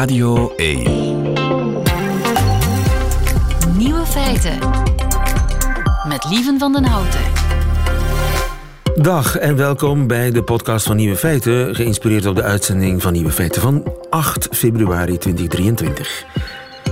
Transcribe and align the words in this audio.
Radio 0.00 0.52
1. 0.56 0.82
Nieuwe 3.76 4.06
feiten. 4.06 4.58
Met 6.08 6.26
Lieven 6.30 6.58
van 6.58 6.72
den 6.72 6.84
Houten. 6.84 7.20
Dag 8.94 9.36
en 9.36 9.56
welkom 9.56 10.06
bij 10.06 10.30
de 10.30 10.42
podcast 10.42 10.86
van 10.86 10.96
Nieuwe 10.96 11.16
Feiten, 11.16 11.74
geïnspireerd 11.74 12.26
op 12.26 12.36
de 12.36 12.42
uitzending 12.42 13.02
van 13.02 13.12
Nieuwe 13.12 13.30
Feiten 13.30 13.62
van 13.62 13.92
8 14.10 14.48
februari 14.50 15.18
2023. 15.18 16.24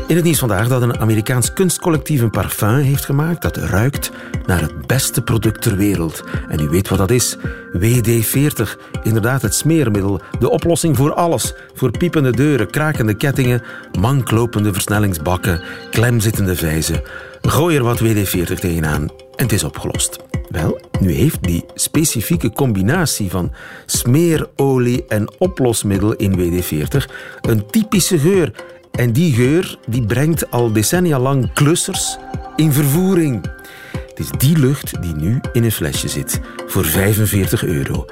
In 0.07 0.17
het 0.17 0.25
nieuws 0.25 0.39
vandaag 0.39 0.69
dat 0.69 0.83
een 0.83 0.99
Amerikaans 0.99 1.53
kunstcollectief 1.53 2.21
een 2.21 2.31
parfum 2.31 2.77
heeft 2.77 3.05
gemaakt 3.05 3.43
dat 3.43 3.57
ruikt 3.57 4.11
naar 4.49 4.61
het 4.61 4.87
beste 4.87 5.23
product 5.23 5.63
ter 5.63 5.77
wereld. 5.77 6.25
En 6.49 6.61
u 6.61 6.69
weet 6.69 6.89
wat 6.89 6.99
dat 6.99 7.11
is. 7.11 7.37
WD-40. 7.73 9.01
Inderdaad, 9.03 9.43
het 9.43 9.55
smeermiddel. 9.55 10.21
De 10.39 10.51
oplossing 10.51 10.97
voor 10.97 11.15
alles. 11.15 11.55
Voor 11.75 11.91
piepende 11.99 12.31
deuren, 12.31 12.71
krakende 12.71 13.15
kettingen, 13.15 13.63
manklopende 14.01 14.73
versnellingsbakken, 14.73 15.61
klemzittende 15.91 16.57
vijzen. 16.57 17.03
Gooi 17.43 17.77
er 17.77 17.83
wat 17.83 18.03
WD-40 18.03 18.55
tegenaan 18.55 19.03
en 19.37 19.45
het 19.45 19.53
is 19.53 19.65
opgelost. 19.65 20.19
Wel, 20.49 20.81
nu 21.01 21.13
heeft 21.13 21.43
die 21.43 21.65
specifieke 21.75 22.53
combinatie 22.53 23.31
van 23.31 23.53
smeerolie 23.87 25.05
en 25.09 25.33
oplosmiddel 25.39 26.15
in 26.15 26.39
WD-40 26.39 27.15
een 27.41 27.67
typische 27.67 28.19
geur 28.19 28.53
en 28.93 29.13
die 29.13 29.33
geur 29.33 29.79
die 29.87 30.07
brengt 30.07 30.51
al 30.51 30.73
decennia 30.73 31.19
lang 31.19 31.53
klussers 31.53 32.19
in 32.57 32.73
vervoering. 32.73 33.57
Het 33.93 34.19
is 34.19 34.31
die 34.39 34.59
lucht 34.59 35.03
die 35.03 35.15
nu 35.15 35.41
in 35.53 35.65
een 35.65 35.73
flesje 35.73 36.09
zit 36.09 36.41
voor 36.67 36.85
45 36.85 37.65
euro. 37.65 38.05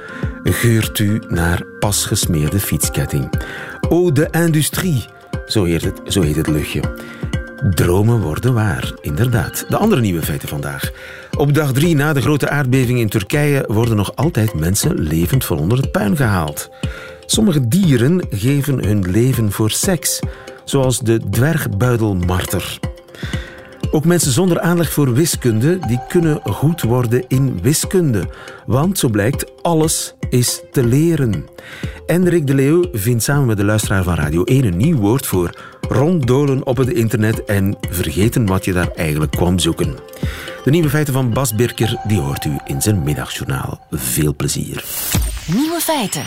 Geurt 0.43 0.99
u 0.99 1.21
naar 1.27 1.63
pas 1.79 2.05
gesmeerde 2.05 2.59
fietsketting. 2.59 3.41
Eau 3.89 4.11
de 4.11 4.27
industrie, 4.31 5.05
zo 5.45 5.63
heet 5.63 5.83
het, 5.83 6.01
zo 6.05 6.21
heet 6.21 6.35
het 6.35 6.47
luchtje. 6.47 6.81
Dromen 7.69 8.21
worden 8.21 8.53
waar, 8.53 8.93
inderdaad. 9.01 9.65
De 9.69 9.77
andere 9.77 10.01
nieuwe 10.01 10.21
feiten 10.21 10.47
vandaag. 10.47 10.91
Op 11.37 11.53
dag 11.53 11.71
drie 11.71 11.95
na 11.95 12.13
de 12.13 12.21
grote 12.21 12.49
aardbeving 12.49 12.99
in 12.99 13.09
Turkije 13.09 13.63
worden 13.67 13.95
nog 13.95 14.15
altijd 14.15 14.53
mensen 14.53 14.99
levend 14.99 15.45
van 15.45 15.59
onder 15.59 15.77
het 15.77 15.91
puin 15.91 16.15
gehaald. 16.15 16.69
Sommige 17.25 17.67
dieren 17.67 18.25
geven 18.29 18.83
hun 18.83 19.11
leven 19.11 19.51
voor 19.51 19.71
seks 19.71 20.19
zoals 20.63 20.99
de 20.99 21.19
dwergbuidelmarter. 21.29 22.79
Ook 23.91 24.05
mensen 24.05 24.31
zonder 24.31 24.59
aanleg 24.59 24.93
voor 24.93 25.13
wiskunde 25.13 25.79
die 25.87 25.99
kunnen 26.07 26.39
goed 26.43 26.81
worden 26.81 27.23
in 27.27 27.61
wiskunde. 27.61 28.29
Want, 28.65 28.97
zo 28.97 29.09
blijkt, 29.09 29.61
alles 29.61 30.13
is 30.29 30.61
te 30.71 30.85
leren. 30.85 31.45
Enrik 32.05 32.47
de 32.47 32.53
Leeuw 32.53 32.83
vindt 32.91 33.23
samen 33.23 33.45
met 33.45 33.57
de 33.57 33.63
luisteraar 33.63 34.03
van 34.03 34.15
Radio 34.15 34.43
1 34.43 34.63
een 34.63 34.77
nieuw 34.77 34.97
woord 34.97 35.25
voor 35.25 35.49
ronddolen 35.89 36.65
op 36.65 36.77
het 36.77 36.89
internet 36.89 37.45
en 37.45 37.77
vergeten 37.89 38.45
wat 38.45 38.65
je 38.65 38.73
daar 38.73 38.91
eigenlijk 38.95 39.31
kwam 39.31 39.59
zoeken. 39.59 39.95
De 40.63 40.71
nieuwe 40.71 40.89
feiten 40.89 41.13
van 41.13 41.33
Bas 41.33 41.55
Birker 41.55 41.99
die 42.07 42.19
hoort 42.19 42.45
u 42.45 42.57
in 42.65 42.81
zijn 42.81 43.03
middagjournaal. 43.03 43.87
Veel 43.91 44.35
plezier. 44.35 44.83
Nieuwe 45.45 45.79
feiten. 45.79 46.25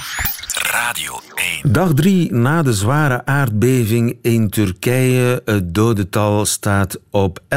Radio 0.71 1.13
1. 1.63 1.73
Dag 1.73 1.93
drie 1.95 2.33
na 2.35 2.63
de 2.63 2.73
zware 2.73 3.25
aardbeving 3.27 4.19
in 4.23 4.51
Turkije. 4.51 5.43
Het 5.45 5.75
dodental 5.75 6.47
staat 6.47 6.99
op 7.11 7.41
11.200. 7.49 7.57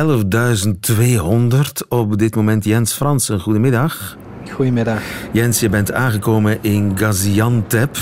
Op 1.90 2.18
dit 2.18 2.36
moment 2.36 2.64
Jens 2.66 2.94
Fransen. 2.94 3.40
Goedemiddag. 3.40 4.18
Goedemiddag. 4.52 5.02
Jens, 5.32 5.60
je 5.60 5.70
bent 5.70 5.92
aangekomen 5.92 6.58
in 6.62 6.98
Gaziantep. 6.98 7.98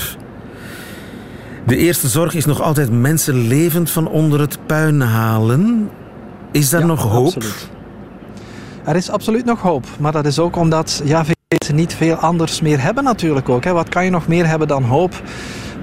De 1.66 1.78
eerste 1.78 2.08
zorg 2.08 2.34
is 2.34 2.46
nog 2.46 2.62
altijd 2.62 2.92
mensen 2.92 3.48
levend 3.48 3.90
van 3.90 4.08
onder 4.08 4.40
het 4.40 4.66
puin 4.66 5.02
halen. 5.02 5.90
Is 6.52 6.70
daar 6.70 6.82
Ja, 6.82 6.86
nog 6.88 7.02
hoop? 7.02 7.26
absoluut. 7.26 7.70
Er 8.86 8.96
is 8.96 9.10
absoluut 9.10 9.46
nog 9.46 9.62
hoop. 9.62 9.86
Maar 10.00 10.12
dat 10.12 10.26
is 10.26 10.40
ook 10.40 10.56
omdat 10.56 11.02
ja, 11.04 11.24
niet 11.74 11.96
veel 11.96 12.16
anders 12.16 12.62
meer 12.62 12.82
hebben 12.82 13.04
natuurlijk 13.04 13.50
ook. 13.50 13.64
Hè. 13.64 13.72
Wat 13.72 13.90
kan 13.90 14.04
je 14.04 14.10
nog 14.10 14.28
meer 14.28 14.48
hebben 14.48 14.68
dan 14.68 14.84
hoop? 14.84 15.22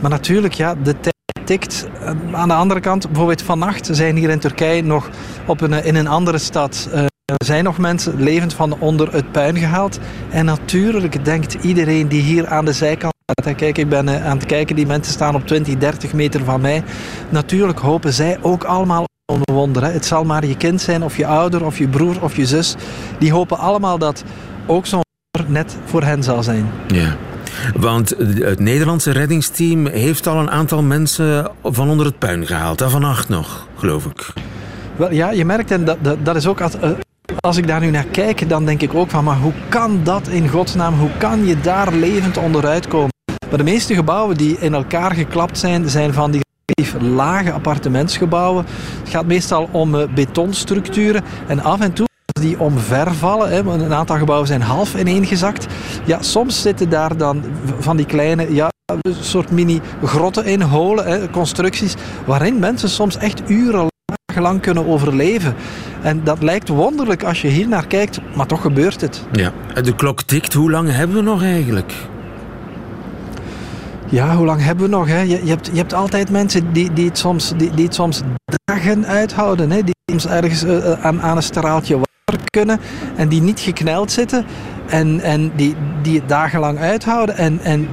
Maar 0.00 0.10
natuurlijk, 0.10 0.54
ja, 0.54 0.74
de 0.74 1.00
tijd 1.00 1.14
tikt. 1.44 1.88
Eh, 2.00 2.14
Aan 2.32 2.48
de 2.48 2.54
andere 2.54 2.80
kant, 2.80 3.06
bijvoorbeeld 3.06 3.42
vannacht 3.42 3.88
zijn 3.92 4.16
hier 4.16 4.30
in 4.30 4.38
Turkije 4.38 4.82
nog 4.82 5.08
op 5.46 5.60
een, 5.60 5.84
in 5.84 5.94
een 5.94 6.06
andere 6.06 6.38
stad... 6.38 6.88
eh, 6.92 7.04
zijn 7.44 7.64
nog 7.64 7.78
mensen 7.78 8.22
levend 8.22 8.54
van 8.54 8.78
onder 8.78 9.12
het 9.12 9.32
puin 9.32 9.56
gehaald. 9.56 9.98
En 10.30 10.44
natuurlijk 10.44 11.24
denkt 11.24 11.54
iedereen 11.54 12.08
die 12.08 12.22
hier 12.22 12.46
aan 12.46 12.64
de 12.64 12.72
zijkant 12.72 13.14
staat... 13.40 13.54
Kijk, 13.54 13.78
ik 13.78 13.88
ben 13.88 14.08
eh, 14.08 14.26
aan 14.26 14.36
het 14.36 14.46
kijken, 14.46 14.76
die 14.76 14.86
mensen 14.86 15.12
staan 15.12 15.34
op 15.34 15.46
20, 15.46 15.76
30 15.78 16.12
meter 16.12 16.44
van 16.44 16.60
mij. 16.60 16.82
Natuurlijk 17.28 17.78
hopen 17.78 18.12
zij 18.12 18.38
ook 18.42 18.64
allemaal 18.64 19.04
een 19.32 19.54
wonder. 19.54 19.84
Hè. 19.84 19.90
Het 19.90 20.04
zal 20.04 20.24
maar 20.24 20.46
je 20.46 20.56
kind 20.56 20.80
zijn, 20.80 21.02
of 21.02 21.16
je 21.16 21.26
ouder, 21.26 21.64
of 21.64 21.78
je 21.78 21.88
broer, 21.88 22.22
of 22.22 22.36
je 22.36 22.46
zus. 22.46 22.76
Die 23.18 23.32
hopen 23.32 23.58
allemaal 23.58 23.98
dat 23.98 24.24
ook 24.66 24.86
zo'n 24.86 25.06
net 25.48 25.76
voor 25.84 26.02
hen 26.02 26.22
zal 26.22 26.42
zijn. 26.42 26.70
Ja. 26.86 27.16
Want 27.76 28.14
het 28.18 28.58
Nederlandse 28.58 29.10
reddingsteam 29.10 29.86
heeft 29.86 30.26
al 30.26 30.38
een 30.38 30.50
aantal 30.50 30.82
mensen 30.82 31.50
van 31.62 31.90
onder 31.90 32.06
het 32.06 32.18
puin 32.18 32.46
gehaald. 32.46 32.80
Hè? 32.80 32.90
Vannacht 32.90 33.28
nog, 33.28 33.66
geloof 33.76 34.04
ik. 34.04 34.32
Wel, 34.96 35.12
ja, 35.12 35.30
je 35.30 35.44
merkt, 35.44 35.70
en 35.70 35.84
dat, 35.84 35.96
dat, 36.00 36.24
dat 36.24 36.36
is 36.36 36.46
ook... 36.46 36.60
Als, 36.60 36.78
eh, 36.78 36.90
als 37.40 37.56
ik 37.56 37.66
daar 37.66 37.80
nu 37.80 37.90
naar 37.90 38.04
kijk, 38.04 38.48
dan 38.48 38.64
denk 38.64 38.82
ik 38.82 38.94
ook 38.94 39.10
van... 39.10 39.24
Maar 39.24 39.36
hoe 39.36 39.52
kan 39.68 40.00
dat 40.04 40.28
in 40.28 40.48
godsnaam? 40.48 40.94
Hoe 40.98 41.10
kan 41.18 41.46
je 41.46 41.60
daar 41.60 41.92
levend 41.92 42.36
onderuit 42.36 42.88
komen? 42.88 43.10
Maar 43.48 43.58
de 43.58 43.64
meeste 43.64 43.94
gebouwen 43.94 44.36
die 44.36 44.56
in 44.60 44.74
elkaar 44.74 45.14
geklapt 45.14 45.58
zijn, 45.58 45.88
zijn 45.88 46.12
van 46.12 46.30
die 46.30 46.46
lage 47.00 47.52
appartementsgebouwen. 47.52 48.64
Het 49.00 49.08
gaat 49.08 49.26
meestal 49.26 49.68
om 49.72 49.94
eh, 49.94 50.08
betonstructuren. 50.14 51.24
En 51.46 51.60
af 51.60 51.80
en 51.80 51.92
toe 51.92 52.07
die 52.40 52.60
omvervallen, 52.60 53.50
hè, 53.50 53.58
een 53.58 53.94
aantal 53.94 54.16
gebouwen 54.16 54.46
zijn 54.46 54.62
half 54.62 54.94
ineengezakt. 54.94 55.66
Ja, 56.04 56.22
soms 56.22 56.62
zitten 56.62 56.88
daar 56.88 57.16
dan 57.16 57.44
van 57.78 57.96
die 57.96 58.06
kleine... 58.06 58.54
Ja, 58.54 58.68
een 58.88 59.14
soort 59.20 59.50
mini-grotten 59.50 60.44
in, 60.44 60.60
holen, 60.60 61.06
hè, 61.06 61.30
constructies, 61.30 61.94
waarin 62.26 62.58
mensen 62.58 62.88
soms 62.88 63.16
echt 63.16 63.42
urenlang 63.50 64.60
kunnen 64.60 64.86
overleven. 64.86 65.54
En 66.02 66.24
dat 66.24 66.42
lijkt 66.42 66.68
wonderlijk 66.68 67.24
als 67.24 67.42
je 67.42 67.48
hier 67.48 67.68
naar 67.68 67.86
kijkt, 67.86 68.20
maar 68.34 68.46
toch 68.46 68.60
gebeurt 68.60 69.00
het. 69.00 69.24
Ja. 69.32 69.52
De 69.82 69.94
klok 69.94 70.22
tikt. 70.22 70.52
Hoe 70.52 70.70
lang 70.70 70.92
hebben 70.92 71.16
we 71.16 71.22
nog 71.22 71.42
eigenlijk? 71.42 71.92
Ja, 74.10 74.36
hoe 74.36 74.46
lang 74.46 74.62
hebben 74.62 74.84
we 74.84 74.90
nog? 74.90 75.08
Hè? 75.08 75.20
Je, 75.20 75.44
je, 75.44 75.50
hebt, 75.50 75.66
je 75.66 75.76
hebt 75.76 75.94
altijd 75.94 76.30
mensen 76.30 76.72
die, 76.72 76.92
die, 76.92 77.06
het 77.06 77.18
soms, 77.18 77.52
die, 77.56 77.70
die 77.70 77.84
het 77.84 77.94
soms 77.94 78.22
dagen 78.64 79.06
uithouden. 79.06 79.70
Hè? 79.70 79.82
Die 79.82 79.94
soms 80.10 80.26
ergens 80.26 80.64
eh, 80.64 80.92
eh, 80.92 81.04
aan, 81.04 81.22
aan 81.22 81.36
een 81.36 81.42
straaltje 81.42 81.98
kunnen 82.50 82.80
en 83.16 83.28
die 83.28 83.42
niet 83.42 83.60
gekneld 83.60 84.12
zitten. 84.12 84.44
En, 84.86 85.20
en 85.20 85.52
die, 85.56 85.76
die 86.02 86.18
het 86.18 86.28
dagenlang 86.28 86.78
uithouden. 86.78 87.36
En, 87.36 87.60
en 87.60 87.88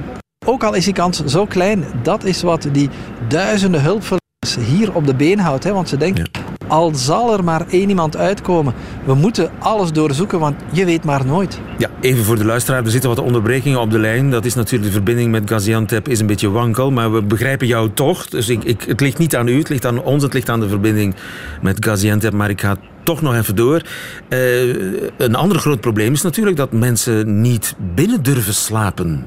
ook 0.46 0.64
al 0.64 0.74
is 0.74 0.84
die 0.84 0.94
kans 0.94 1.24
zo 1.24 1.46
klein, 1.46 1.84
dat 2.02 2.24
is 2.24 2.42
wat 2.42 2.68
die 2.72 2.90
duizenden 3.28 3.82
hulpverleners 3.82 4.70
hier 4.72 4.94
op 4.94 5.06
de 5.06 5.14
been 5.14 5.38
houdt. 5.38 5.64
Hè? 5.64 5.72
Want 5.72 5.88
ze 5.88 5.96
denken, 5.96 6.30
al 6.68 6.94
zal 6.94 7.32
er 7.32 7.44
maar 7.44 7.66
één 7.68 7.88
iemand 7.88 8.16
uitkomen, 8.16 8.74
we 9.04 9.14
moeten 9.14 9.50
alles 9.58 9.92
doorzoeken, 9.92 10.38
want 10.38 10.56
je 10.72 10.84
weet 10.84 11.04
maar 11.04 11.26
nooit. 11.26 11.60
Ja, 11.78 11.88
even 12.00 12.24
voor 12.24 12.36
de 12.36 12.44
luisteraar. 12.44 12.84
Er 12.84 12.90
zitten 12.90 13.10
wat 13.10 13.18
onderbrekingen 13.18 13.80
op 13.80 13.90
de 13.90 13.98
lijn. 13.98 14.30
Dat 14.30 14.44
is 14.44 14.54
natuurlijk 14.54 14.84
de 14.84 14.96
verbinding 14.96 15.30
met 15.30 15.50
Gaziantep 15.50 16.08
is 16.08 16.20
een 16.20 16.26
beetje 16.26 16.50
wankel. 16.50 16.90
Maar 16.90 17.12
we 17.12 17.22
begrijpen 17.22 17.66
jou 17.66 17.90
toch. 17.94 18.26
Dus 18.26 18.48
ik, 18.48 18.64
ik, 18.64 18.82
het 18.82 19.00
ligt 19.00 19.18
niet 19.18 19.36
aan 19.36 19.48
u, 19.48 19.58
het 19.58 19.68
ligt 19.68 19.86
aan 19.86 20.02
ons. 20.02 20.22
Het 20.22 20.32
ligt 20.32 20.48
aan 20.48 20.60
de 20.60 20.68
verbinding 20.68 21.14
met 21.62 21.84
Gaziantep. 21.84 22.32
Maar 22.32 22.50
ik 22.50 22.60
ga 22.60 22.76
toch 23.02 23.22
nog 23.22 23.34
even 23.34 23.56
door. 23.56 23.82
Eh, 24.28 24.38
een 25.16 25.34
ander 25.34 25.58
groot 25.58 25.80
probleem 25.80 26.12
is 26.12 26.22
natuurlijk 26.22 26.56
dat 26.56 26.72
mensen 26.72 27.40
niet 27.40 27.74
binnen 27.94 28.22
durven 28.22 28.54
slapen. 28.54 29.24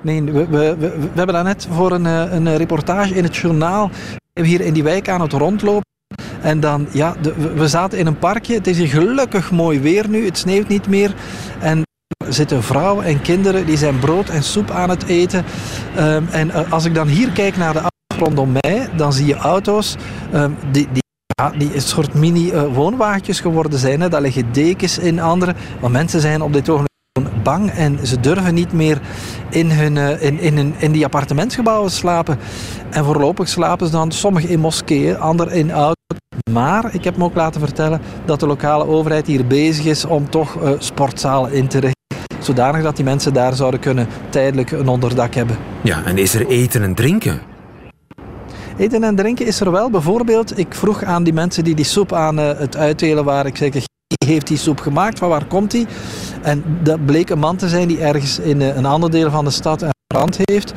Nee, 0.00 0.22
we, 0.22 0.32
we, 0.32 0.46
we, 0.78 0.88
we 0.98 1.08
hebben 1.14 1.34
daarnet 1.34 1.68
voor 1.70 1.92
een, 1.92 2.06
eh, 2.06 2.32
een 2.32 2.56
reportage 2.56 3.14
in 3.14 3.24
het 3.24 3.36
journaal 3.36 3.90
we 4.32 4.46
hier 4.46 4.60
in 4.60 4.72
die 4.72 4.82
wijk 4.82 5.08
aan 5.08 5.20
het 5.20 5.32
rondlopen. 5.32 5.88
En 6.42 6.60
dan, 6.60 6.86
ja, 6.92 7.14
we- 7.54 7.68
zaten 7.68 7.98
in 7.98 8.06
een 8.06 8.18
parkje. 8.18 8.54
Het 8.54 8.66
is 8.66 8.78
hier 8.78 8.88
gelukkig 8.88 9.50
mooi 9.50 9.80
weer 9.80 10.08
nu. 10.08 10.24
Het 10.24 10.38
sneeuwt 10.38 10.68
niet 10.68 10.88
meer. 10.88 11.14
En 11.60 11.82
er 12.26 12.32
zitten 12.32 12.62
vrouwen 12.62 13.04
en 13.04 13.22
kinderen 13.22 13.66
die 13.66 13.76
zijn 13.76 13.98
brood 13.98 14.28
en 14.28 14.42
soep 14.42 14.70
aan 14.70 14.90
het 14.90 15.04
eten. 15.06 15.44
Ehm, 15.96 16.22
en 16.30 16.50
eh, 16.50 16.72
als 16.72 16.84
ik 16.84 16.94
dan 16.94 17.08
hier 17.08 17.30
kijk 17.30 17.56
naar 17.56 17.72
de 17.72 17.82
rondom 18.18 18.52
mij, 18.52 18.88
dan 18.96 19.12
zie 19.12 19.26
je 19.26 19.34
auto's 19.34 19.96
ehm, 20.32 20.50
die, 20.70 20.88
die, 20.92 21.02
ja, 21.34 21.50
die 21.58 21.74
een 21.74 21.80
soort 21.82 22.14
mini-woonwagentjes 22.14 23.40
geworden 23.40 23.78
zijn. 23.78 24.00
Hè. 24.00 24.08
Daar 24.08 24.20
liggen 24.20 24.52
dekens 24.52 24.98
in 24.98 25.20
andere. 25.20 25.54
Maar 25.80 25.90
mensen 25.90 26.20
zijn 26.20 26.42
op 26.42 26.52
dit 26.52 26.68
ogenblik 26.68 26.88
bang 27.42 27.70
en 27.70 28.06
ze 28.06 28.20
durven 28.20 28.54
niet 28.54 28.72
meer 28.72 29.00
in, 29.50 29.70
hun, 29.70 29.96
eh, 29.96 30.22
in, 30.22 30.38
in, 30.40 30.74
in 30.78 30.92
die 30.92 31.04
appartementsgebouwen 31.04 31.90
slapen. 31.90 32.38
En 32.90 33.04
voorlopig 33.04 33.48
slapen 33.48 33.86
ze 33.86 33.92
dan 33.92 34.12
sommigen 34.12 34.48
in 34.48 34.60
moskeeën, 34.60 35.18
anderen 35.18 35.52
in 35.54 35.70
auto's. 35.70 35.98
Maar 36.50 36.94
ik 36.94 37.04
heb 37.04 37.16
me 37.16 37.24
ook 37.24 37.34
laten 37.34 37.60
vertellen 37.60 38.00
dat 38.24 38.40
de 38.40 38.46
lokale 38.46 38.86
overheid 38.86 39.26
hier 39.26 39.46
bezig 39.46 39.84
is 39.84 40.04
om 40.04 40.30
toch 40.30 40.62
eh, 40.62 40.72
sportzalen 40.78 41.52
in 41.52 41.68
te 41.68 41.78
richten. 41.78 41.98
Zodanig 42.38 42.82
dat 42.82 42.96
die 42.96 43.04
mensen 43.04 43.32
daar 43.32 43.54
zouden 43.54 43.80
kunnen 43.80 44.06
tijdelijk 44.28 44.70
een 44.70 44.88
onderdak 44.88 45.34
hebben. 45.34 45.56
Ja, 45.82 46.04
en 46.04 46.18
is 46.18 46.34
er 46.34 46.46
eten 46.46 46.82
en 46.82 46.94
drinken? 46.94 47.40
Eten 48.76 49.04
en 49.04 49.16
drinken 49.16 49.46
is 49.46 49.60
er 49.60 49.70
wel. 49.70 49.90
Bijvoorbeeld, 49.90 50.58
ik 50.58 50.74
vroeg 50.74 51.04
aan 51.04 51.22
die 51.22 51.32
mensen 51.32 51.64
die 51.64 51.74
die 51.74 51.84
soep 51.84 52.12
aan 52.12 52.38
uh, 52.38 52.50
het 52.58 52.76
uitdelen 52.76 53.24
waren. 53.24 53.46
Ik 53.46 53.56
zeg, 53.56 53.84
heeft 54.26 54.46
die 54.46 54.56
soep 54.56 54.80
gemaakt? 54.80 55.18
Van 55.18 55.28
waar 55.28 55.44
komt 55.44 55.70
die? 55.70 55.86
En 56.42 56.64
dat 56.82 57.06
bleek 57.06 57.30
een 57.30 57.38
man 57.38 57.56
te 57.56 57.68
zijn 57.68 57.88
die 57.88 58.00
ergens 58.00 58.38
in 58.38 58.60
uh, 58.60 58.76
een 58.76 58.86
ander 58.86 59.10
deel 59.10 59.30
van 59.30 59.44
de 59.44 59.50
stad 59.50 59.82
een 59.82 59.90
brand 60.06 60.38
heeft. 60.42 60.72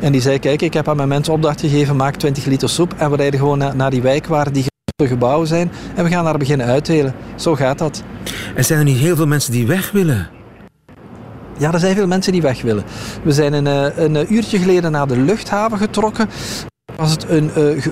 En 0.00 0.12
die 0.12 0.20
zei, 0.20 0.38
kijk, 0.38 0.62
ik 0.62 0.74
heb 0.74 0.88
aan 0.88 0.96
mijn 0.96 1.08
mensen 1.08 1.32
opdracht 1.32 1.60
gegeven, 1.60 1.96
maak 1.96 2.16
20 2.16 2.44
liter 2.44 2.68
soep. 2.68 2.94
En 2.96 3.10
we 3.10 3.16
rijden 3.16 3.40
gewoon 3.40 3.76
naar 3.76 3.90
die 3.90 4.02
wijk 4.02 4.26
waar 4.26 4.52
die 4.52 4.64
gebouwen 5.06 5.46
zijn. 5.46 5.70
En 5.94 6.04
we 6.04 6.10
gaan 6.10 6.24
daar 6.24 6.38
beginnen 6.38 6.66
uitdelen. 6.66 7.14
Zo 7.36 7.54
gaat 7.54 7.78
dat. 7.78 8.02
En 8.54 8.64
zijn 8.64 8.78
er 8.78 8.84
niet 8.84 8.98
heel 8.98 9.16
veel 9.16 9.26
mensen 9.26 9.52
die 9.52 9.66
weg 9.66 9.90
willen? 9.90 10.28
Ja, 11.58 11.72
er 11.72 11.78
zijn 11.78 11.94
veel 11.94 12.06
mensen 12.06 12.32
die 12.32 12.42
weg 12.42 12.62
willen. 12.62 12.84
We 13.22 13.32
zijn 13.32 13.52
een, 13.52 13.66
een 14.04 14.34
uurtje 14.34 14.58
geleden 14.58 14.92
naar 14.92 15.06
de 15.06 15.16
luchthaven 15.16 15.78
getrokken 15.78 16.28
was 16.98 17.10
het 17.10 17.28
een 17.28 17.50
uh, 17.58 17.82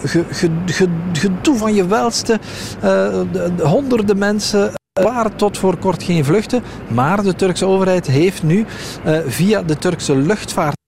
gedoe 1.13 1.57
van 1.57 1.75
je 1.75 1.87
welste. 1.87 2.33
Uh, 2.77 2.81
de, 3.33 3.55
de, 3.57 3.67
honderden 3.67 4.19
mensen 4.19 4.73
waren 4.93 5.37
tot 5.37 5.59
voor 5.59 5.77
kort 5.77 6.03
geen 6.03 6.25
vluchten. 6.25 6.63
Maar 6.89 7.23
de 7.23 7.35
Turkse 7.35 7.67
overheid 7.67 8.07
heeft 8.07 8.43
nu 8.43 8.67
uh, 9.07 9.19
via 9.27 9.63
de 9.63 9.79
Turkse 9.79 10.17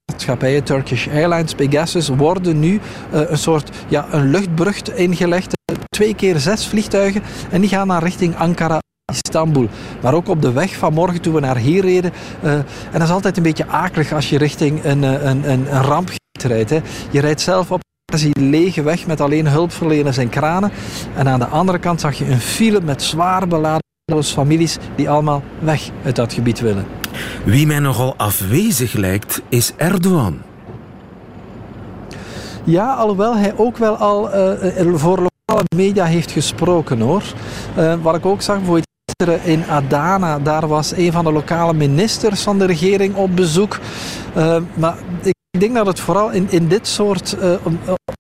luchtvaartmaatschappijen, 0.08 0.64
Turkish 0.64 1.08
Airlines, 1.08 1.54
Pegasus, 1.54 2.08
worden 2.08 2.58
nu 2.58 2.80
een 3.10 3.38
soort 3.38 3.70
ja, 3.88 4.06
een 4.10 4.30
luchtbrug 4.30 4.82
ingelegd. 4.82 5.52
Twee 5.88 6.14
keer 6.14 6.38
zes 6.38 6.66
vliegtuigen 6.66 7.22
en 7.50 7.60
die 7.60 7.70
gaan 7.70 7.86
naar 7.86 8.02
richting 8.02 8.36
Ankara. 8.36 8.78
Istanbul. 9.12 9.68
Maar 10.02 10.14
ook 10.14 10.28
op 10.28 10.42
de 10.42 10.52
weg 10.52 10.76
van 10.76 10.92
morgen 10.92 11.20
toen 11.20 11.34
we 11.34 11.40
naar 11.40 11.56
hier 11.56 11.82
reden. 11.82 12.12
Uh, 12.44 12.52
en 12.52 12.64
dat 12.92 13.02
is 13.02 13.10
altijd 13.10 13.36
een 13.36 13.42
beetje 13.42 13.66
akelig 13.66 14.12
als 14.12 14.30
je 14.30 14.38
richting 14.38 14.84
een, 14.84 15.02
een, 15.02 15.50
een, 15.50 15.74
een 15.74 15.82
ramp 15.82 16.10
rijdt. 16.42 16.70
Hè. 16.70 16.80
Je 17.10 17.20
rijdt 17.20 17.40
zelf 17.40 17.70
op 17.70 17.80
een 18.12 18.50
lege 18.50 18.82
weg 18.82 19.06
met 19.06 19.20
alleen 19.20 19.46
hulpverleners 19.46 20.16
en 20.16 20.28
kranen. 20.28 20.70
En 21.16 21.28
aan 21.28 21.38
de 21.38 21.46
andere 21.46 21.78
kant 21.78 22.00
zag 22.00 22.18
je 22.18 22.30
een 22.30 22.40
file 22.40 22.80
met 22.80 23.02
zwaar 23.02 23.48
beladen 23.48 23.86
families 24.22 24.78
die 24.96 25.10
allemaal 25.10 25.42
weg 25.58 25.90
uit 26.04 26.16
dat 26.16 26.32
gebied 26.32 26.60
willen. 26.60 26.97
Wie 27.44 27.66
mij 27.66 27.78
nogal 27.78 28.14
afwezig 28.16 28.92
lijkt, 28.92 29.42
is 29.48 29.72
Erdogan. 29.76 30.38
Ja, 32.64 32.94
alhoewel 32.94 33.36
hij 33.36 33.52
ook 33.56 33.76
wel 33.76 33.96
al 33.96 34.34
uh, 34.34 34.94
voor 34.94 35.16
lokale 35.16 35.64
media 35.76 36.04
heeft 36.04 36.30
gesproken 36.30 37.00
hoor. 37.00 37.22
Uh, 37.78 37.94
wat 38.02 38.14
ik 38.14 38.26
ook 38.26 38.42
zag, 38.42 38.56
bijvoorbeeld 38.56 38.86
in 39.44 39.64
Adana, 39.68 40.38
daar 40.38 40.68
was 40.68 40.96
een 40.96 41.12
van 41.12 41.24
de 41.24 41.32
lokale 41.32 41.72
ministers 41.72 42.42
van 42.42 42.58
de 42.58 42.64
regering 42.64 43.14
op 43.14 43.36
bezoek. 43.36 43.78
Maar 44.74 44.94
ik 45.50 45.60
denk 45.60 45.74
dat 45.74 45.86
het 45.86 46.00
vooral 46.00 46.30
in, 46.30 46.46
in 46.50 46.68
dit 46.68 46.86
soort 46.86 47.36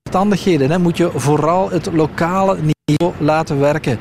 omstandigheden 0.04 0.70
hè, 0.70 0.78
moet 0.78 0.96
je 0.96 1.10
vooral 1.14 1.70
het 1.70 1.92
lokale 1.92 2.56
niveau 2.62 3.14
laten 3.18 3.60
werken. 3.60 3.98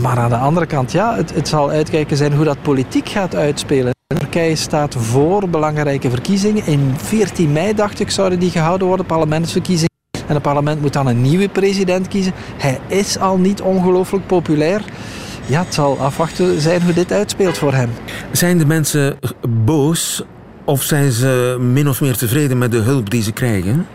Maar 0.00 0.18
aan 0.18 0.30
de 0.30 0.36
andere 0.36 0.66
kant, 0.66 0.92
ja, 0.92 1.14
het, 1.16 1.34
het 1.34 1.48
zal 1.48 1.70
uitkijken 1.70 2.16
zijn 2.16 2.34
hoe 2.34 2.44
dat 2.44 2.62
politiek 2.62 3.08
gaat 3.08 3.34
uitspelen. 3.34 3.92
Turkije 4.18 4.56
staat 4.56 4.94
voor 4.94 5.48
belangrijke 5.48 6.10
verkiezingen. 6.10 6.66
In 6.66 6.94
14 6.96 7.52
mei, 7.52 7.74
dacht 7.74 8.00
ik, 8.00 8.10
zouden 8.10 8.38
die 8.38 8.50
gehouden 8.50 8.86
worden, 8.86 9.06
parlementsverkiezingen. 9.06 9.90
En 10.26 10.34
het 10.34 10.42
parlement 10.42 10.80
moet 10.80 10.92
dan 10.92 11.06
een 11.06 11.20
nieuwe 11.20 11.48
president 11.48 12.08
kiezen. 12.08 12.32
Hij 12.58 12.78
is 12.86 13.18
al 13.18 13.38
niet 13.38 13.60
ongelooflijk 13.60 14.26
populair. 14.26 14.84
Ja, 15.46 15.62
het 15.64 15.74
zal 15.74 15.98
afwachten 15.98 16.60
zijn 16.60 16.82
hoe 16.82 16.92
dit 16.92 17.12
uitspeelt 17.12 17.58
voor 17.58 17.72
hem. 17.72 17.90
Zijn 18.32 18.58
de 18.58 18.66
mensen 18.66 19.18
boos 19.48 20.22
of 20.64 20.82
zijn 20.82 21.12
ze 21.12 21.56
min 21.60 21.88
of 21.88 22.00
meer 22.00 22.16
tevreden 22.16 22.58
met 22.58 22.70
de 22.70 22.78
hulp 22.78 23.10
die 23.10 23.22
ze 23.22 23.32
krijgen? 23.32 23.86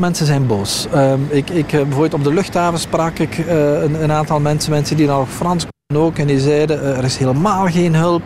Mensen 0.00 0.26
zijn 0.26 0.46
boos. 0.46 0.86
Uh, 0.94 1.12
ik, 1.28 1.50
ik, 1.50 1.72
eh, 1.72 1.80
bijvoorbeeld 1.80 2.14
op 2.14 2.24
de 2.24 2.34
luchthaven 2.34 2.78
sprak 2.78 3.18
ik 3.18 3.38
uh, 3.38 3.82
een, 3.82 4.02
een, 4.02 4.12
aantal 4.12 4.40
mensen, 4.40 4.70
mensen 4.70 4.96
die 4.96 5.06
nog 5.06 5.28
Frans 5.30 5.66
ook. 5.96 6.18
En 6.18 6.26
die 6.26 6.40
zeiden, 6.40 6.82
uh, 6.82 6.98
er 6.98 7.04
is 7.04 7.16
helemaal 7.16 7.66
geen 7.66 7.94
hulp. 7.94 8.24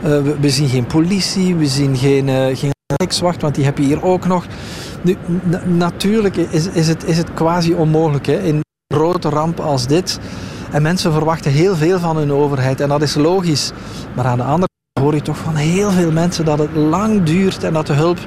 We, 0.00 0.36
we, 0.40 0.50
zien 0.50 0.68
geen 0.68 0.86
politie, 0.86 1.56
we 1.56 1.66
zien 1.66 1.96
geen, 1.96 2.56
geen 2.56 2.70
rijkswacht, 2.96 3.42
want 3.42 3.54
die 3.54 3.64
heb 3.64 3.78
je 3.78 3.84
hier 3.84 4.04
ook 4.04 4.26
nog. 4.26 4.46
Nu, 5.02 5.16
natuurlijk 5.64 6.36
is, 6.36 6.66
is, 6.66 6.88
het, 6.88 7.04
is 7.04 7.16
het 7.16 7.34
quasi 7.34 7.74
onmogelijk 7.74 8.26
hè, 8.26 8.38
in 8.38 8.54
een 8.54 8.96
grote 8.96 9.28
ramp 9.28 9.60
als 9.60 9.86
dit. 9.86 10.18
En 10.70 10.82
mensen 10.82 11.12
verwachten 11.12 11.50
heel 11.50 11.76
veel 11.76 11.98
van 11.98 12.16
hun 12.16 12.32
overheid. 12.32 12.80
En 12.80 12.88
dat 12.88 13.02
is 13.02 13.14
logisch. 13.14 13.72
Maar 14.14 14.24
aan 14.24 14.38
de 14.38 14.44
andere 14.44 14.68
hoor 15.00 15.14
je 15.14 15.22
toch 15.22 15.38
van 15.38 15.54
heel 15.54 15.90
veel 15.90 16.12
mensen 16.12 16.44
dat 16.44 16.58
het 16.58 16.74
lang 16.74 17.22
duurt 17.22 17.64
en 17.64 17.72
dat 17.72 17.86
de 17.86 17.92
hulp 17.92 18.18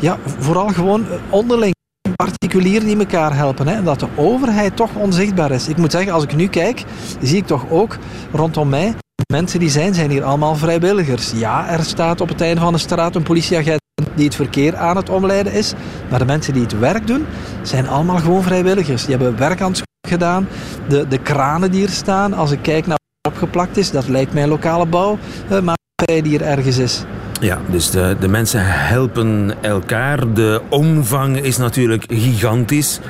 ja, 0.00 0.18
vooral 0.38 0.68
gewoon 0.68 1.06
onderling 1.30 1.76
particulier 2.24 2.80
die 2.80 2.98
elkaar 2.98 3.36
helpen. 3.36 3.68
Hè, 3.68 3.74
en 3.74 3.84
dat 3.84 4.00
de 4.00 4.08
overheid 4.16 4.76
toch 4.76 4.94
onzichtbaar 4.94 5.50
is. 5.50 5.68
Ik 5.68 5.76
moet 5.76 5.90
zeggen, 5.90 6.12
als 6.12 6.22
ik 6.22 6.36
nu 6.36 6.48
kijk, 6.48 6.84
zie 7.20 7.36
ik 7.36 7.46
toch 7.46 7.70
ook 7.70 7.96
rondom 8.32 8.68
mij, 8.68 8.94
mensen 9.32 9.60
die 9.60 9.70
zijn, 9.70 9.94
zijn 9.94 10.10
hier 10.10 10.24
allemaal 10.24 10.56
vrijwilligers. 10.56 11.32
Ja, 11.34 11.68
er 11.68 11.84
staat 11.84 12.20
op 12.20 12.28
het 12.28 12.40
einde 12.40 12.60
van 12.60 12.72
de 12.72 12.78
straat 12.78 13.14
een 13.14 13.22
politieagent 13.22 13.80
die 14.14 14.24
het 14.24 14.34
verkeer 14.34 14.76
aan 14.76 14.96
het 14.96 15.10
omleiden 15.10 15.52
is. 15.52 15.74
Maar 16.10 16.18
de 16.18 16.24
mensen 16.24 16.52
die 16.52 16.62
het 16.62 16.78
werk 16.78 17.06
doen, 17.06 17.26
zijn 17.62 17.88
allemaal 17.88 18.18
gewoon 18.18 18.42
vrijwilligers. 18.42 19.06
Die 19.06 19.16
hebben 19.16 19.38
werkhandschoenen 19.38 20.08
gedaan. 20.08 20.48
De, 20.88 21.08
de 21.08 21.18
kranen 21.18 21.70
die 21.70 21.84
er 21.84 21.92
staan, 21.92 22.34
als 22.34 22.50
ik 22.50 22.62
kijk 22.62 22.86
naar 22.86 22.98
wat 23.20 23.32
opgeplakt 23.32 23.76
is, 23.76 23.90
dat 23.90 24.08
lijkt 24.08 24.32
mij 24.32 24.46
lokale 24.46 24.86
bouw. 24.86 25.18
Maar 25.62 25.76
die 26.04 26.22
hier 26.22 26.42
ergens 26.42 26.78
is. 26.78 27.04
Ja, 27.40 27.58
dus 27.70 27.90
de, 27.90 28.16
de 28.20 28.28
mensen 28.28 28.60
helpen 28.64 29.54
elkaar. 29.62 30.32
De 30.32 30.60
omvang 30.68 31.40
is 31.40 31.56
natuurlijk 31.56 32.04
gigantisch. 32.08 33.00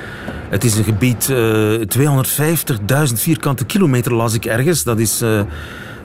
Het 0.48 0.64
is 0.64 0.76
een 0.76 0.84
gebied, 0.84 1.28
uh, 1.30 1.80
250.000 3.08 3.14
vierkante 3.14 3.64
kilometer 3.64 4.14
las 4.14 4.34
ik 4.34 4.44
ergens. 4.44 4.84
Dat 4.84 4.98
is 4.98 5.22
uh, 5.22 5.40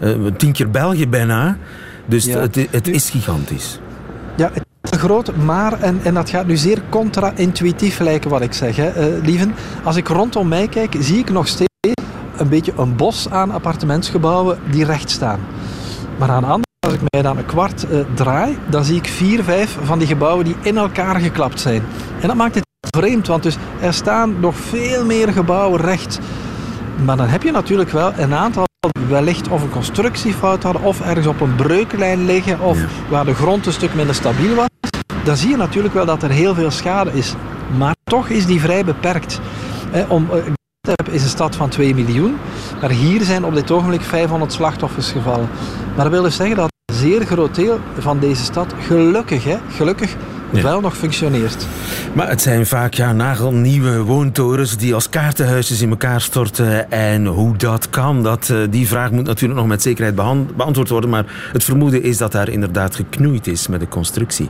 uh, 0.03 0.31
tien 0.37 0.51
keer 0.51 0.69
België 0.69 1.07
bijna. 1.07 1.57
Dus 2.05 2.25
ja. 2.25 2.39
het, 2.39 2.67
het 2.69 2.87
is 2.87 3.09
gigantisch. 3.09 3.79
Ja, 4.35 4.49
het 4.53 4.91
is 4.93 4.97
groot, 4.97 5.35
maar, 5.35 5.81
en, 5.81 5.99
en 6.03 6.13
dat 6.13 6.29
gaat 6.29 6.47
nu 6.47 6.57
zeer 6.57 6.81
contra-intuïtief 6.89 7.99
lijken 7.99 8.29
wat 8.29 8.41
ik 8.41 8.53
zeg, 8.53 8.75
hè, 8.75 9.19
lieven. 9.23 9.55
Als 9.83 9.95
ik 9.95 10.07
rondom 10.07 10.47
mij 10.47 10.67
kijk, 10.67 10.95
zie 10.99 11.17
ik 11.17 11.29
nog 11.29 11.47
steeds 11.47 11.71
een 12.37 12.49
beetje 12.49 12.73
een 12.77 12.95
bos 12.95 13.29
aan 13.29 13.51
appartementsgebouwen 13.51 14.57
die 14.71 14.85
recht 14.85 15.09
staan. 15.09 15.39
Maar 16.17 16.29
aan 16.29 16.41
de 16.41 16.47
andere 16.47 16.72
als 16.83 16.93
ik 16.93 17.01
mij 17.09 17.21
dan 17.21 17.37
een 17.37 17.45
kwart 17.45 17.85
uh, 17.91 17.99
draai, 18.13 18.57
dan 18.69 18.83
zie 18.83 18.95
ik 18.95 19.07
vier, 19.07 19.43
vijf 19.43 19.77
van 19.83 19.99
die 19.99 20.07
gebouwen 20.07 20.45
die 20.45 20.55
in 20.61 20.77
elkaar 20.77 21.19
geklapt 21.19 21.59
zijn. 21.59 21.83
En 22.21 22.27
dat 22.27 22.35
maakt 22.35 22.55
het 22.55 22.65
vreemd, 22.97 23.27
want 23.27 23.43
dus 23.43 23.57
er 23.81 23.93
staan 23.93 24.39
nog 24.39 24.55
veel 24.55 25.05
meer 25.05 25.33
gebouwen 25.33 25.81
recht. 25.81 26.19
Maar 27.05 27.17
dan 27.17 27.27
heb 27.27 27.43
je 27.43 27.51
natuurlijk 27.51 27.89
wel 27.89 28.13
een 28.17 28.33
aantal 28.33 28.63
wellicht 29.07 29.47
of 29.47 29.61
een 29.61 29.69
constructiefout 29.69 30.63
hadden 30.63 30.81
of 30.81 31.01
ergens 31.01 31.27
op 31.27 31.41
een 31.41 31.55
breuklijn 31.55 32.25
liggen 32.25 32.59
of 32.59 32.77
ja. 32.77 32.87
waar 33.09 33.25
de 33.25 33.33
grond 33.33 33.65
een 33.65 33.73
stuk 33.73 33.93
minder 33.93 34.15
stabiel 34.15 34.55
was. 34.55 34.67
Dan 35.23 35.37
zie 35.37 35.49
je 35.49 35.57
natuurlijk 35.57 35.93
wel 35.93 36.05
dat 36.05 36.23
er 36.23 36.29
heel 36.29 36.53
veel 36.53 36.71
schade 36.71 37.11
is. 37.13 37.33
Maar 37.77 37.95
toch 38.03 38.29
is 38.29 38.45
die 38.45 38.61
vrij 38.61 38.85
beperkt. 38.85 39.39
Eh, 39.91 40.11
om, 40.11 40.27
is 41.11 41.23
een 41.23 41.29
stad 41.29 41.55
van 41.55 41.69
2 41.69 41.95
miljoen. 41.95 42.37
Maar 42.81 42.89
hier 42.89 43.21
zijn 43.21 43.45
op 43.45 43.53
dit 43.53 43.71
ogenblik 43.71 44.01
500 44.01 44.53
slachtoffers 44.53 45.11
gevallen. 45.11 45.49
Maar 45.95 46.03
dat 46.03 46.13
wil 46.13 46.21
dus 46.21 46.35
zeggen 46.35 46.55
dat 46.55 46.72
zeer 47.03 47.25
groot 47.25 47.55
deel 47.55 47.79
van 47.97 48.19
deze 48.19 48.43
stad 48.43 48.73
gelukkig, 48.79 49.43
hè, 49.43 49.57
gelukkig 49.69 50.15
ja. 50.61 50.63
wel 50.63 50.81
nog 50.81 50.97
functioneert. 50.97 51.67
Maar 52.13 52.29
het 52.29 52.41
zijn 52.41 52.65
vaak 52.65 52.93
ja, 52.93 53.13
nagelnieuwe 53.13 54.01
woontorens 54.01 54.77
die 54.77 54.93
als 54.93 55.09
kaartenhuisjes 55.09 55.81
in 55.81 55.89
elkaar 55.89 56.21
storten. 56.21 56.91
En 56.91 57.25
hoe 57.25 57.57
dat 57.57 57.89
kan, 57.89 58.23
dat, 58.23 58.49
uh, 58.51 58.57
die 58.69 58.87
vraag 58.87 59.11
moet 59.11 59.25
natuurlijk 59.25 59.59
nog 59.59 59.69
met 59.69 59.81
zekerheid 59.81 60.15
beantwoord 60.55 60.89
worden. 60.89 61.09
Maar 61.09 61.25
het 61.51 61.63
vermoeden 61.63 62.03
is 62.03 62.17
dat 62.17 62.31
daar 62.31 62.49
inderdaad 62.49 62.95
geknoeid 62.95 63.47
is 63.47 63.67
met 63.67 63.79
de 63.79 63.87
constructie. 63.87 64.49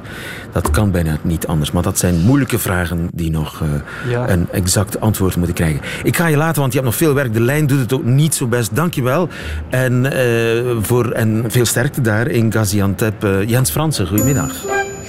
Dat 0.52 0.70
kan 0.70 0.92
bijna 0.92 1.18
niet 1.22 1.48
anders. 1.48 1.72
Maar 1.72 1.84
dat 1.84 1.98
zijn 1.98 2.22
moeilijke 2.22 2.60
vragen 2.60 3.10
die 3.14 3.32
nog 3.32 3.62
uh, 3.62 3.70
ja. 4.12 4.30
een 4.30 4.48
exact 4.52 5.00
antwoord 5.00 5.36
moeten 5.36 5.56
krijgen. 5.56 5.82
Ik 6.04 6.18
ga 6.18 6.28
je 6.28 6.38
laten, 6.38 6.62
want 6.62 6.74
je 6.74 6.80
hebt 6.80 6.92
nog 6.92 7.00
veel 7.00 7.14
werk. 7.14 7.34
De 7.34 7.42
lijn 7.42 7.68
doet 7.68 7.80
het 7.80 7.94
ook 7.94 8.04
niet 8.04 8.36
zo 8.36 8.48
best. 8.48 8.76
Dank 8.76 8.94
je 8.94 9.04
wel. 9.04 9.30
En, 9.70 10.06
uh, 10.06 10.78
voor, 10.82 11.12
en 11.12 11.44
veel 11.48 11.66
sterkte 11.66 12.02
daar 12.02 12.28
in 12.28 12.52
Gaziantep. 12.52 13.28
Jens 13.46 13.70
Fransen, 13.72 14.08
goedemiddag. 14.08 14.52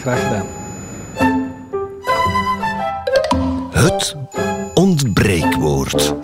Graag 0.00 0.22
gedaan. 0.22 0.63
Het 3.74 4.16
ontbreekwoord. 4.74 6.14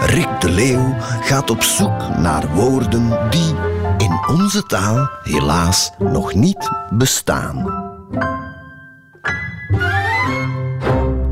Rick 0.00 0.40
de 0.40 0.50
Leeuw 0.50 0.94
gaat 1.00 1.50
op 1.50 1.62
zoek 1.62 2.16
naar 2.16 2.48
woorden 2.54 3.30
die 3.30 3.54
in 3.98 4.20
onze 4.28 4.62
taal 4.62 5.10
helaas 5.22 5.90
nog 5.98 6.34
niet 6.34 6.70
bestaan. 6.90 7.64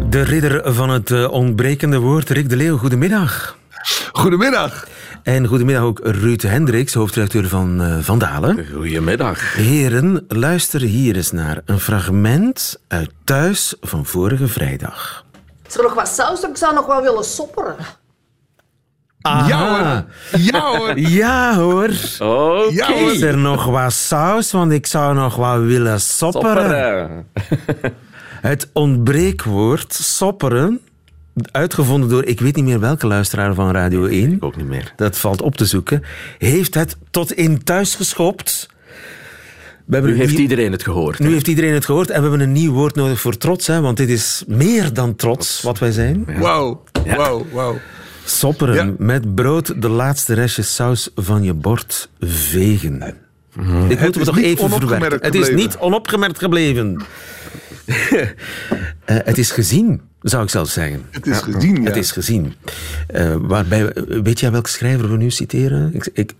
De 0.08 0.22
ridder 0.22 0.74
van 0.74 0.90
het 0.90 1.28
ontbrekende 1.28 1.98
woord, 1.98 2.30
Rick 2.30 2.48
de 2.48 2.56
Leeuw, 2.56 2.78
goedemiddag. 2.78 3.56
Goedemiddag. 4.12 4.86
En 5.22 5.46
goedemiddag 5.46 5.82
ook 5.82 6.00
Ruud 6.02 6.42
Hendricks, 6.42 6.94
hoofdredacteur 6.94 7.48
van 7.48 7.82
uh, 7.82 7.98
Van 8.00 8.18
Dalen. 8.18 8.66
Goedemiddag. 8.74 9.54
Heren, 9.54 10.24
luister 10.28 10.80
hier 10.80 11.16
eens 11.16 11.32
naar 11.32 11.60
een 11.64 11.80
fragment 11.80 12.80
uit 12.88 13.10
Thuis 13.24 13.74
van 13.80 14.06
vorige 14.06 14.48
vrijdag. 14.48 15.24
Is 15.66 15.76
er 15.76 15.82
nog 15.82 15.94
wat 15.94 16.08
saus? 16.08 16.42
Ik 16.42 16.56
zou 16.56 16.74
nog 16.74 16.86
wel 16.86 17.02
willen 17.02 17.24
sopperen. 17.24 17.76
Ja 19.20 19.68
hoor. 19.68 20.04
Ja 20.40 20.76
hoor. 20.76 20.98
Ja 20.98 21.54
hoor. 21.54 21.90
Ja, 22.72 22.92
hoor. 22.92 23.12
Is 23.12 23.20
er 23.20 23.38
nog 23.38 23.64
wat 23.64 23.92
saus? 23.92 24.52
Want 24.52 24.72
ik 24.72 24.86
zou 24.86 25.14
nog 25.14 25.36
wat 25.36 25.60
willen 25.60 26.00
sopperen. 26.00 26.54
Sopperen. 26.54 27.26
Het 28.40 28.70
ontbreekwoord 28.72 29.94
sopperen, 29.94 30.80
uitgevonden 31.52 32.08
door 32.08 32.24
ik 32.24 32.40
weet 32.40 32.56
niet 32.56 32.64
meer 32.64 32.80
welke 32.80 33.06
luisteraar 33.06 33.54
van 33.54 33.70
Radio 33.70 34.04
1. 34.06 34.32
Ik 34.32 34.44
ook 34.44 34.56
niet 34.56 34.66
meer. 34.66 34.92
Dat 34.96 35.18
valt 35.18 35.42
op 35.42 35.56
te 35.56 35.64
zoeken. 35.66 36.02
Heeft 36.38 36.74
het 36.74 36.96
tot 37.10 37.32
in 37.32 37.64
thuis 37.64 37.94
geschopt. 37.94 38.68
We 39.84 39.94
hebben 39.94 40.12
Nu 40.12 40.18
heeft 40.18 40.30
nieuw- 40.32 40.40
iedereen 40.40 40.72
het 40.72 40.82
gehoord. 40.82 41.18
nu 41.18 41.32
heeft 41.32 41.48
iedereen 41.48 41.72
het 41.72 41.84
gehoord 41.84 42.10
en 42.10 42.22
we 42.22 42.28
hebben 42.28 42.40
een 42.40 42.52
nieuw 42.52 42.72
woord 42.72 42.94
nodig 42.94 43.20
voor 43.20 43.36
trots. 43.36 43.66
Hè, 43.66 43.80
want 43.80 43.96
dit 43.96 44.08
is 44.08 44.44
meer 44.46 44.92
dan 44.92 45.16
trots 45.16 45.62
wat 45.62 45.78
wij 45.78 45.92
zijn. 45.92 46.24
Wauw. 46.38 46.82
Wauw. 47.16 47.46
Wauw. 47.52 47.78
Sopperen 48.24 48.86
Ja. 48.86 48.92
met 48.98 49.34
brood 49.34 49.82
de 49.82 49.88
laatste 49.88 50.34
restjes 50.34 50.74
saus 50.74 51.10
van 51.14 51.42
je 51.42 51.54
bord 51.54 52.08
vegen. 52.20 53.14
Dit 53.88 54.00
moeten 54.00 54.20
we 54.20 54.26
toch 54.26 54.38
even 54.38 54.70
verwerken. 54.70 55.18
Het 55.22 55.34
is 55.34 55.50
niet 55.50 55.76
onopgemerkt 55.76 56.38
gebleven. 56.38 56.96
Eh, 59.04 59.16
het 59.24 59.38
is 59.38 59.50
gezien, 59.50 60.00
zou 60.28 60.42
ik 60.42 60.50
zelfs 60.50 60.72
zeggen. 60.72 61.02
Het 61.10 61.26
is 61.26 61.38
gezien, 61.38 61.82
ja. 61.82 61.88
Het 61.88 61.96
is 61.96 62.10
gezien. 62.10 62.54
Eh, 63.06 63.34
waarbij, 63.38 63.92
weet 64.08 64.40
jij 64.40 64.50
welke 64.50 64.68
schrijver 64.68 65.10
we 65.10 65.16
nu 65.16 65.30
citeren? 65.30 65.94
Ik, 65.94 66.10
ik, 66.12 66.32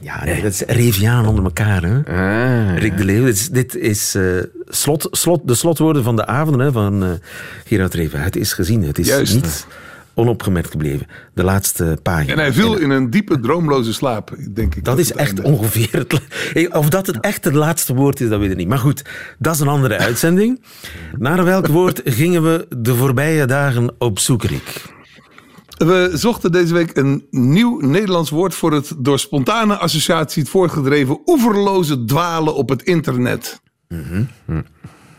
ja, 0.00 0.24
nee, 0.24 0.42
dat 0.42 0.52
is 0.52 0.60
Reviaan 0.66 1.26
onder 1.26 1.44
elkaar. 1.44 1.82
Hè? 1.82 1.96
Ah. 1.96 2.78
Rick 2.78 2.96
de 2.96 3.04
Leeuw. 3.04 3.24
Dit 3.24 3.34
is, 3.34 3.48
dit 3.48 3.74
is 3.74 4.14
eh, 4.14 4.22
slot, 4.68 5.08
slot, 5.10 5.48
de 5.48 5.54
slotwoorden 5.54 6.02
van 6.02 6.16
de 6.16 6.26
avonden 6.26 6.66
hè, 6.66 6.72
van 6.72 7.04
eh, 7.04 7.10
Gerard 7.64 7.94
Reven. 7.94 8.20
Het 8.20 8.36
is 8.36 8.52
gezien. 8.52 8.82
Het 8.82 8.98
is 8.98 9.06
Juist. 9.06 9.34
niet 9.34 9.66
onopgemerkt 10.16 10.70
gebleven. 10.70 11.06
De 11.34 11.44
laatste 11.44 11.98
pagina. 12.02 12.32
En 12.32 12.38
hij 12.38 12.52
viel 12.52 12.76
in 12.76 12.90
een 12.90 13.10
diepe, 13.10 13.40
droomloze 13.40 13.92
slaap, 13.92 14.36
denk 14.50 14.74
ik. 14.74 14.84
Dat 14.84 14.98
is 14.98 15.12
echt 15.12 15.40
einde. 15.40 15.42
ongeveer 15.42 15.88
het... 15.92 16.20
Of 16.74 16.88
dat 16.88 17.06
het 17.06 17.20
echt 17.20 17.44
het 17.44 17.54
laatste 17.54 17.94
woord 17.94 18.20
is, 18.20 18.28
dat 18.28 18.40
weet 18.40 18.50
ik 18.50 18.56
niet. 18.56 18.68
Maar 18.68 18.78
goed, 18.78 19.04
dat 19.38 19.54
is 19.54 19.60
een 19.60 19.68
andere 19.68 19.98
uitzending. 19.98 20.62
Naar 21.18 21.44
welk 21.44 21.66
woord 21.66 22.00
gingen 22.04 22.42
we 22.42 22.66
de 22.76 22.94
voorbije 22.94 23.46
dagen 23.46 23.94
op 23.98 24.18
zoek, 24.18 24.44
Rick? 24.44 24.94
We 25.76 26.10
zochten 26.12 26.52
deze 26.52 26.74
week 26.74 26.96
een 26.96 27.26
nieuw 27.30 27.80
Nederlands 27.80 28.30
woord 28.30 28.54
voor 28.54 28.72
het 28.72 28.92
door 28.98 29.18
spontane 29.18 29.76
associatie 29.76 30.44
voortgedreven 30.44 31.20
oeverloze 31.26 32.04
dwalen 32.04 32.54
op 32.54 32.68
het 32.68 32.82
internet. 32.82 33.60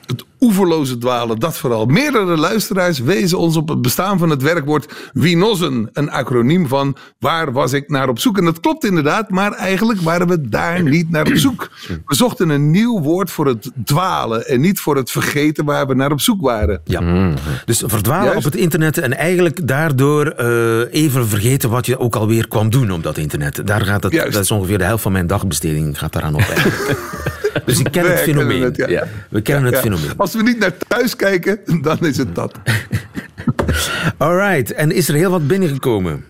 Het 0.07 0.23
oeverloze 0.39 0.97
dwalen, 0.97 1.39
dat 1.39 1.57
vooral. 1.57 1.85
Meerdere 1.85 2.37
luisteraars 2.37 2.99
wezen 2.99 3.37
ons 3.37 3.55
op 3.55 3.69
het 3.69 3.81
bestaan 3.81 4.17
van 4.17 4.29
het 4.29 4.41
werkwoord 4.41 4.93
winossen. 5.13 5.89
Een 5.93 6.11
acroniem 6.11 6.67
van 6.67 6.97
waar 7.19 7.51
was 7.51 7.73
ik 7.73 7.89
naar 7.89 8.09
op 8.09 8.19
zoek. 8.19 8.37
En 8.37 8.45
dat 8.45 8.59
klopt 8.59 8.85
inderdaad, 8.85 9.29
maar 9.29 9.51
eigenlijk 9.51 10.01
waren 10.01 10.27
we 10.27 10.49
daar 10.49 10.83
niet 10.83 11.09
naar 11.11 11.27
op 11.27 11.35
zoek. 11.35 11.69
We 12.05 12.15
zochten 12.15 12.49
een 12.49 12.71
nieuw 12.71 13.01
woord 13.01 13.31
voor 13.31 13.45
het 13.47 13.71
dwalen 13.85 14.47
en 14.47 14.61
niet 14.61 14.79
voor 14.79 14.95
het 14.95 15.11
vergeten 15.11 15.65
waar 15.65 15.87
we 15.87 15.93
naar 15.93 16.11
op 16.11 16.21
zoek 16.21 16.41
waren. 16.41 16.81
Ja. 16.83 17.33
Dus 17.65 17.83
verdwalen 17.85 18.23
Juist. 18.23 18.37
op 18.45 18.51
het 18.51 18.61
internet 18.61 18.97
en 18.97 19.17
eigenlijk 19.17 19.67
daardoor 19.67 20.27
eh, 20.27 20.93
even 21.03 21.27
vergeten 21.27 21.69
wat 21.69 21.85
je 21.85 21.99
ook 21.99 22.15
alweer 22.15 22.47
kwam 22.47 22.69
doen 22.69 22.91
op 22.91 23.03
dat 23.03 23.17
internet. 23.17 23.61
Daar 23.67 23.81
gaat 23.81 24.03
het, 24.03 24.13
Juist. 24.13 24.33
dat 24.33 24.43
is 24.43 24.51
ongeveer 24.51 24.77
de 24.77 24.83
helft 24.83 25.03
van 25.03 25.11
mijn 25.11 25.27
dagbesteding 25.27 25.99
gaat 25.99 26.13
daaraan 26.13 26.35
op. 26.35 26.45
dus 27.65 27.79
ik 27.79 27.91
ken 27.91 28.09
het 28.09 28.19
fenomeen. 28.19 28.61
het, 28.61 28.75
ja. 28.75 28.89
Ja. 28.89 29.07
We 29.29 29.41
kennen 29.41 29.71
Ja, 29.71 29.75
het 29.77 29.85
ja. 29.85 29.91
fenomeen. 29.91 30.17
Als 30.17 30.33
we 30.33 30.41
niet 30.43 30.59
naar 30.59 30.77
thuis 30.87 31.15
kijken, 31.15 31.59
dan 31.81 31.97
is 31.99 32.17
het 32.17 32.35
dat. 32.35 32.59
Alright, 34.17 34.73
en 34.73 34.91
is 34.91 35.07
er 35.09 35.15
heel 35.15 35.31
wat 35.31 35.47
binnengekomen? 35.47 36.23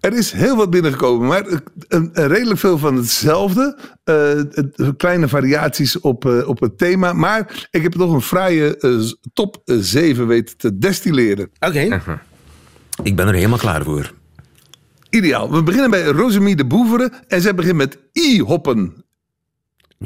Er 0.00 0.16
is 0.16 0.32
heel 0.32 0.56
wat 0.56 0.70
binnengekomen, 0.70 1.26
maar 1.28 1.46
een, 1.88 2.10
een 2.12 2.28
redelijk 2.28 2.60
veel 2.60 2.78
van 2.78 2.96
hetzelfde. 2.96 3.78
Eh, 4.04 4.40
kleine 4.96 5.28
variaties 5.28 6.00
op, 6.00 6.24
eh, 6.26 6.48
op 6.48 6.60
het 6.60 6.78
thema. 6.78 7.12
Maar 7.12 7.66
ik 7.70 7.82
heb 7.82 7.92
toch 7.92 8.12
een 8.12 8.22
fraaie 8.22 8.76
eh, 8.76 9.00
top 9.32 9.62
7 9.64 10.26
weten 10.26 10.56
te 10.56 10.78
destilleren. 10.78 11.50
Oké. 11.60 12.02
Ik 13.02 13.16
ben 13.16 13.26
er 13.28 13.34
helemaal 13.34 13.58
klaar 13.58 13.84
voor. 13.84 14.12
Ideaal. 15.10 15.52
We 15.52 15.62
beginnen 15.62 15.90
bij 15.90 16.04
Rosemie 16.04 16.56
de 16.56 16.64
Boeveren. 16.66 17.12
En 17.28 17.40
zij 17.40 17.54
begint 17.54 17.76
met 17.76 17.98
i-hoppen. 18.12 19.04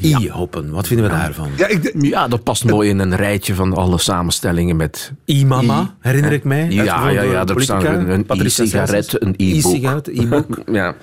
I-hoppen, 0.00 0.70
wat 0.70 0.86
vinden 0.86 1.06
we 1.06 1.12
daarvan? 1.12 1.48
Ja, 1.56 1.66
ik, 1.66 1.92
Ja, 2.00 2.28
dat 2.28 2.42
past 2.42 2.64
mooi 2.64 2.88
in 2.88 2.98
een 2.98 3.16
rijtje 3.16 3.54
van 3.54 3.74
alle 3.74 3.98
samenstellingen 3.98 4.76
met... 4.76 5.12
I-mama, 5.24 5.94
herinner 6.00 6.32
ik 6.32 6.44
mij. 6.44 6.70
Ja, 6.70 7.08
ja, 7.08 7.22
ja, 7.22 7.44
de 7.44 7.52
er 7.54 7.58
een- 8.08 8.44
e-sigaret, 8.46 8.88
Celsius. 8.88 9.16
een 9.20 9.34
e-book. 9.36 9.72
E-sigaret, 9.74 10.08
e-book. 10.08 10.46
Ja, 10.78 10.94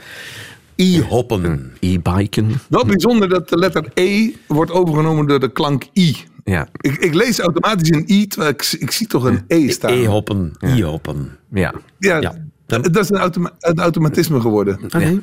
I-hoppen. 0.75 1.73
e-biken. 1.79 2.51
wel 2.69 2.85
bijzonder 2.85 3.29
dat 3.29 3.49
de 3.49 3.57
letter 3.57 3.85
E 3.93 4.29
wordt 4.47 4.71
overgenomen 4.71 5.27
door 5.27 5.39
de 5.39 5.51
klank 5.51 5.83
i. 5.93 6.15
Ja, 6.43 6.67
Ik, 6.81 6.95
ik 6.97 7.13
lees 7.13 7.39
automatisch 7.39 7.89
een 7.89 8.05
i, 8.11 8.27
terwijl 8.27 8.51
ik, 8.51 8.75
ik 8.79 8.91
zie 8.91 9.07
toch 9.07 9.23
een 9.23 9.43
e 9.47 9.69
staan. 9.69 9.91
E-hoppen, 9.91 10.53
I-hoppen. 10.65 11.37
ja. 11.53 11.73
Ja, 11.99 12.17
Ja. 12.21 12.35
dat 12.67 12.97
is 12.97 13.09
een, 13.09 13.17
automa- 13.17 13.53
een 13.59 13.79
automatisme 13.79 14.41
geworden. 14.41 14.79
Oké. 14.83 15.21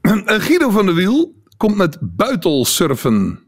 Eh, 0.00 0.12
Guido 0.26 0.70
van 0.70 0.86
der 0.86 0.94
Wiel 0.94 1.34
komt 1.56 1.76
met 1.76 1.98
buitelsurfen. 2.00 3.38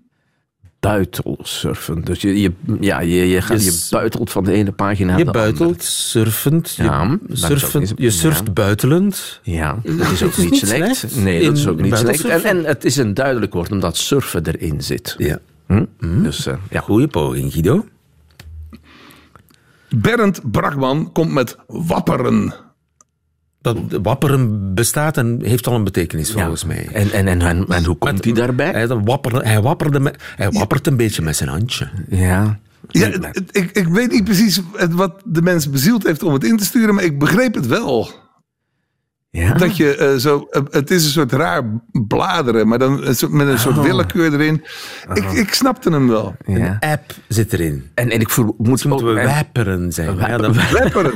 Buitelsurfen. 0.80 2.04
Dus 2.04 2.20
je, 2.20 2.40
je, 2.40 2.52
ja, 2.80 3.00
je, 3.00 3.28
je, 3.28 3.40
gaat, 3.42 3.64
Je 3.64 3.70
je 3.70 3.86
buitelt 3.90 4.30
van 4.30 4.44
de 4.44 4.52
ene 4.52 4.72
pagina 4.72 5.10
naar 5.10 5.18
Je 5.18 5.25
de 5.25 5.30
buitelt, 5.30 5.82
surfend. 5.82 6.75
Je, 6.75 6.82
Ja, 6.82 7.18
surfend, 7.32 7.92
je 7.96 8.10
surft 8.10 8.46
ja. 8.46 8.52
buitelend. 8.52 9.40
andere. 9.44 9.96
Ja, 9.96 9.96
dat 10.04 10.10
is 10.10 10.22
ook 10.22 10.30
is 10.30 10.36
niet 10.36 10.56
slecht. 10.56 10.96
slecht. 10.96 11.16
Nee, 11.16 11.44
dat 11.44 11.56
is 11.56 11.66
ook 11.66 11.80
niet 11.80 11.96
slecht. 11.96 12.44
En, 12.44 12.64
het 12.64 12.84
is 12.84 12.96
een 12.96 13.14
duidelijk 13.14 13.52
woord 13.52 13.70
omdat 13.72 13.96
surfen 13.96 14.46
erin 14.46 14.82
zit. 14.82 15.14
Ja. 15.18 15.38
Hm? 15.66 15.84
Dus 15.98 16.46
eh, 16.46 16.54
ja. 16.70 16.80
Goeie 16.80 17.08
poging, 17.08 17.52
Guido. 17.52 17.86
Bernd 19.88 20.50
Brakman 20.50 21.12
komt 21.12 21.32
met 21.32 21.56
wapperen. 21.66 22.54
Dat 23.75 23.78
wapperen 24.02 24.75
bestaat 24.75 25.16
en 25.16 25.38
heeft 25.42 25.66
al 25.66 25.75
een 25.75 25.85
betekenis 25.85 26.32
volgens 26.32 26.61
Ja. 26.61 26.66
mij. 26.66 26.88
En, 26.92 27.12
en, 27.12 27.26
en, 27.26 27.40
en, 27.42 27.66
en 27.68 27.85
hoe 27.85 27.96
komt 27.96 28.25
hij 28.25 28.32
daarbij? 28.32 28.70
Hij, 28.70 28.87
dat 28.87 29.00
wapperde, 29.04 29.40
hij, 29.44 29.61
wapperde 29.62 30.00
met, 30.00 30.23
hij 30.37 30.50
wappert 30.50 30.87
een 30.87 30.96
beetje 30.96 31.23
met 31.23 31.37
zijn 31.37 31.49
handje. 31.49 31.88
Ja. 32.11 32.58
Ja, 32.88 33.06
ik, 33.50 33.70
ik 33.73 33.87
weet 33.87 34.11
niet 34.12 34.25
precies 34.25 34.61
wat 34.90 35.12
de 35.25 35.42
mens 35.42 35.70
bezield 35.70 36.02
heeft 36.06 36.23
om 36.23 36.32
het 36.32 36.44
in 36.44 36.56
te 36.56 36.64
sturen, 36.64 36.94
maar 36.94 37.04
ik 37.04 37.18
begreep 37.18 37.54
het 37.54 37.66
wel. 37.66 38.11
Ja. 39.37 39.52
Dat 39.52 39.76
je 39.76 39.97
eh, 39.97 40.14
zo, 40.16 40.47
eh, 40.50 40.62
het 40.71 40.90
is 40.90 41.05
een 41.05 41.11
soort 41.11 41.33
raar 41.33 41.62
bladeren, 41.93 42.69
maar 42.69 42.78
dan 42.78 43.07
een 43.07 43.16
soort- 43.16 43.33
met 43.33 43.47
een 43.49 43.59
soort 43.59 43.81
willekeur 43.81 44.33
erin. 44.33 44.64
Ik, 45.14 45.25
ik 45.33 45.55
snapte 45.55 45.90
hem 45.90 46.09
wel. 46.09 46.35
ja. 46.47 46.76
App 46.81 47.02
zit 47.28 47.52
erin. 47.52 47.90
En, 47.95 48.11
en 48.11 48.21
ik 48.21 48.31
vermoed 48.31 48.55
ook... 48.59 48.66
Moeten 48.66 49.14
we 49.14 49.21
en- 49.21 49.26
wapperen 49.26 49.93
zijn. 49.93 50.16
Ja. 50.16 50.28
Ja. 50.28 51.11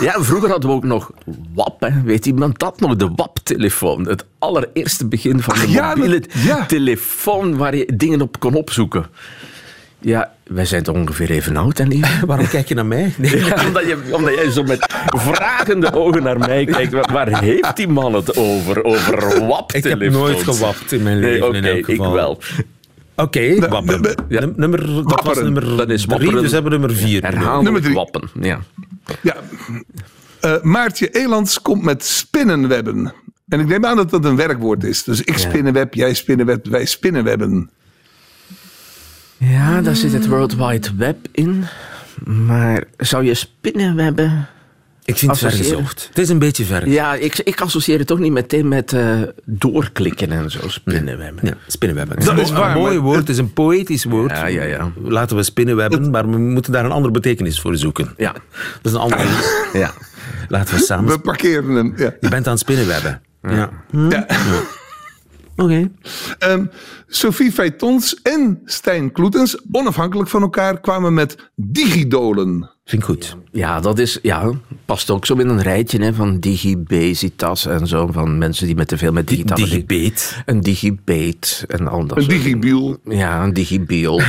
Ja, 0.00 0.22
vroeger 0.22 0.50
hadden 0.50 0.70
we 0.70 0.76
ook 0.76 0.84
nog 0.84 1.10
WAP. 1.54 1.80
Hè. 1.80 2.02
Weet 2.02 2.26
iemand 2.26 2.58
dat 2.58 2.80
nog? 2.80 2.96
De 2.96 3.10
WAP-telefoon. 3.16 4.08
Het 4.08 4.24
allereerste 4.38 5.06
begin 5.06 5.40
van 5.40 5.54
de 5.54 5.60
Ach, 5.60 5.66
ja, 5.66 5.88
mobiele 5.94 6.20
dat- 6.20 6.32
ja. 6.32 6.66
telefoon 6.66 7.56
waar 7.56 7.76
je 7.76 7.92
dingen 7.96 8.20
op 8.20 8.40
kon 8.40 8.54
opzoeken. 8.54 9.06
Ja, 9.98 10.32
wij 10.46 10.64
zijn 10.64 10.82
toch 10.82 10.94
ongeveer 10.94 11.30
even 11.30 11.56
oud, 11.56 11.78
en 11.78 12.00
waarom 12.26 12.48
kijk 12.48 12.68
je 12.68 12.74
naar 12.74 12.86
mij? 12.86 13.14
Nee. 13.18 13.32
omdat, 13.66 13.86
je, 13.86 13.98
omdat 14.10 14.34
jij 14.34 14.50
zo 14.50 14.62
met 14.62 14.94
vragende 15.08 15.92
ogen 15.92 16.22
naar 16.22 16.38
mij 16.38 16.64
kijkt. 16.64 16.92
Waar, 16.92 17.12
waar 17.12 17.40
heeft 17.40 17.76
die 17.76 17.88
man 17.88 18.14
het 18.14 18.36
over? 18.36 18.84
Over 18.84 19.46
wap 19.46 19.72
Ik 19.72 19.84
heb 19.84 20.00
nooit 20.00 20.42
gewapt 20.42 20.92
in 20.92 21.02
mijn 21.02 21.20
Nee, 21.20 21.32
leven 21.32 21.54
in 21.54 21.64
elk 21.64 21.88
ik 21.88 21.98
wel. 21.98 22.40
Oké. 23.16 23.40
Ja. 23.40 23.80
Num- 24.28 24.52
Nummer, 24.56 24.86
dat 25.04 25.24
was 25.24 25.40
nummer 25.40 25.76
Dat 25.76 25.90
is 25.90 26.04
drie, 26.06 26.32
dus 26.32 26.52
hebben 26.52 26.72
we 26.72 26.78
nummer 26.78 26.96
vier. 26.96 27.22
Herhaaldelijk 27.22 27.62
Nummer 27.62 27.82
drie. 27.82 27.94
wappen. 27.94 28.22
Ja. 28.40 28.60
Ja. 29.22 29.36
Eh, 30.40 30.62
Maartje 30.62 31.08
Elands 31.08 31.62
komt 31.62 31.82
met 31.82 32.04
spinnenwebben. 32.04 33.12
En 33.48 33.60
ik 33.60 33.66
neem 33.66 33.84
aan 33.84 33.96
dat 33.96 34.10
dat 34.10 34.24
een 34.24 34.36
werkwoord 34.36 34.84
is. 34.84 35.02
Dus 35.04 35.22
ik 35.22 35.38
spinnenweb, 35.38 35.94
jij 35.94 36.14
spinnenweb, 36.14 36.66
wij 36.66 36.84
spinnenwebben. 36.84 37.70
Ja, 39.38 39.80
daar 39.80 39.96
zit 39.96 40.12
het 40.12 40.26
World 40.26 40.56
Wide 40.56 40.88
Web 40.96 41.16
in. 41.32 41.64
Maar 42.24 42.84
zou 42.96 43.24
je 43.24 43.34
spinnenwebben... 43.34 44.46
Ik 45.04 45.16
vind 45.16 45.30
het 45.32 45.42
associëren. 45.44 45.66
vergezocht. 45.66 46.06
Het 46.08 46.18
is 46.18 46.28
een 46.28 46.38
beetje 46.38 46.64
ver. 46.64 46.88
Ja, 46.88 47.14
ik, 47.14 47.38
ik 47.38 47.60
associeer 47.60 47.98
het 47.98 48.06
toch 48.06 48.18
niet 48.18 48.32
meteen 48.32 48.68
met 48.68 48.92
eh, 48.92 49.20
doorklikken 49.44 50.32
en 50.32 50.50
zo, 50.50 50.68
spinnenwebben. 50.68 51.46
Ja, 51.48 51.56
spinnenwebben. 51.66 52.16
Dat 52.24 52.28
Het 52.34 52.38
is 52.38 52.50
waar, 52.50 52.70
Een 52.76 52.82
mooi 52.82 52.94
maar- 52.94 53.02
woord, 53.04 53.18
het 53.18 53.28
is 53.28 53.38
een 53.38 53.52
poëtisch 53.52 54.04
woord. 54.04 54.30
Ja, 54.30 54.46
ja, 54.46 54.62
ja. 54.62 54.92
Laten 55.02 55.36
we 55.36 55.42
spinnenwebben, 55.42 56.10
maar 56.10 56.30
we 56.30 56.38
moeten 56.38 56.72
daar 56.72 56.84
een 56.84 56.90
andere 56.90 57.12
betekenis 57.12 57.60
voor 57.60 57.76
zoeken. 57.76 58.14
Ja, 58.16 58.32
Dat 58.32 58.42
is 58.82 58.92
een 58.92 58.98
andere. 58.98 59.22
ja. 59.72 59.92
Laten 60.48 60.74
we 60.74 60.80
samen. 60.80 61.12
We 61.12 61.18
parkeren 61.18 61.70
hem. 61.70 61.94
Ja. 61.96 62.14
Je 62.20 62.28
bent 62.28 62.46
aan 62.46 62.52
het 62.52 62.60
spinnenwebben. 62.62 63.22
Ja. 63.42 63.70
Ja. 64.08 64.26
Oké. 65.56 65.90
Ehm, 66.38 66.64
Sophie 67.06 67.52
Feitons 67.52 68.22
en 68.22 68.60
Stijn 68.64 69.12
Kloetens, 69.12 69.58
onafhankelijk 69.72 70.28
van 70.28 70.42
elkaar, 70.42 70.80
kwamen 70.80 71.14
met 71.14 71.50
digidolen. 71.54 72.70
Vind 72.84 73.02
ik 73.02 73.08
goed. 73.08 73.36
Ja, 73.52 73.80
dat 73.80 73.98
is, 73.98 74.18
ja, 74.22 74.50
past 74.84 75.10
ook 75.10 75.26
zo 75.26 75.34
in 75.34 75.48
een 75.48 75.62
rijtje 75.62 76.02
hè, 76.02 76.14
van 76.14 76.38
digibasitas 76.38 77.66
en 77.66 77.86
zo. 77.86 78.08
Van 78.12 78.38
mensen 78.38 78.66
die 78.66 78.74
met 78.74 78.88
te 78.88 78.98
veel 78.98 79.12
met 79.12 79.28
digitale 79.28 79.60
Digibeet. 79.64 80.42
Een 80.46 80.60
digibeet 80.60 81.64
en 81.68 81.88
al 81.88 82.06
dat 82.06 82.18
Een 82.18 82.28
digibiel. 82.28 82.98
Ja, 83.04 83.42
een 83.42 83.52
digibiel. 83.52 84.20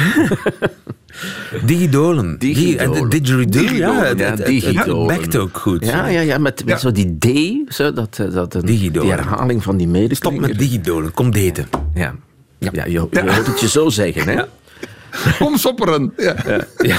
Digidolen. 1.65 2.39
Digidolen. 2.39 2.39
Digi- 2.39 2.75
en 2.75 2.91
de 2.91 3.07
Didgeridoo, 3.07 3.61
ja. 3.61 4.03
Het, 4.03 4.19
Ja, 4.19 4.25
het, 4.25 4.37
het, 4.37 4.37
het 4.37 4.47
digidolen. 4.47 5.17
bekt 5.19 5.35
ook 5.35 5.57
goed. 5.57 5.85
Ja, 5.85 6.07
ja, 6.07 6.19
ja 6.19 6.37
met, 6.37 6.65
met 6.65 6.73
Ja. 6.73 6.77
zo 6.77 6.91
die 6.91 7.17
D, 7.19 7.73
zo, 7.73 7.93
dat, 7.93 8.17
eh, 8.19 8.31
dat 8.33 8.53
een, 8.53 8.65
Digidolen. 8.65 9.07
die 9.07 9.17
herhaling 9.17 9.63
van 9.63 9.77
die 9.77 9.87
Stop 9.87 10.01
medeklinker. 10.01 10.47
met 10.49 10.59
digidolen. 10.59 11.11
Kom 11.11 11.31
daten. 11.31 11.67
Ja, 11.93 12.15
ja. 12.57 12.71
je, 12.85 12.91
je 12.91 12.99
hoort 12.99 13.47
het 13.47 13.59
je 13.59 13.67
zo 13.69 13.89
zeggen, 13.89 14.27
hè? 14.27 14.41
Kom 15.39 15.57
sopperen. 15.57 16.13
Ja. 16.17 16.35
Ja. 16.77 16.97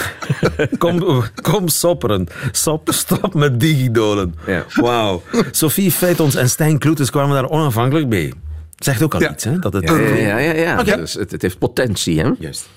Kom, 0.78 1.22
kom 1.42 1.68
sopperen. 1.68 2.26
Stop, 2.52 2.88
stop 2.92 3.34
met 3.34 3.60
digidolen. 3.60 4.34
Ja. 4.46 4.64
Wauw. 4.74 5.22
Sophie 5.50 5.90
Feitons 5.92 6.34
en 6.34 6.50
Stijn 6.50 6.78
Kloetens 6.78 7.10
kwamen 7.10 7.34
daar 7.34 7.48
onafhankelijk 7.50 8.08
bij. 8.08 8.32
Zegt 8.76 9.02
ook 9.02 9.14
al 9.14 9.20
Ja. 9.20 9.30
iets, 9.32 9.44
hè? 9.44 9.58
Dat 9.58 9.72
het... 9.72 9.88
Ja, 9.88 10.38
ja, 10.38 10.52
ja. 10.52 10.82
Dus 10.82 11.14
het, 11.14 11.30
het 11.30 11.42
heeft 11.42 11.58
potentie, 11.58 12.20
hè? 12.20 12.30
Juist. 12.38 12.68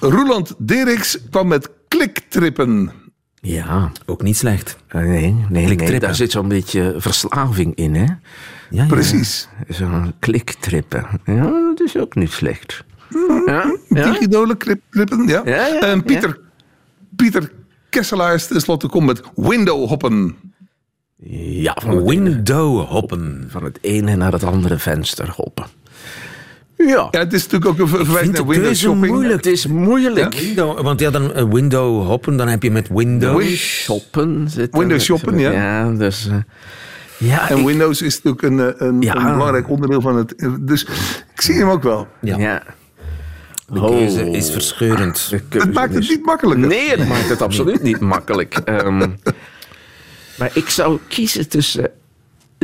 Roland 0.00 0.54
Deriks 0.58 1.18
kwam 1.30 1.48
met 1.48 1.70
kliktrippen. 1.88 2.90
Ja. 3.40 3.92
Ook 4.06 4.22
niet 4.22 4.36
slecht. 4.36 4.76
Eh, 4.88 5.00
Nee, 5.02 5.08
nee, 5.32 5.44
nee, 5.48 5.64
Kliktrippen. 5.64 6.00
daar 6.00 6.14
zit 6.14 6.30
zo'n 6.30 6.48
beetje 6.48 6.94
verslaving 6.98 7.74
in, 7.74 7.94
hè? 7.94 8.04
Ja, 8.04 8.18
ja. 8.70 8.86
Precies. 8.86 9.48
Zo'n 9.68 10.12
kliktrippen. 10.18 11.06
Ja, 11.24 11.42
dat 11.42 11.80
is 11.80 11.96
ook 11.96 12.14
niet 12.14 12.30
slecht. 12.32 12.84
Ja, 13.28 13.42
ja. 13.46 13.74
Ja. 13.88 15.42
Ja, 15.44 15.66
ja, 15.66 15.80
En 15.80 16.02
Pieter, 16.02 16.40
Pieter 17.16 17.52
Kesselaars 17.88 18.46
tenslotte 18.46 18.88
komt 18.88 19.06
met 19.06 19.22
window 19.34 19.88
hoppen. 19.88 20.36
ja 21.62 21.76
van, 21.82 21.90
het 21.96 22.10
ene, 22.10 22.24
Window 22.30 22.88
hoppen. 22.88 23.46
van 23.48 23.64
het 23.64 23.78
ene 23.80 24.16
naar 24.16 24.32
het 24.32 24.44
andere 24.44 24.78
venster 24.78 25.30
hoppen. 25.36 25.64
Ja, 26.86 27.08
Ja, 27.10 27.18
het 27.18 27.32
is 27.32 27.42
natuurlijk 27.42 27.70
ook 27.70 27.78
een 27.78 27.88
ver- 27.88 28.04
verwijzing 28.04 28.36
vind 28.36 28.46
naar 28.46 28.46
de 28.46 28.52
window 28.52 28.64
keuze 28.66 28.80
shopping. 28.84 29.12
moeilijk. 29.12 29.34
het 29.44 29.46
is 29.46 29.66
moeilijk. 29.66 30.34
Window, 30.34 30.80
want 30.80 31.00
ja, 31.00 31.10
dan 31.10 31.32
eh, 31.32 31.44
window 31.50 32.06
hoppen, 32.06 32.36
dan 32.36 32.48
heb 32.48 32.62
je 32.62 32.70
met 32.70 32.88
window. 32.88 33.36
Win- 33.38 33.46
Shoppen 33.56 34.48
zit 34.50 34.76
Windows 34.76 35.04
shoppen, 35.04 35.38
ja. 35.38 35.50
Ja, 35.50 35.90
dus... 35.90 36.28
eh, 36.28 36.34
ja, 37.28 37.48
En 37.50 37.58
ik- 37.58 37.66
Windows 37.66 38.02
is 38.02 38.22
natuurlijk 38.22 38.42
een, 38.42 38.60
eh, 38.78 38.86
een, 38.88 39.00
Ja. 39.00 39.16
een 39.16 39.32
belangrijk 39.32 39.68
onderdeel 39.68 40.00
van 40.00 40.16
het. 40.16 40.34
Dus 40.60 40.82
ik 41.34 41.40
zie 41.40 41.54
hem 41.54 41.68
ook 41.68 41.82
wel. 41.82 42.08
Ja. 42.20 42.36
ja. 42.38 42.62
De 43.72 43.80
keuze 43.80 44.24
Oh. 44.24 44.34
is 44.36 44.50
verscheurend. 44.50 45.32
Het 45.48 45.72
maakt 45.72 45.94
het 45.94 46.08
niet 46.08 46.24
makkelijker. 46.24 46.66
Nee, 46.66 46.88
het 46.90 47.08
maakt 47.08 47.28
het 47.28 47.42
absoluut 47.42 47.82
niet 47.82 48.00
makkelijk. 48.00 48.54
Ehm, 48.64 49.08
maar 50.38 50.50
ik 50.54 50.68
zou 50.68 50.98
kiezen 51.08 51.48
tussen 51.48 51.90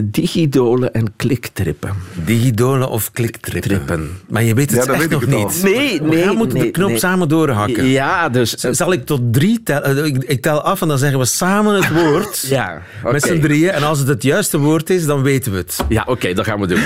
digidolen 0.04 0.92
en 0.94 1.12
kliktrippen. 1.16 1.90
Digidolen 2.24 2.88
of 2.88 3.10
kliktrippen. 3.12 3.70
Trippen. 3.70 4.10
Maar 4.28 4.42
je 4.42 4.54
weet 4.54 4.70
het 4.70 4.78
Ja, 4.80 4.86
dat 4.86 4.94
echt 4.94 5.08
weet 5.08 5.10
nog 5.28 5.34
al. 5.34 5.44
niet. 5.44 5.62
Nee, 5.62 6.00
We 6.02 6.08
nee, 6.08 6.22
gaan 6.24 6.36
moeten 6.36 6.58
de 6.58 6.70
knop 6.70 6.88
nee. 6.88 6.98
samen 6.98 7.28
doorhakken. 7.28 7.84
Ja, 7.86 8.28
dus... 8.28 8.50
Zal 8.54 8.92
ik 8.92 9.06
tot 9.06 9.20
drie 9.32 9.62
tellen? 9.62 10.04
Ik, 10.04 10.24
ik 10.24 10.42
tel 10.42 10.60
af 10.62 10.82
en 10.82 10.88
dan 10.88 10.98
zeggen 10.98 11.18
we 11.18 11.24
samen 11.24 11.74
het 11.74 11.92
woord. 12.02 12.46
Ja, 12.48 12.82
oké. 13.02 13.12
Met 13.12 13.22
z'n 13.22 13.40
drieën. 13.40 13.70
En 13.70 13.82
als 13.82 13.98
het 13.98 14.08
het 14.08 14.22
juiste 14.22 14.58
woord 14.58 14.90
is, 14.90 15.06
dan 15.06 15.22
weten 15.22 15.52
we 15.52 15.58
het. 15.58 15.84
Ja, 15.88 16.04
oké, 16.06 16.32
dat 16.32 16.44
gaan 16.44 16.60
we 16.60 16.66
doen. 16.66 16.80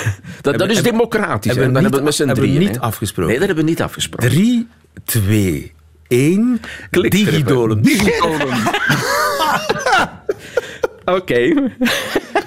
dat, 0.40 0.58
dat 0.58 0.70
is 0.70 0.82
democratisch. 0.82 1.50
hebben 1.56 1.66
we 1.68 1.72
Dan 1.72 1.82
hebben 1.82 1.90
we 1.90 1.96
het 1.96 2.04
met 2.04 2.14
z'n 2.14 2.26
hebben 2.26 2.44
we 2.44 2.50
drieën. 2.50 2.66
niet 2.68 2.76
hè. 2.76 2.82
afgesproken. 2.86 3.30
Nee, 3.30 3.38
dat 3.38 3.46
hebben 3.46 3.64
we 3.64 3.70
niet 3.70 3.82
afgesproken. 3.82 4.28
Drie, 4.28 4.68
twee, 5.04 5.72
één. 6.08 6.60
Kliktrippen. 6.90 7.32
Digidolen. 7.32 7.82
Digidolen. 7.88 8.56
Oké. 11.04 11.52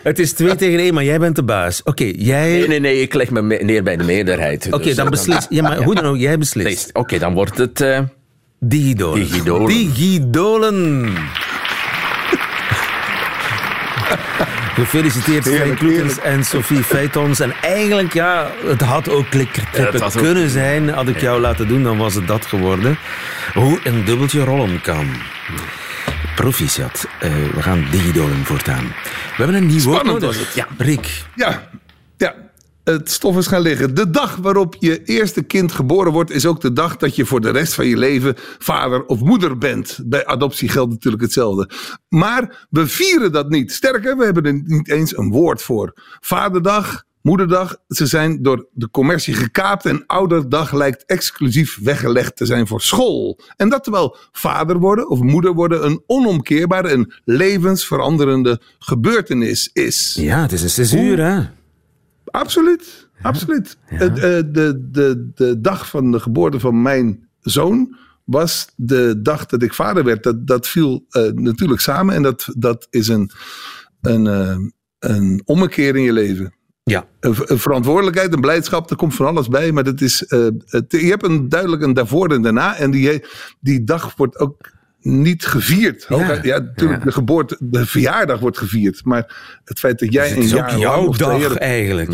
Het 0.05 0.19
is 0.19 0.33
twee 0.33 0.55
tegen 0.55 0.79
één, 0.79 0.93
maar 0.93 1.03
jij 1.03 1.19
bent 1.19 1.35
de 1.35 1.43
baas. 1.43 1.83
Oké, 1.83 2.11
jij... 2.15 2.49
Nee, 2.49 2.67
nee, 2.67 2.79
nee, 2.79 3.01
ik 3.01 3.13
leg 3.13 3.29
me 3.29 3.41
neer 3.41 3.83
bij 3.83 3.97
de 3.97 4.03
meerderheid. 4.03 4.67
Oké, 4.73 4.83
Dus, 4.83 4.95
dan 4.95 5.05
eh, 5.05 5.11
beslis. 5.11 5.45
Ja, 5.49 5.61
maar 5.61 5.77
hoe 5.83 5.95
dan 5.95 6.05
ook, 6.05 6.17
jij 6.17 6.37
beslist. 6.37 6.89
Oké, 6.93 7.17
dan 7.19 7.33
wordt 7.33 7.57
het... 7.57 7.81
eh, 7.81 7.99
Digidolen. 8.59 9.19
Digidolen. 9.19 9.67
Digidolen. 9.67 11.13
Gefeliciteerd 14.75 15.45
Stijn 15.45 15.75
Kloetens 15.75 16.19
en 16.19 16.43
Sophie 16.43 16.83
Feitons. 16.83 17.39
En 17.39 17.53
eigenlijk, 17.61 18.13
ja, 18.13 18.51
het 18.65 18.81
had 18.81 19.09
ook 19.09 19.29
klikkertrippen 19.29 20.03
ook- 20.03 20.11
kunnen 20.13 20.49
zijn. 20.49 20.89
Had 20.89 21.07
ik 21.07 21.21
jou 21.21 21.41
laten 21.41 21.67
doen, 21.67 21.83
dan 21.83 21.97
was 21.97 22.13
het 22.15 22.27
dat 22.27 22.45
geworden. 22.45 22.97
Hoe 23.53 23.79
een 23.83 24.05
dubbeltje 24.05 24.43
rollen 24.43 24.81
kan. 24.81 25.07
Proficiat. 26.35 27.07
Eh, 27.19 27.31
we 27.53 27.61
gaan 27.61 27.85
digidolen 27.91 28.45
voortaan. 28.45 28.83
We 28.83 28.93
hebben 29.35 29.55
een 29.55 29.65
nieuw 29.65 29.81
woord 29.81 29.99
Spannend 29.99 30.21
nodig. 30.21 30.55
Ja, 30.55 30.67
Rick. 30.77 31.25
Ja, 31.35 31.69
ja. 32.17 32.35
Het 32.83 33.11
stof 33.11 33.37
is 33.37 33.47
gaan 33.47 33.61
liggen. 33.61 33.95
De 33.95 34.09
dag 34.09 34.35
waarop 34.35 34.75
je 34.79 35.03
eerste 35.03 35.43
kind 35.43 35.71
geboren 35.71 36.11
wordt, 36.11 36.31
is 36.31 36.45
ook 36.45 36.61
de 36.61 36.73
dag 36.73 36.97
dat 36.97 37.15
je 37.15 37.25
voor 37.25 37.41
de 37.41 37.49
rest 37.49 37.73
van 37.73 37.87
je 37.87 37.97
leven 37.97 38.35
vader 38.59 39.05
of 39.05 39.19
moeder 39.19 39.57
bent. 39.57 39.99
Bij 40.05 40.25
adoptie 40.25 40.69
geldt 40.69 40.91
natuurlijk 40.91 41.23
hetzelfde. 41.23 41.69
Maar 42.09 42.67
we 42.69 42.87
vieren 42.87 43.31
dat 43.31 43.49
niet. 43.49 43.71
Sterker, 43.71 44.17
we 44.17 44.25
hebben 44.25 44.43
er 44.43 44.61
niet 44.63 44.89
eens 44.89 45.17
een 45.17 45.29
woord 45.29 45.61
voor. 45.61 45.93
Vaderdag, 46.19 47.03
moederdag, 47.25 47.77
ze 47.87 48.05
zijn 48.05 48.41
door 48.41 48.67
de 48.71 48.89
commercie 48.89 49.33
gekaapt 49.33 49.85
en 49.85 50.03
ouderdag 50.05 50.73
lijkt 50.73 51.05
exclusief 51.05 51.79
weggelegd 51.81 52.35
te 52.35 52.45
zijn 52.45 52.67
voor 52.67 52.81
school. 52.81 53.39
En 53.55 53.69
dat 53.69 53.83
terwijl 53.83 54.17
vader 54.31 54.77
worden 54.77 55.09
of 55.09 55.21
moeder 55.21 55.53
worden 55.53 55.85
een 55.85 56.03
onomkeerbare 56.05 56.87
en 56.87 57.13
levensveranderende 57.23 58.61
gebeurtenis 58.79 59.69
is. 59.73 60.17
Ja, 60.19 60.41
het 60.41 60.51
is 60.51 60.61
een 60.61 60.69
zes 60.69 60.93
uur, 60.93 61.25
hè? 61.25 61.43
Absoluut, 62.25 63.07
absoluut. 63.21 63.77
Eh, 63.85 63.99
de, 63.99 64.87
de, 64.91 65.29
de 65.35 65.61
dag 65.61 65.89
van 65.89 66.11
de 66.11 66.19
geboorte 66.19 66.59
van 66.59 66.81
mijn 66.81 67.27
zoon 67.41 67.95
was 68.23 68.67
de 68.75 69.21
dag 69.21 69.45
dat 69.45 69.61
ik 69.61 69.73
vader 69.73 70.03
werd. 70.03 70.23
Dat, 70.23 70.47
dat 70.47 70.67
viel 70.67 71.05
eh, 71.09 71.31
natuurlijk 71.31 71.81
samen 71.81 72.15
en 72.15 72.21
dat, 72.21 72.47
dat 72.57 72.87
is 72.89 73.07
een, 73.07 73.31
een, 74.01 74.27
eh, 74.27 74.57
een 74.99 75.41
ommekeer 75.45 75.95
in 75.95 76.03
je 76.03 76.13
leven. 76.13 76.54
Ja. 76.89 77.05
Een, 77.19 77.35
een 77.45 77.59
verantwoordelijkheid, 77.59 78.33
een 78.33 78.41
blijdschap, 78.41 78.89
er 78.89 78.95
komt 78.95 79.15
van 79.15 79.25
alles 79.25 79.47
bij. 79.47 79.71
Maar 79.71 79.83
dat 79.83 80.01
is, 80.01 80.25
eh, 80.25 80.47
het, 80.65 80.85
je 80.91 80.97
hebt 80.97 81.23
een 81.23 81.49
duidelijk 81.49 81.81
een 81.81 81.93
daarvoor 81.93 82.31
en 82.31 82.41
daarna. 82.41 82.75
En 82.75 82.91
die, 82.91 83.25
die 83.59 83.83
dag 83.83 84.15
wordt 84.15 84.39
ook 84.39 84.71
niet 85.01 85.45
gevierd. 85.45 86.05
Ja. 86.09 86.15
Hooguit- 86.15 86.43
ja, 86.43 86.57
natuurlijk, 86.59 87.03
de 87.03 87.11
geboorte, 87.11 87.57
de 87.59 87.85
verjaardag 87.85 88.39
wordt 88.39 88.57
gevierd. 88.57 89.05
Maar 89.05 89.59
het 89.63 89.79
feit 89.79 89.99
dat 89.99 90.13
jij 90.13 90.27
Het 90.27 90.37
een 90.37 90.43
is 90.43 90.53
ook 90.53 90.69
jaar 90.69 90.77
jouw 90.77 91.11
dag 91.11 91.57
eigenlijk. 91.57 92.13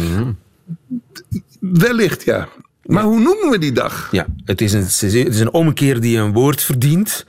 Wellicht, 1.60 2.24
ja. 2.24 2.48
Maar 2.86 3.04
hoe 3.04 3.20
noemen 3.20 3.50
we 3.50 3.58
die 3.58 3.72
dag? 3.72 4.08
Ja, 4.12 4.28
het 4.46 4.62
is 4.62 4.74
een, 4.74 4.84
het 4.84 5.34
is 5.34 5.40
een 5.40 5.54
omkeer 5.54 6.00
die 6.00 6.18
een 6.18 6.32
woord 6.34 6.62
verdient. 6.62 7.26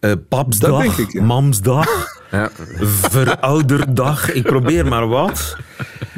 Eh 0.00 0.12
papsdag, 0.28 0.98
ik, 0.98 1.12
ja. 1.12 1.22
mamsdag, 1.22 2.15
ja. 2.36 2.50
verouderdag. 3.10 4.32
Ik 4.32 4.42
probeer 4.42 4.86
maar 4.86 5.08
wat. 5.08 5.56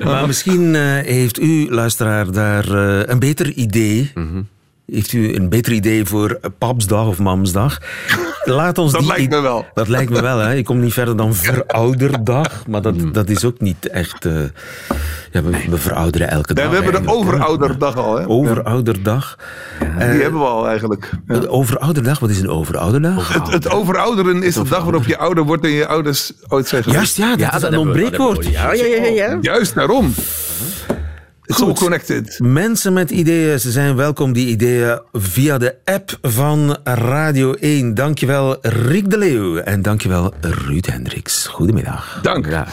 Maar 0.03 0.27
misschien 0.27 0.75
eh, 0.75 0.83
heeft 0.83 1.41
u, 1.41 1.71
luisteraar, 1.71 2.33
daar 2.33 2.75
eh, 2.75 3.09
een 3.09 3.19
beter 3.19 3.53
idee. 3.53 4.11
Mhm. 4.15 4.43
Heeft 4.93 5.13
u 5.13 5.35
een 5.35 5.49
beter 5.49 5.73
idee 5.73 6.05
voor 6.05 6.41
papsdag 6.59 7.07
of 7.07 7.19
mamsdag? 7.19 7.79
Laat 8.45 8.79
ons 8.79 8.93
Dat 8.93 9.01
die 9.01 9.11
lijkt 9.11 9.31
me 9.31 9.41
wel. 9.41 9.67
Dat 9.75 9.89
lijkt 9.89 10.11
me 10.11 10.23
wel, 10.23 10.39
hè. 10.39 10.55
Ik 10.55 10.65
kom 10.65 10.81
niet 10.81 10.93
verder 10.93 11.17
dan 11.17 11.35
verouderdag. 11.45 12.67
Maar 12.67 12.83
dat, 12.83 12.95
dat 13.15 13.29
is 13.29 13.45
ook 13.45 13.61
niet 13.61 13.89
echt... 13.89 14.25
eh, 14.25 14.33
ja, 15.33 15.43
we, 15.43 15.65
we 15.71 15.79
verouderen 15.79 16.31
elke 16.31 16.55
dag 16.55 16.65
Ja, 16.65 16.71
we 16.71 16.77
hebben 16.83 17.03
de 17.03 17.13
overouderdag 17.13 17.97
al. 17.97 18.19
Hè? 18.19 18.29
Overouderdag. 18.29 19.39
Die 19.79 19.89
hebben 20.23 20.41
we 20.41 20.47
al 20.47 20.69
eigenlijk. 20.69 21.11
Ja. 21.27 21.39
De 21.39 21.49
Overouderdag, 21.49 22.19
wat 22.19 22.31
is 22.31 22.41
een 22.41 22.51
overouderdag? 22.51 23.33
Het, 23.33 23.53
het 23.53 23.71
overouderen 23.71 24.43
is 24.43 24.55
de 24.55 24.63
dag 24.69 24.83
waarop 24.83 25.05
je 25.07 25.19
ouder 25.19 25.45
wordt 25.45 25.65
en 25.65 25.71
je 25.71 25.87
ouders 25.87 26.33
ooit 26.49 26.69
zijn 26.69 26.83
geweest. 26.83 27.17
Juist, 27.17 27.39
ja, 27.41 27.51
dat 27.51 27.63
is 27.63 27.69
een 27.69 27.77
ontbreekwoord. 27.79 28.47
Ja, 28.47 28.73
ja, 28.73 28.85
ja, 28.85 29.07
ja. 29.07 29.39
Juist 29.41 29.75
daarom. 29.75 30.15
Goed. 31.49 31.79
connected. 31.79 32.39
Mensen 32.43 32.93
met 32.93 33.11
ideeën, 33.11 33.61
ze 33.61 33.71
zijn 33.71 33.97
welkom, 33.97 34.33
die 34.33 34.47
ideeën, 34.47 35.01
via 35.13 35.59
de 35.59 35.75
app 35.85 36.19
van 36.23 36.77
Radio 36.85 37.53
1. 37.53 37.95
Dankjewel 37.95 38.59
Rick 38.61 39.11
de 39.11 39.19
Leeuw 39.19 39.57
en 39.57 39.83
dankjewel 39.83 40.33
Ruud 40.41 40.87
Hendricks. 40.87 41.47
Goedemiddag. 41.47 42.19
Dank. 42.23 42.47
Ja. 42.47 42.67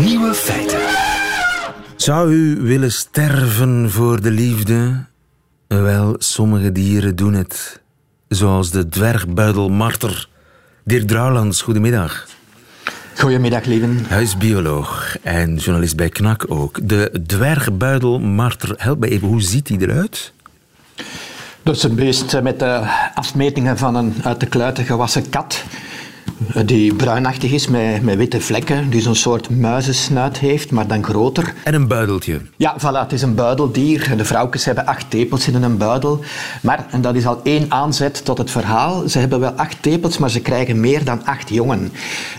Nieuwe 0.00 0.34
feiten. 0.34 0.78
Zou 1.96 2.32
u 2.32 2.60
willen 2.60 2.92
sterven 2.92 3.90
voor 3.90 4.20
de 4.20 4.30
liefde? 4.30 5.04
Wel, 5.68 6.14
sommige 6.18 6.72
dieren 6.72 7.16
doen 7.16 7.34
het. 7.34 7.80
Zoals 8.28 8.70
de 8.70 8.88
dwergbuidelmarter. 8.88 10.28
Dirk 10.88 11.06
Drouwlands, 11.06 11.62
goedemiddag. 11.62 12.26
Goedemiddag, 13.16 13.64
lieven. 13.64 14.04
Huisbioloog 14.08 15.16
en 15.22 15.56
journalist 15.56 15.96
bij 15.96 16.08
KNAK 16.08 16.44
ook. 16.48 16.88
De 16.88 17.22
dwergbuidelmarter, 17.26 18.74
help 18.76 18.98
me 18.98 19.08
even, 19.08 19.28
hoe 19.28 19.42
ziet 19.42 19.66
die 19.66 19.80
eruit? 19.80 20.32
Dat 21.62 21.76
is 21.76 21.82
een 21.82 21.94
beest 21.94 22.34
eh, 22.34 22.42
met 22.42 22.58
de 22.58 22.80
afmetingen 23.14 23.78
van 23.78 23.94
een 23.94 24.14
uit 24.22 24.40
de 24.40 24.46
kluiten 24.46 24.84
gewassen 24.84 25.28
kat. 25.28 25.64
Eh, 26.54 26.66
Die 26.66 26.94
bruinachtig 26.94 27.52
is 27.52 27.68
met, 27.68 28.02
met 28.02 28.16
witte 28.16 28.40
vlekken. 28.40 28.90
Die 28.90 29.00
zo'n 29.00 29.14
soort 29.14 29.50
muizensnuit 29.50 30.38
heeft, 30.38 30.70
maar 30.70 30.86
dan 30.86 31.04
groter. 31.04 31.54
En 31.64 31.74
een 31.74 31.88
buideltje. 31.88 32.40
Ja, 32.56 32.76
voilà, 32.78 33.00
het 33.00 33.12
is 33.12 33.22
een 33.22 33.34
buideldier. 33.34 34.16
De 34.16 34.24
vrouwtjes 34.24 34.64
hebben 34.64 34.86
acht 34.86 35.10
tepels 35.10 35.48
in 35.48 35.62
een 35.62 35.76
buidel. 35.76 36.20
Maar, 36.62 36.86
en 36.90 37.00
dat 37.00 37.14
is 37.14 37.26
al 37.26 37.40
één 37.42 37.66
aanzet 37.68 38.24
tot 38.24 38.38
het 38.38 38.50
verhaal, 38.50 39.08
ze 39.08 39.18
hebben 39.18 39.40
wel 39.40 39.50
acht 39.50 39.82
tepels, 39.82 40.18
maar 40.18 40.30
ze 40.30 40.40
krijgen 40.40 40.80
meer 40.80 41.04
dan 41.04 41.24
acht 41.24 41.48
jongen. 41.48 41.92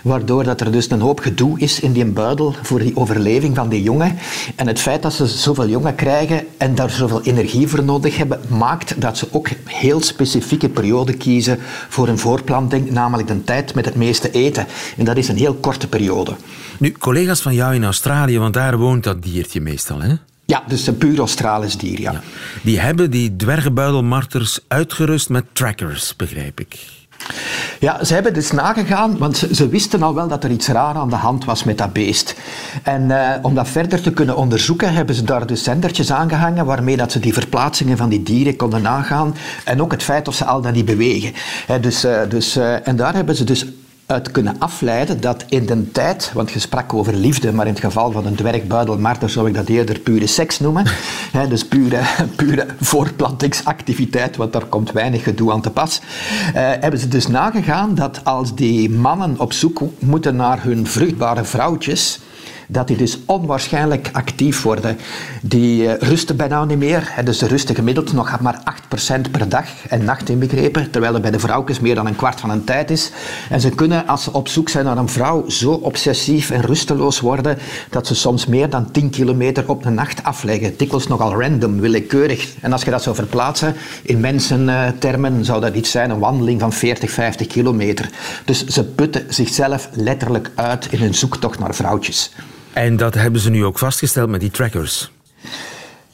Waardoor 0.03 0.43
dat 0.43 0.61
er 0.61 0.71
dus 0.71 0.91
een 0.91 1.01
hoop 1.01 1.19
gedoe 1.19 1.59
is 1.59 1.79
in 1.79 1.91
die 1.91 2.05
buidel 2.05 2.55
voor 2.61 2.79
die 2.79 2.97
overleving 2.97 3.55
van 3.55 3.69
die 3.69 3.83
jongen. 3.83 4.17
En 4.55 4.67
het 4.67 4.79
feit 4.79 5.01
dat 5.01 5.13
ze 5.13 5.27
zoveel 5.27 5.67
jongen 5.67 5.95
krijgen 5.95 6.45
en 6.57 6.75
daar 6.75 6.89
zoveel 6.89 7.21
energie 7.21 7.67
voor 7.67 7.83
nodig 7.83 8.17
hebben, 8.17 8.39
maakt 8.47 9.01
dat 9.01 9.17
ze 9.17 9.27
ook 9.31 9.47
heel 9.65 10.01
specifieke 10.01 10.69
perioden 10.69 11.17
kiezen 11.17 11.59
voor 11.89 12.07
een 12.07 12.17
voorplanting, 12.17 12.91
namelijk 12.91 13.27
de 13.27 13.43
tijd 13.43 13.75
met 13.79 13.87
het 13.87 13.97
meeste 13.97 14.31
eten. 14.31 14.67
En 14.97 15.05
dat 15.05 15.17
is 15.17 15.27
een 15.27 15.37
heel 15.37 15.53
korte 15.53 15.87
periode. 15.87 16.35
Nu, 16.79 16.91
collega's 16.91 17.41
van 17.41 17.53
jou 17.53 17.75
in 17.75 17.83
Australië, 17.83 18.39
want 18.39 18.53
daar 18.53 18.77
woont 18.77 19.03
dat 19.03 19.23
diertje 19.23 19.61
meestal, 19.61 20.01
hè? 20.01 20.13
Ja, 20.45 20.63
dus 20.67 20.87
een 20.87 20.97
puur 20.97 21.19
Australisch 21.19 21.77
dier, 21.77 21.99
ja. 21.99 22.21
Die 22.63 22.79
hebben 22.79 23.11
die 23.11 23.35
dwergbuidelmarters 23.35 24.59
uitgerust 24.67 25.29
met 25.29 25.45
trackers, 25.53 26.15
begrijp 26.15 26.59
ik. 26.59 26.98
Ja, 27.79 28.03
ze 28.03 28.13
hebben 28.13 28.33
dus 28.33 28.51
nagegaan, 28.51 29.17
want 29.17 29.37
ze, 29.51 29.67
wisten 29.69 30.03
al 30.03 30.15
wel 30.15 30.27
dat 30.27 30.43
er 30.43 30.51
iets 30.51 30.67
raar 30.67 30.95
aan 30.95 31.09
de 31.09 31.15
hand 31.15 31.45
was 31.45 31.63
met 31.63 31.77
dat 31.77 31.93
beest. 31.93 32.35
En 32.83 33.11
eh, 33.11 33.37
om 33.41 33.55
dat 33.55 33.69
verder 33.69 34.01
te 34.01 34.11
kunnen 34.11 34.35
onderzoeken, 34.35 34.93
hebben 34.93 35.15
ze 35.15 35.23
daar 35.23 35.47
dus 35.47 35.63
zendertjes 35.63 36.11
aangehangen 36.11 36.65
waarmee 36.65 36.97
dat 36.97 37.11
ze 37.11 37.19
die 37.19 37.33
verplaatsingen 37.33 37.97
van 37.97 38.09
die 38.09 38.23
dieren 38.23 38.55
konden 38.55 38.81
nagaan. 38.81 39.35
En 39.65 39.81
ook 39.81 39.91
het 39.91 40.03
feit 40.03 40.27
of 40.27 40.35
ze 40.35 40.45
al 40.45 40.61
dan 40.61 40.73
niet 40.73 40.85
bewegen. 40.85 41.33
Dus, 41.81 42.03
eh, 42.03 42.19
dus, 42.29 42.55
eh, 42.55 42.87
en 42.87 42.95
daar 42.95 43.13
hebben 43.13 43.35
ze 43.35 43.43
dus 43.43 43.65
uit 44.09 44.31
kunnen 44.31 44.55
afleiden 44.59 45.21
dat 45.21 45.43
in 45.47 45.65
de 45.65 45.91
tijd, 45.91 46.31
want 46.33 46.51
je 46.51 46.59
sprak 46.59 46.93
over 46.93 47.13
liefde, 47.13 47.53
maar 47.53 47.67
in 47.67 47.73
het 47.73 47.81
geval 47.81 48.11
van 48.11 48.25
een 48.25 48.35
dwergbuidelmarter 48.35 49.29
zou 49.29 49.47
ik 49.47 49.53
dat 49.53 49.67
eerder 49.67 49.99
pure 49.99 50.27
seks 50.27 50.59
noemen. 50.59 50.85
Hè, 51.37 51.47
dus 51.47 51.67
pure, 51.67 52.01
pure 52.35 52.65
voortplantingsactiviteit, 52.81 54.35
want 54.35 54.53
daar 54.53 54.65
komt 54.65 54.91
weinig 54.91 55.23
gedoe 55.23 55.51
aan 55.51 55.61
te 55.61 55.69
pas. 55.69 56.01
Eh, 56.53 56.71
hebben 56.79 56.99
ze 56.99 57.07
dus 57.07 57.27
nagegaan 57.27 57.95
dat 57.95 58.21
als 58.23 58.55
die 58.55 58.89
mannen 58.89 59.35
op 59.39 59.53
zoek 59.53 59.81
moeten 59.99 60.35
naar 60.35 60.63
hun 60.63 60.87
vruchtbare 60.87 61.43
vrouwtjes, 61.43 62.19
dat 62.71 62.87
die 62.87 62.97
dus 62.97 63.19
onwaarschijnlijk 63.25 64.09
actief 64.11 64.61
worden. 64.61 64.97
Die 65.41 65.87
eh, 65.87 66.09
rusten 66.09 66.35
bijna 66.35 66.65
niet 66.65 66.77
meer. 66.77 67.03
Hè, 67.05 67.23
dus 67.23 67.37
ze 67.37 67.47
rusten 67.47 67.75
gemiddeld 67.75 68.13
nog 68.13 68.39
maar 68.39 68.61
8% 69.17 69.31
per 69.31 69.49
dag 69.49 69.65
en 69.87 70.03
nacht 70.03 70.29
inbegrepen, 70.29 70.91
terwijl 70.91 71.15
er 71.15 71.21
bij 71.21 71.31
de 71.31 71.39
vrouwtjes 71.39 71.79
meer 71.79 71.95
dan 71.95 72.07
een 72.07 72.15
kwart 72.15 72.39
van 72.39 72.49
een 72.49 72.63
tijd 72.63 72.91
is. 72.91 73.11
En 73.49 73.61
ze 73.61 73.69
kunnen, 73.69 74.07
als 74.07 74.23
ze 74.23 74.33
op 74.33 74.47
zoek 74.47 74.69
zijn 74.69 74.85
naar 74.85 74.97
een 74.97 75.09
vrouw, 75.09 75.49
zo 75.49 75.71
obsessief 75.71 76.49
en 76.49 76.61
rusteloos 76.61 77.19
worden 77.19 77.57
dat 77.89 78.07
ze 78.07 78.15
soms 78.15 78.45
meer 78.45 78.69
dan 78.69 78.91
10 78.91 79.09
kilometer 79.09 79.69
op 79.69 79.83
de 79.83 79.89
nacht 79.89 80.23
afleggen. 80.23 80.73
Dikwijls 80.77 81.07
nogal 81.07 81.41
random, 81.41 81.79
willekeurig. 81.79 82.53
En 82.61 82.71
als 82.71 82.83
je 82.83 82.91
dat 82.91 83.03
zou 83.03 83.15
verplaatsen 83.15 83.75
in 84.03 84.19
mensentermen, 84.19 85.45
zou 85.45 85.61
dat 85.61 85.75
iets 85.75 85.91
zijn, 85.91 86.09
een 86.09 86.19
wandeling 86.19 86.59
van 86.59 86.73
40, 86.73 87.11
50 87.11 87.47
kilometer. 87.47 88.09
Dus 88.45 88.65
ze 88.65 88.83
putten 88.83 89.25
zichzelf 89.29 89.89
letterlijk 89.93 90.51
uit 90.55 90.87
in 90.91 90.99
hun 90.99 91.15
zoektocht 91.15 91.59
naar 91.59 91.75
vrouwtjes. 91.75 92.31
En 92.79 92.97
dat 92.97 93.13
hebben 93.13 93.41
ze 93.41 93.49
nu 93.49 93.65
ook 93.65 93.77
vastgesteld 93.77 94.29
met 94.29 94.39
die 94.39 94.51
trackers. 94.51 95.11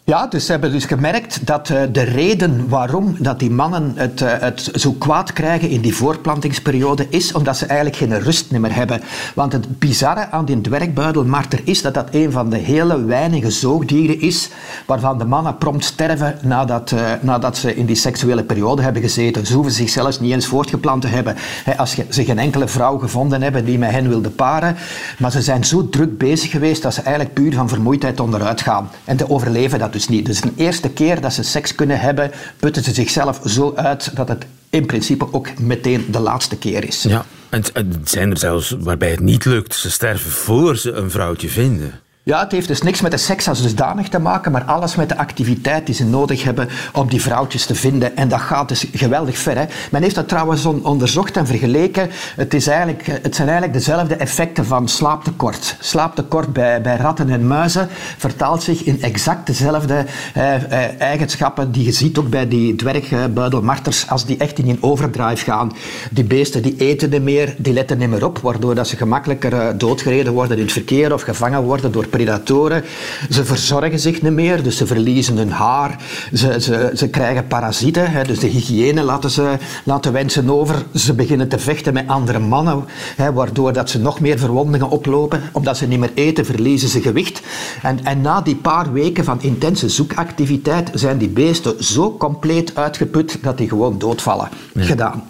Ja, 0.07 0.27
dus 0.27 0.45
ze 0.45 0.51
hebben 0.51 0.71
dus 0.71 0.85
gemerkt 0.85 1.47
dat 1.47 1.69
eh, 1.69 1.81
de 1.91 2.01
reden 2.01 2.69
waarom 2.69 3.15
dat 3.19 3.39
die 3.39 3.51
mannen 3.51 3.93
het, 3.95 4.21
eh, 4.21 4.33
het 4.39 4.69
zo 4.73 4.91
kwaad 4.91 5.33
krijgen 5.33 5.69
in 5.69 5.81
die 5.81 5.95
voortplantingsperiode 5.95 7.07
is 7.09 7.33
omdat 7.33 7.57
ze 7.57 7.65
eigenlijk 7.65 7.97
geen 7.97 8.19
rust 8.19 8.51
meer 8.51 8.75
hebben. 8.75 9.01
Want 9.35 9.53
het 9.53 9.79
bizarre 9.79 10.29
aan 10.31 10.45
die 10.45 10.61
dwergbuidelmarter 10.61 11.61
is 11.63 11.81
dat 11.81 11.93
dat 11.93 12.07
een 12.11 12.31
van 12.31 12.49
de 12.49 12.57
hele 12.57 13.03
weinige 13.03 13.51
zoogdieren 13.51 14.21
is 14.21 14.49
waarvan 14.85 15.17
de 15.17 15.25
mannen 15.25 15.57
prompt 15.57 15.83
sterven 15.83 16.37
nadat, 16.41 16.91
eh, 16.91 17.11
nadat 17.21 17.57
ze 17.57 17.75
in 17.75 17.85
die 17.85 17.95
seksuele 17.95 18.43
periode 18.43 18.81
hebben 18.81 19.01
gezeten. 19.01 19.45
Ze 19.45 19.53
hoeven 19.53 19.73
zich 19.73 19.89
zelfs 19.89 20.19
niet 20.19 20.31
eens 20.31 20.45
voortgeplant 20.45 21.01
te 21.01 21.07
hebben. 21.07 21.35
Als 21.77 21.97
ze 22.09 22.25
geen 22.25 22.39
enkele 22.39 22.67
vrouw 22.67 22.97
gevonden 22.97 23.41
hebben 23.41 23.65
die 23.65 23.77
met 23.77 23.91
hen 23.91 24.09
wilde 24.09 24.29
paren. 24.29 24.75
Maar 25.17 25.31
ze 25.31 25.41
zijn 25.41 25.63
zo 25.63 25.89
druk 25.89 26.17
bezig 26.17 26.51
geweest 26.51 26.81
dat 26.81 26.93
ze 26.93 27.01
eigenlijk 27.01 27.33
puur 27.33 27.53
van 27.53 27.69
vermoeidheid 27.69 28.19
onderuit 28.19 28.61
gaan. 28.61 28.89
En 29.03 29.17
ze 29.17 29.29
overleven 29.29 29.79
dat 29.79 29.93
dus 29.95 30.07
niet. 30.07 30.25
Dus 30.25 30.41
de 30.41 30.51
eerste 30.55 30.89
keer 30.89 31.21
dat 31.21 31.33
ze 31.33 31.43
seks 31.43 31.75
kunnen 31.75 31.99
hebben, 31.99 32.31
putten 32.59 32.83
ze 32.83 32.93
zichzelf 32.93 33.39
zo 33.45 33.73
uit 33.75 34.11
dat 34.15 34.27
het 34.27 34.45
in 34.69 34.85
principe 34.85 35.33
ook 35.33 35.59
meteen 35.59 36.05
de 36.11 36.19
laatste 36.19 36.57
keer 36.57 36.87
is. 36.87 37.03
Ja. 37.03 37.25
En 37.49 37.63
het- 37.73 38.09
zijn 38.09 38.31
er 38.31 38.37
zelfs 38.37 38.75
waarbij 38.79 39.11
het 39.11 39.19
niet 39.19 39.45
lukt. 39.45 39.75
Ze 39.75 39.91
sterven 39.91 40.31
voor 40.31 40.77
ze 40.77 40.91
een 40.91 41.11
vrouwtje 41.11 41.49
vinden. 41.49 41.99
Ja, 42.27 42.39
het 42.39 42.51
heeft 42.51 42.67
dus 42.67 42.81
niks 42.81 43.01
met 43.01 43.11
de 43.11 43.17
seks 43.17 43.47
als 43.47 43.61
dusdanig 43.61 44.09
te 44.09 44.19
maken, 44.19 44.51
maar 44.51 44.63
alles 44.63 44.95
met 44.95 45.09
de 45.09 45.17
activiteit 45.17 45.85
die 45.85 45.95
ze 45.95 46.05
nodig 46.05 46.43
hebben 46.43 46.69
om 46.93 47.07
die 47.07 47.21
vrouwtjes 47.21 47.65
te 47.65 47.75
vinden. 47.75 48.17
En 48.17 48.27
dat 48.27 48.39
gaat 48.39 48.67
dus 48.67 48.85
geweldig 48.93 49.37
ver. 49.37 49.57
Hè. 49.57 49.65
Men 49.91 50.01
heeft 50.01 50.15
dat 50.15 50.27
trouwens 50.27 50.65
on- 50.65 50.85
onderzocht 50.85 51.37
en 51.37 51.47
vergeleken. 51.47 52.09
Het, 52.35 52.53
is 52.53 52.67
eigenlijk, 52.67 53.05
het 53.05 53.35
zijn 53.35 53.47
eigenlijk 53.47 53.77
dezelfde 53.77 54.15
effecten 54.15 54.65
van 54.65 54.87
slaaptekort. 54.87 55.75
Slaaptekort 55.79 56.53
bij, 56.53 56.81
bij 56.81 56.95
ratten 56.97 57.29
en 57.29 57.47
muizen 57.47 57.87
vertaalt 58.17 58.63
zich 58.63 58.83
in 58.83 59.01
exact 59.01 59.47
dezelfde 59.47 60.05
eh, 60.33 60.55
eh, 60.55 61.01
eigenschappen 61.01 61.71
die 61.71 61.83
je 61.83 61.91
ziet 61.91 62.17
ook 62.17 62.29
bij 62.29 62.47
die 62.47 62.75
dwergbuidelmarters 62.75 64.09
als 64.09 64.25
die 64.25 64.37
echt 64.37 64.59
in 64.59 64.69
een 64.69 64.83
overdrive 64.83 65.43
gaan. 65.43 65.71
Die 66.11 66.23
beesten 66.23 66.61
die 66.61 66.75
eten 66.77 67.09
niet 67.09 67.21
meer, 67.23 67.55
die 67.57 67.73
letten 67.73 67.97
niet 67.97 68.09
meer 68.09 68.25
op, 68.25 68.39
waardoor 68.39 68.75
dat 68.75 68.87
ze 68.87 68.97
gemakkelijker 68.97 69.53
eh, 69.53 69.67
doodgereden 69.77 70.33
worden 70.33 70.57
in 70.57 70.63
het 70.63 70.73
verkeer 70.73 71.13
of 71.13 71.21
gevangen 71.21 71.63
worden 71.63 71.91
door 71.91 72.13
predatoren. 72.15 72.83
Ze 73.29 73.45
verzorgen 73.45 73.99
zich 73.99 74.21
niet 74.21 74.31
meer, 74.31 74.63
dus 74.63 74.77
ze 74.77 74.85
verliezen 74.85 75.37
hun 75.37 75.51
haar. 75.51 75.99
Ze, 76.33 76.61
ze, 76.61 76.91
ze 76.95 77.07
krijgen 77.09 77.47
parasieten, 77.47 78.11
hè, 78.11 78.23
dus 78.23 78.39
de 78.39 78.47
hygiëne 78.47 79.03
laten 79.03 79.29
ze 79.29 79.57
laten 79.83 80.13
wensen 80.13 80.49
over. 80.49 80.85
Ze 80.93 81.13
beginnen 81.13 81.47
te 81.47 81.59
vechten 81.59 81.93
met 81.93 82.07
andere 82.07 82.39
mannen, 82.39 82.85
hè, 83.15 83.33
waardoor 83.33 83.73
dat 83.73 83.89
ze 83.89 83.99
nog 83.99 84.19
meer 84.19 84.39
verwondingen 84.39 84.89
oplopen. 84.89 85.41
Omdat 85.51 85.77
ze 85.77 85.87
niet 85.87 85.99
meer 85.99 86.11
eten, 86.13 86.45
verliezen 86.45 86.89
ze 86.89 87.01
gewicht. 87.01 87.41
En, 87.81 87.99
en 88.03 88.21
na 88.21 88.41
die 88.41 88.55
paar 88.55 88.93
weken 88.93 89.23
van 89.23 89.41
intense 89.41 89.89
zoekactiviteit 89.89 90.89
zijn 90.93 91.17
die 91.17 91.29
beesten 91.29 91.83
zo 91.83 92.17
compleet 92.17 92.75
uitgeput 92.75 93.37
dat 93.41 93.57
die 93.57 93.69
gewoon 93.69 93.97
doodvallen. 93.99 94.49
Gedaan. 94.75 95.23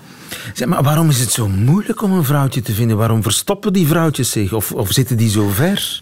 Zeg, 0.54 0.68
maar 0.68 0.84
waarom 0.84 1.10
is 1.10 1.20
het 1.20 1.32
zo 1.32 1.48
moeilijk 1.48 2.02
om 2.02 2.12
een 2.12 2.24
vrouwtje 2.24 2.62
te 2.62 2.74
vinden? 2.74 2.98
Waarom 2.98 3.24
verstoppen 3.24 3.74
die 3.74 3.88
vrouwtjes 3.88 4.32
zich? 4.32 4.54
Of, 4.54 4.72
of 4.72 4.92
zitten 4.92 5.18
die 5.18 5.30
zo 5.30 5.50
ver? 5.50 6.02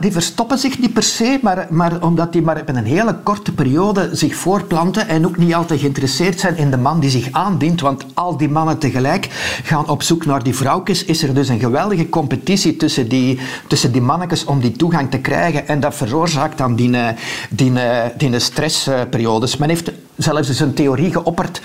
Die 0.00 0.12
verstoppen 0.12 0.58
zich 0.58 0.78
niet 0.78 0.92
per 0.92 1.02
se, 1.02 1.38
maar, 1.42 1.66
maar 1.70 2.02
omdat 2.02 2.32
die 2.32 2.42
maar 2.42 2.62
in 2.66 2.76
een 2.76 2.84
hele 2.84 3.16
korte 3.22 3.52
periode 3.52 4.10
zich 4.12 4.34
voortplanten 4.34 5.08
en 5.08 5.26
ook 5.26 5.36
niet 5.36 5.54
altijd 5.54 5.80
geïnteresseerd 5.80 6.40
zijn 6.40 6.56
in 6.56 6.70
de 6.70 6.76
man 6.76 7.00
die 7.00 7.10
zich 7.10 7.32
aandient, 7.32 7.80
want 7.80 8.04
al 8.14 8.36
die 8.36 8.48
mannen 8.48 8.78
tegelijk 8.78 9.28
gaan 9.64 9.88
op 9.88 10.02
zoek 10.02 10.26
naar 10.26 10.42
die 10.42 10.56
vrouwtjes, 10.56 11.04
is 11.04 11.22
er 11.22 11.34
dus 11.34 11.48
een 11.48 11.58
geweldige 11.58 12.08
competitie 12.08 12.76
tussen 12.76 13.08
die, 13.08 13.38
tussen 13.66 13.92
die 13.92 14.00
mannetjes 14.00 14.44
om 14.44 14.60
die 14.60 14.72
toegang 14.72 15.10
te 15.10 15.18
krijgen 15.18 15.68
en 15.68 15.80
dat 15.80 15.94
veroorzaakt 15.94 16.58
dan 16.58 16.76
die, 16.76 16.96
eh, 16.96 17.16
die, 17.50 17.80
eh, 17.80 18.10
die 18.16 18.38
stressperiodes. 18.38 19.56
Men 19.56 19.68
heeft 19.68 19.90
zelfs 20.16 20.48
eens 20.48 20.60
een 20.60 20.74
theorie 20.74 21.12
geopperd 21.12 21.60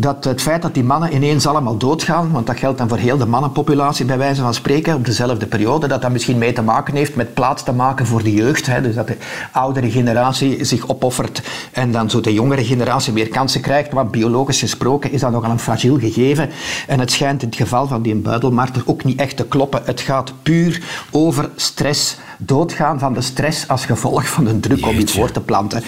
dat 0.00 0.24
het 0.24 0.42
feit 0.42 0.62
dat 0.62 0.74
die 0.74 0.84
mannen 0.84 1.14
ineens 1.14 1.46
allemaal 1.46 1.76
doodgaan, 1.76 2.30
want 2.32 2.46
dat 2.46 2.58
geldt 2.58 2.78
dan 2.78 2.88
voor 2.88 2.98
heel 2.98 3.16
de 3.18 3.26
mannenpopulatie 3.26 4.04
bij 4.04 4.18
wijze 4.18 4.40
van 4.42 4.54
spreken, 4.54 4.94
op 4.94 5.04
dezelfde 5.04 5.46
periode, 5.46 5.86
dat 5.86 6.02
dat 6.02 6.10
misschien 6.10 6.38
mee 6.38 6.52
te 6.52 6.62
maken 6.62 6.94
heeft 6.94 7.16
met 7.16 7.34
plaats 7.34 7.62
te 7.62 7.72
maken 7.72 8.06
voor 8.06 8.22
de 8.22 8.32
jeugd. 8.32 8.66
Hè. 8.66 8.80
Dus 8.80 8.94
dat 8.94 9.06
de 9.06 9.16
oudere 9.52 9.90
generatie 9.90 10.64
zich 10.64 10.88
opoffert 10.88 11.42
en 11.72 11.92
dan 11.92 12.10
zo 12.10 12.20
de 12.20 12.32
jongere 12.32 12.64
generatie 12.64 13.12
meer 13.12 13.28
kansen 13.28 13.60
krijgt. 13.60 13.92
Maar 13.92 14.06
biologisch 14.06 14.60
gesproken 14.60 15.12
is 15.12 15.20
dat 15.20 15.30
nogal 15.30 15.50
een 15.50 15.58
fragiel 15.58 15.98
gegeven. 15.98 16.50
En 16.86 17.00
het 17.00 17.12
schijnt 17.12 17.42
in 17.42 17.48
het 17.48 17.56
geval 17.56 17.86
van 17.86 18.02
die 18.02 18.14
buidelmarter 18.14 18.82
ook 18.86 19.04
niet 19.04 19.20
echt 19.20 19.36
te 19.36 19.44
kloppen. 19.44 19.82
Het 19.84 20.00
gaat 20.00 20.32
puur 20.42 20.82
over 21.10 21.50
stress. 21.56 22.16
Doodgaan 22.40 22.98
van 22.98 23.12
de 23.12 23.20
stress 23.20 23.68
als 23.68 23.86
gevolg 23.86 24.28
van 24.28 24.44
de 24.44 24.60
druk 24.60 24.86
om 24.86 24.98
iets 24.98 25.12
voor 25.12 25.30
te 25.30 25.40
planten. 25.40 25.82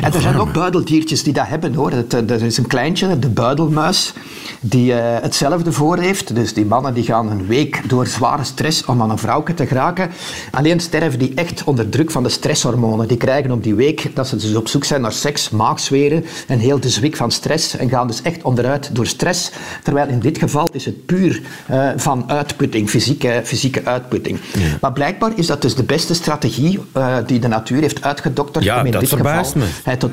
En 0.00 0.12
er 0.12 0.20
zijn 0.20 0.36
ook 0.36 0.52
buideldiertjes 0.52 1.22
die 1.22 1.32
dat 1.32 1.46
hebben 1.46 1.74
hoor. 1.74 1.90
Het, 1.90 2.14
eh, 2.14 2.30
Er 2.30 2.42
is 2.42 2.58
een 2.58 2.66
kleintje, 2.66 3.18
de 3.18 3.28
buidelmuis, 3.28 4.12
die 4.60 4.92
eh, 4.94 5.22
hetzelfde 5.22 5.72
voor 5.72 5.98
heeft. 5.98 6.34
Dus 6.34 6.54
die 6.54 6.66
mannen 6.66 6.94
die 6.94 7.04
gaan 7.04 7.30
een 7.30 7.46
week 7.46 7.88
door 7.88 8.06
zware 8.06 8.44
stress 8.44 8.84
om 8.84 9.02
aan 9.02 9.10
een 9.10 9.18
vrouwke 9.18 9.54
te 9.54 9.66
geraken. 9.66 10.10
Alleen 10.50 10.80
sterven 10.80 11.18
die 11.18 11.32
echt 11.34 11.64
onder 11.64 11.88
druk 11.88 12.10
van 12.10 12.22
de 12.22 12.28
stresshormonen. 12.28 13.08
Die 13.08 13.16
krijgen 13.16 13.50
op 13.50 13.62
die 13.62 13.74
week 13.74 14.10
dat 14.14 14.28
ze 14.28 14.36
dus 14.36 14.54
op 14.54 14.68
zoek 14.68 14.84
zijn 14.84 15.00
naar 15.00 15.12
seks, 15.12 15.50
maagzweren 15.50 16.24
en 16.46 16.58
heel 16.58 16.80
de 16.80 16.88
zwik 16.88 17.16
van 17.16 17.30
stress. 17.30 17.76
En 17.76 17.88
gaan 17.88 18.06
dus 18.06 18.22
echt 18.22 18.42
onderuit 18.42 18.90
door 18.92 19.06
stress. 19.06 19.50
Terwijl 19.82 20.08
in 20.08 20.20
dit 20.20 20.38
geval 20.38 20.68
is 20.72 20.84
het 20.84 21.06
puur 21.06 21.42
eh, 21.66 21.88
van 21.96 22.24
uitputting, 22.30 22.90
fysieke, 22.90 23.40
fysieke 23.44 23.84
uitputting. 23.84 24.38
Maar 24.80 24.92
blijkbaar 24.92 25.32
is 25.34 25.46
dat 25.46 25.62
dus 25.62 25.74
de 25.74 25.84
beste 25.88 26.14
strategie 26.14 26.80
eh, 26.92 27.16
die 27.26 27.38
de 27.38 27.48
natuur 27.48 27.80
heeft 27.80 28.02
uitgedokterd 28.02 28.64
Ja, 28.64 28.80
om 28.80 28.86
in 28.86 28.92
dat 28.92 29.00
dit 29.00 29.10
geval 29.10 29.52
me. 29.54 29.66
hè, 29.84 29.96
tot, 29.96 30.10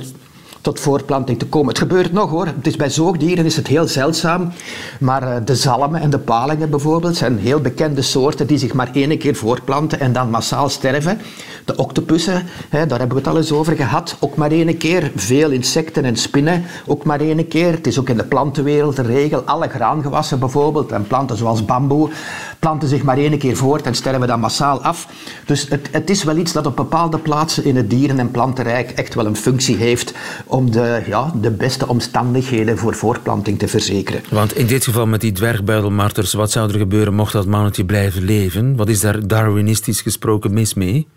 tot 0.65 0.79
voortplanting 0.79 1.39
te 1.39 1.45
komen. 1.45 1.69
Het 1.69 1.77
gebeurt 1.77 2.11
nog 2.11 2.29
hoor. 2.29 2.45
Het 2.45 2.67
is 2.67 2.75
bij 2.75 2.89
zoogdieren 2.89 3.45
is 3.45 3.55
het 3.55 3.67
heel 3.67 3.87
zeldzaam. 3.87 4.51
Maar 4.99 5.23
eh, 5.23 5.41
de 5.45 5.55
zalmen 5.55 6.01
en 6.01 6.09
de 6.09 6.19
palingen 6.19 6.69
bijvoorbeeld 6.69 7.15
zijn 7.15 7.37
heel 7.37 7.59
bekende 7.59 8.01
soorten 8.01 8.47
die 8.47 8.57
zich 8.57 8.73
maar 8.73 8.89
één 8.93 9.17
keer 9.17 9.35
voortplanten 9.35 9.99
en 9.99 10.13
dan 10.13 10.29
massaal 10.29 10.69
sterven. 10.69 11.21
De 11.65 11.75
octopussen, 11.75 12.43
hè, 12.69 12.85
daar 12.85 12.99
hebben 12.99 13.17
we 13.17 13.23
het 13.23 13.33
al 13.33 13.37
eens 13.37 13.51
over 13.51 13.75
gehad, 13.75 14.17
ook 14.19 14.35
maar 14.35 14.51
één 14.51 14.77
keer. 14.77 15.11
Veel 15.15 15.51
insecten 15.51 16.05
en 16.05 16.15
spinnen, 16.15 16.63
ook 16.85 17.03
maar 17.03 17.19
één 17.19 17.47
keer. 17.47 17.71
Het 17.71 17.87
is 17.87 17.99
ook 17.99 18.09
in 18.09 18.17
de 18.17 18.25
plantenwereld 18.25 18.97
een 18.97 19.05
regel. 19.05 19.41
Alle 19.41 19.67
graangewassen 19.67 20.39
bijvoorbeeld 20.39 20.91
en 20.91 21.07
planten 21.07 21.37
zoals 21.37 21.65
bamboe 21.65 22.09
planten 22.65 22.89
zich 22.89 23.03
maar 23.03 23.17
één 23.17 23.37
keer 23.37 23.55
voort 23.55 23.85
en 23.85 23.95
sterven 23.95 24.27
dan 24.27 24.39
massaal 24.39 24.81
af. 24.81 25.07
Dus 25.45 25.69
het, 25.69 25.89
het 25.91 26.09
is 26.09 26.23
wel 26.23 26.37
iets 26.37 26.53
dat 26.53 26.65
op 26.65 26.75
bepaalde 26.75 27.17
plaatsen 27.17 27.65
in 27.65 27.75
het 27.75 27.89
dieren- 27.89 28.19
en 28.19 28.31
plantenrijk 28.31 28.91
echt 28.91 29.13
wel 29.13 29.25
een 29.25 29.35
functie 29.35 29.75
heeft 29.75 30.13
om 30.55 30.71
de, 30.71 31.03
ja, 31.07 31.31
de 31.41 31.51
beste 31.51 31.87
omstandigheden 31.87 32.77
voor 32.77 32.95
voortplanting 32.95 33.59
te 33.59 33.67
verzekeren. 33.67 34.21
Want 34.29 34.55
in 34.55 34.67
dit 34.67 34.83
geval 34.83 35.07
met 35.07 35.21
die 35.21 35.31
dwergbuidelmarters, 35.31 36.33
wat 36.33 36.51
zou 36.51 36.71
er 36.71 36.77
gebeuren 36.77 37.13
mocht 37.13 37.33
dat 37.33 37.45
mannetje 37.45 37.85
blijven 37.85 38.23
leven? 38.23 38.75
Wat 38.75 38.89
is 38.89 38.99
daar 38.99 39.27
darwinistisch 39.27 40.01
gesproken 40.01 40.53
mis 40.53 40.73
mee? 40.73 41.07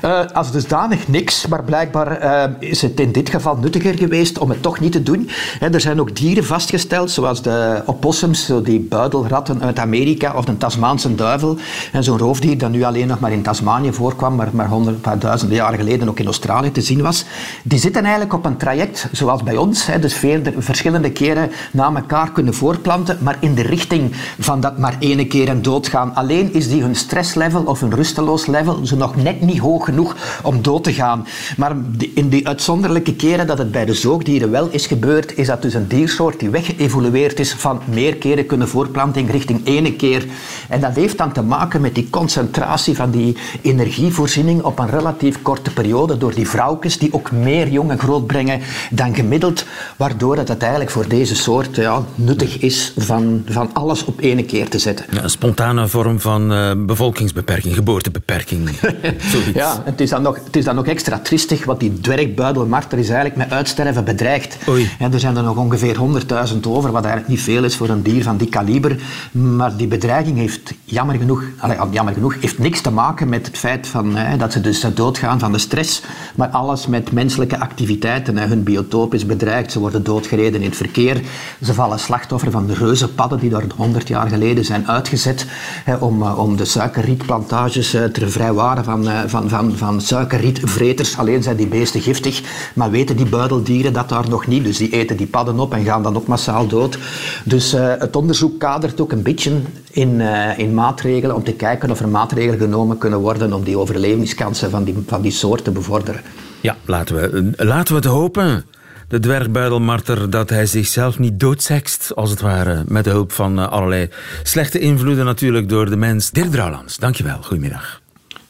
Eh, 0.00 0.20
als 0.32 0.50
dusdanig 0.50 1.08
niks, 1.08 1.46
maar 1.46 1.64
blijkbaar 1.64 2.10
eh, 2.10 2.50
is 2.58 2.82
het 2.82 3.00
in 3.00 3.12
dit 3.12 3.30
geval 3.30 3.56
nuttiger 3.56 3.98
geweest 3.98 4.38
om 4.38 4.48
het 4.50 4.62
toch 4.62 4.80
niet 4.80 4.92
te 4.92 5.02
doen. 5.02 5.28
Hè, 5.58 5.68
er 5.68 5.80
zijn 5.80 6.00
ook 6.00 6.16
dieren 6.16 6.44
vastgesteld, 6.44 7.10
zoals 7.10 7.42
de 7.42 7.82
opossums, 7.86 8.44
zo 8.44 8.62
die 8.62 8.80
buidelratten 8.80 9.62
uit 9.62 9.78
Amerika 9.78 10.32
of 10.36 10.44
de 10.44 10.56
Tasmaanse 10.56 11.14
duivel. 11.14 11.56
En 11.92 12.04
zo'n 12.04 12.18
roofdier 12.18 12.58
dat 12.58 12.70
nu 12.70 12.82
alleen 12.82 13.06
nog 13.06 13.20
maar 13.20 13.32
in 13.32 13.42
Tasmanië 13.42 13.92
voorkwam, 13.92 14.34
maar, 14.34 14.48
maar 14.52 14.68
honderd, 14.68 14.96
een 14.96 15.00
paar 15.02 15.18
duizenden 15.18 15.56
jaren 15.56 15.78
geleden 15.78 16.08
ook 16.08 16.18
in 16.18 16.26
Australië 16.26 16.72
te 16.72 16.80
zien 16.80 17.02
was. 17.02 17.24
Die 17.62 17.78
zitten 17.78 18.02
eigenlijk 18.02 18.34
op 18.34 18.44
een 18.44 18.56
traject, 18.56 19.08
zoals 19.12 19.42
bij 19.42 19.56
ons. 19.56 19.86
Dus 20.00 20.14
veel, 20.14 20.40
verschillende 20.58 21.10
keren 21.10 21.50
na 21.72 21.94
elkaar 21.94 22.32
kunnen 22.32 22.54
voortplanten, 22.54 23.18
maar 23.20 23.36
in 23.40 23.54
de 23.54 23.62
richting 23.62 24.12
van 24.38 24.60
dat 24.60 24.78
maar 24.78 24.96
ene 24.98 25.26
keer 25.26 25.48
en 25.48 25.62
doodgaan. 25.62 26.14
Alleen 26.14 26.52
is 26.52 26.68
die 26.68 26.82
hun 26.82 26.96
stresslevel 26.96 27.62
of 27.62 27.80
hun 27.80 27.94
rusteloos 27.94 28.46
level 28.46 28.86
zo 28.86 28.96
nog 28.96 29.16
net 29.16 29.40
niet 29.40 29.47
hoog 29.56 29.84
genoeg 29.84 30.16
om 30.42 30.62
dood 30.62 30.84
te 30.84 30.92
gaan. 30.92 31.26
Maar 31.56 31.76
in 32.14 32.28
die 32.28 32.46
uitzonderlijke 32.46 33.14
keren 33.14 33.46
dat 33.46 33.58
het 33.58 33.70
bij 33.70 33.84
de 33.84 33.94
zoogdieren 33.94 34.50
wel 34.50 34.68
is 34.70 34.86
gebeurd, 34.86 35.36
is 35.36 35.46
dat 35.46 35.62
dus 35.62 35.74
een 35.74 35.88
diersoort 35.88 36.40
die 36.40 36.50
weggeëvolueerd 36.50 37.40
is 37.40 37.52
van 37.52 37.80
meer 37.84 38.16
keren 38.16 38.46
kunnen 38.46 38.68
voortplanting 38.68 39.30
richting 39.30 39.66
ene 39.66 39.92
keer. 39.92 40.26
En 40.68 40.80
dat 40.80 40.94
heeft 40.94 41.18
dan 41.18 41.32
te 41.32 41.42
maken 41.42 41.80
met 41.80 41.94
die 41.94 42.10
concentratie 42.10 42.96
van 42.96 43.10
die 43.10 43.36
energievoorziening 43.62 44.62
op 44.62 44.78
een 44.78 44.90
relatief 44.90 45.42
korte 45.42 45.72
periode 45.72 46.18
door 46.18 46.34
die 46.34 46.48
vrouwtjes 46.48 46.98
die 46.98 47.12
ook 47.12 47.32
meer 47.32 47.68
jongen 47.68 47.98
grootbrengen 47.98 48.60
dan 48.90 49.14
gemiddeld, 49.14 49.64
waardoor 49.96 50.36
het 50.36 50.48
uiteindelijk 50.48 50.90
voor 50.90 51.08
deze 51.08 51.36
soort 51.36 51.76
ja, 51.76 52.04
nuttig 52.14 52.58
is 52.58 52.92
van, 52.96 53.42
van 53.48 53.70
alles 53.72 54.04
op 54.04 54.20
ene 54.20 54.44
keer 54.44 54.68
te 54.68 54.78
zetten. 54.78 55.06
Ja, 55.10 55.22
een 55.22 55.30
spontane 55.30 55.88
vorm 55.88 56.20
van 56.20 56.52
eh, 56.52 56.72
bevolkingsbeperking, 56.76 57.74
geboortebeperking. 57.74 58.68
Zoiets. 59.40 59.58
Ja, 59.58 59.82
het 59.84 60.00
is, 60.00 60.10
dan 60.10 60.22
nog, 60.22 60.38
het 60.44 60.56
is 60.56 60.64
dan 60.64 60.74
nog 60.74 60.86
extra 60.86 61.18
tristig, 61.18 61.64
want 61.64 61.80
die 61.80 62.00
dwergbuidelmarter 62.00 62.98
is 62.98 63.08
eigenlijk 63.08 63.36
met 63.36 63.50
uitsterven 63.50 64.04
bedreigd. 64.04 64.56
Oei. 64.68 64.90
En 64.98 65.12
er 65.12 65.20
zijn 65.20 65.36
er 65.36 65.42
nog 65.42 65.56
ongeveer 65.56 65.96
100.000 65.96 66.60
over, 66.66 66.92
wat 66.92 67.04
eigenlijk 67.04 67.28
niet 67.28 67.42
veel 67.42 67.64
is 67.64 67.76
voor 67.76 67.88
een 67.88 68.02
dier 68.02 68.22
van 68.22 68.36
die 68.36 68.48
kaliber. 68.48 68.96
Maar 69.32 69.76
die 69.76 69.86
bedreiging 69.86 70.38
heeft 70.38 70.74
jammer 70.84 71.16
genoeg, 71.16 71.42
allee, 71.58 71.76
jammer 71.90 72.14
genoeg 72.14 72.34
heeft 72.40 72.58
niks 72.58 72.80
te 72.80 72.90
maken 72.90 73.28
met 73.28 73.46
het 73.46 73.58
feit 73.58 73.86
van, 73.86 74.16
hè, 74.16 74.36
dat 74.36 74.52
ze 74.52 74.60
dus 74.60 74.86
doodgaan 74.94 75.38
van 75.38 75.52
de 75.52 75.58
stress, 75.58 76.02
maar 76.34 76.48
alles 76.48 76.86
met 76.86 77.12
menselijke 77.12 77.58
activiteiten. 77.60 78.36
Hè. 78.36 78.46
Hun 78.46 78.62
biotoop 78.62 79.14
is 79.14 79.26
bedreigd, 79.26 79.72
ze 79.72 79.78
worden 79.78 80.04
doodgereden 80.04 80.60
in 80.60 80.68
het 80.68 80.76
verkeer. 80.76 81.20
Ze 81.62 81.74
vallen 81.74 81.98
slachtoffer 81.98 82.50
van 82.50 82.66
de 82.66 82.74
reuzenpadden 82.74 83.38
die 83.38 83.50
daar 83.50 83.64
100 83.76 84.08
jaar 84.08 84.28
geleden 84.28 84.64
zijn 84.64 84.88
uitgezet 84.88 85.46
hè, 85.84 85.96
om, 85.96 86.22
eh, 86.22 86.38
om 86.38 86.56
de 86.56 86.64
suikerrietplantages 86.64 87.94
eh, 87.94 88.04
te 88.04 88.28
vrijwaren 88.28 88.84
van, 88.84 89.08
eh, 89.08 89.20
van, 89.28 89.48
van, 89.48 89.76
van 89.76 90.00
suikerrietvreters. 90.00 91.18
Alleen 91.18 91.42
zijn 91.42 91.56
die 91.56 91.66
beesten 91.66 92.00
giftig, 92.00 92.42
maar 92.74 92.90
weten 92.90 93.16
die 93.16 93.28
buideldieren 93.28 93.92
dat 93.92 94.08
daar 94.08 94.28
nog 94.28 94.46
niet. 94.46 94.64
Dus 94.64 94.76
die 94.76 94.90
eten 94.90 95.16
die 95.16 95.26
padden 95.26 95.58
op 95.58 95.74
en 95.74 95.84
gaan 95.84 96.02
dan 96.02 96.16
ook 96.16 96.26
massaal 96.26 96.66
dood. 96.66 96.98
Dus 97.44 97.72
eh, 97.72 97.94
het 97.98 98.16
onderzoek 98.16 98.60
kadert 98.60 99.00
ook 99.00 99.12
een 99.12 99.22
beetje 99.22 99.52
in, 99.90 100.20
eh, 100.20 100.58
in 100.58 100.74
maatregelen 100.74 101.36
om 101.36 101.44
te 101.44 101.52
kijken 101.52 101.90
of 101.90 102.00
er 102.00 102.08
maatregelen 102.08 102.58
genomen 102.58 102.98
kunnen 102.98 103.18
worden 103.18 103.52
om 103.52 103.64
die 103.64 103.78
overlevingskansen 103.78 104.70
van 104.70 104.84
die, 104.84 104.96
van 105.06 105.22
die 105.22 105.32
soort 105.32 105.64
te 105.64 105.70
bevorderen. 105.70 106.20
Ja, 106.60 106.76
laten 106.84 107.14
we, 107.14 107.52
laten 107.56 107.94
we 107.94 108.00
het 108.00 108.10
hopen. 108.10 108.64
De 109.08 109.20
dwergbuidelmarter 109.20 110.30
dat 110.30 110.50
hij 110.50 110.66
zichzelf 110.66 111.18
niet 111.18 111.40
doodsekst, 111.40 112.12
als 112.14 112.30
het 112.30 112.40
ware. 112.40 112.82
Met 112.86 113.04
de 113.04 113.10
hulp 113.10 113.32
van 113.32 113.58
eh, 113.58 113.68
allerlei 113.68 114.08
slechte 114.42 114.78
invloeden 114.78 115.24
natuurlijk 115.24 115.68
door 115.68 115.90
de 115.90 115.96
mens. 115.96 116.30
Dirk 116.30 116.50
Drouwlands, 116.50 116.96
dankjewel. 116.96 117.42
Goedemiddag. 117.42 118.00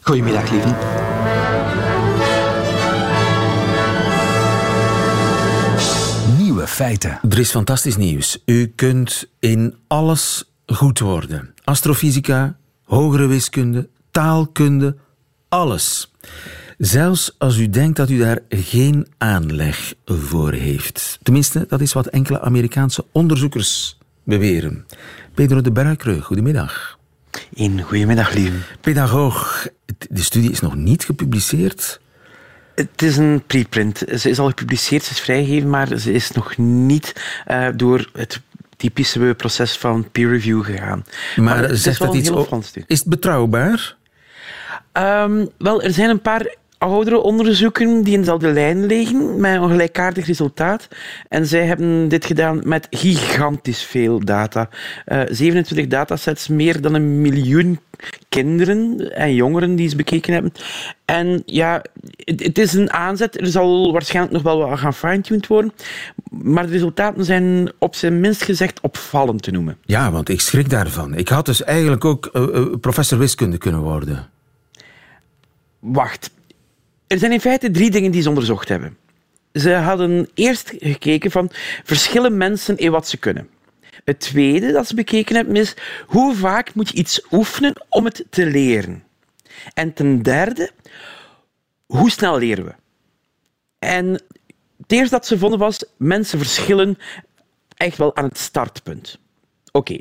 Goedemiddag, 0.09 0.51
lieve. 0.51 0.75
Nieuwe 6.37 6.67
feiten. 6.67 7.21
Er 7.29 7.39
is 7.39 7.51
fantastisch 7.51 7.97
nieuws. 7.97 8.43
U 8.45 8.67
kunt 8.67 9.29
in 9.39 9.75
alles 9.87 10.45
goed 10.67 10.99
worden. 10.99 11.55
Astrofysica, 11.65 12.57
hogere 12.85 13.27
wiskunde, 13.27 13.89
taalkunde, 14.11 14.97
alles. 15.49 16.13
Zelfs 16.79 17.35
als 17.39 17.59
u 17.59 17.69
denkt 17.69 17.97
dat 17.97 18.11
u 18.11 18.19
daar 18.19 18.39
geen 18.49 19.07
aanleg 19.19 19.95
voor 20.05 20.53
heeft. 20.53 21.19
Tenminste, 21.23 21.67
dat 21.69 21.81
is 21.81 21.93
wat 21.93 22.07
enkele 22.07 22.41
Amerikaanse 22.41 23.05
onderzoekers 23.13 23.99
beweren. 24.25 24.87
Pedro 25.35 25.61
de 25.61 25.73
Bruikere, 25.73 26.21
goedemiddag. 26.21 26.98
Een 27.55 27.83
goedemiddag, 27.83 28.33
lieve. 28.33 28.57
Pedagoog, 28.81 29.69
de 30.09 30.23
studie 30.23 30.51
is 30.51 30.61
nog 30.61 30.75
niet 30.75 31.05
gepubliceerd. 31.05 32.01
Het 32.75 33.03
is 33.03 33.17
een 33.17 33.43
preprint. 33.47 34.03
Ze 34.17 34.31
is 34.31 34.39
al 34.39 34.47
gepubliceerd, 34.47 35.05
ze 35.05 35.11
is 35.11 35.21
vrijgegeven, 35.21 35.71
maar 35.71 35.99
ze 35.99 36.13
is 36.13 36.31
nog 36.31 36.57
niet 36.57 37.13
eh, 37.45 37.69
door 37.77 38.11
het 38.13 38.41
typische 38.77 39.35
proces 39.37 39.77
van 39.77 40.11
peer 40.11 40.29
review 40.29 40.65
gegaan. 40.65 41.05
Maar, 41.37 41.77
zegt 41.77 41.99
dat 41.99 42.15
iets. 42.15 42.31
Is 42.87 42.99
het 42.99 43.09
betrouwbaar? 43.09 43.97
Ehm, 44.93 45.47
wel, 45.59 45.83
er 45.83 45.93
zijn 45.93 46.11
een 46.11 46.21
paar 46.21 46.55
oudere 46.79 47.21
onderzoeken 47.21 48.03
die 48.03 48.13
in 48.13 48.19
dezelfde 48.19 48.53
lijn 48.53 48.87
liggen, 48.87 49.41
met 49.41 49.55
een 49.55 49.69
gelijkaardig 49.69 50.27
resultaat. 50.27 50.89
En 51.29 51.47
zij 51.47 51.67
hebben 51.67 52.09
dit 52.09 52.25
gedaan 52.25 52.61
met 52.65 52.87
gigantisch 52.91 53.83
veel 53.83 54.25
data. 54.25 54.69
Eh 55.05 55.21
27 55.31 55.87
datasets, 55.87 56.49
meer 56.49 56.81
dan 56.81 56.95
een 56.95 57.21
miljoen 57.21 57.79
kinderen 58.29 59.13
en 59.15 59.35
jongeren 59.35 59.77
die 59.77 59.89
ze 59.89 59.97
bekeken 59.97 60.33
hebben. 60.33 60.53
En 61.05 61.43
ja, 61.47 61.83
het, 62.17 62.43
het 62.43 62.59
is 62.59 62.73
een 62.73 62.93
aanzet. 62.93 63.41
Er 63.41 63.47
zal 63.47 63.93
waarschijnlijk 63.93 64.35
nog 64.35 64.43
wel 64.43 64.69
wat 64.69 64.79
gaan 64.79 64.95
fine-tuned 64.95 65.47
worden. 65.47 65.73
Maar 66.31 66.67
de 66.67 66.73
resultaten 66.73 67.25
zijn 67.25 67.73
op 67.79 67.95
zijn 67.95 68.21
minst 68.21 68.43
gezegd 68.43 68.81
opvallend 68.81 69.43
te 69.43 69.51
noemen. 69.51 69.77
Ja, 69.85 70.11
want 70.11 70.29
ik 70.29 70.41
schrik 70.41 70.71
daarvan. 70.71 71.15
Ik 71.15 71.29
had 71.29 71.47
dus 71.47 71.65
eigenlijk 71.65 72.05
ook 72.05 72.27
eh, 72.27 72.43
eh, 72.43 72.67
professor 72.81 73.19
wiskunde 73.19 73.59
kunnen 73.59 73.81
worden. 73.81 74.29
Wacht. 75.79 76.31
Er 77.09 77.19
zijn 77.19 77.33
in 77.33 77.41
feite 77.41 77.71
drie 77.71 77.91
dingen 77.91 78.11
die 78.11 78.23
ze 78.23 78.29
onderzocht 78.29 78.69
hebben. 78.69 78.97
ze 79.53 79.73
hadden 79.73 80.29
eerst 80.35 80.73
gekeken 80.79 81.31
van 81.31 81.51
verschillen 81.85 82.37
mensen 82.37 82.77
in 82.77 82.91
wat 82.91 83.09
ze 83.09 83.17
kunnen. 83.17 83.49
Het 84.05 84.21
tweede 84.21 84.73
dat 84.73 84.87
ze 84.87 84.95
bekeken 84.95 85.37
hebben 85.37 85.57
is 85.57 85.75
hoe 86.07 86.35
vaak 86.35 86.75
moet 86.75 86.89
je 86.89 86.97
iets 86.97 87.27
oefenen 87.31 87.87
om 87.89 88.05
het 88.05 88.25
te 88.31 88.47
leren. 88.47 89.05
En 89.75 89.93
ten 89.93 90.23
derde, 90.23 90.71
hoe 91.87 92.11
snel 92.11 92.39
leren 92.39 92.65
we? 92.65 92.75
En 93.79 94.07
het 94.77 94.93
eerste 94.93 95.15
dat 95.15 95.27
ze 95.27 95.39
vonden 95.39 95.59
was, 95.59 95.85
mensen 95.97 96.39
verschillen 96.39 96.99
echt 97.77 97.97
wel 97.97 98.17
aan 98.17 98.25
het 98.25 98.39
startpunt. 98.39 99.19
Oké. 99.73 100.01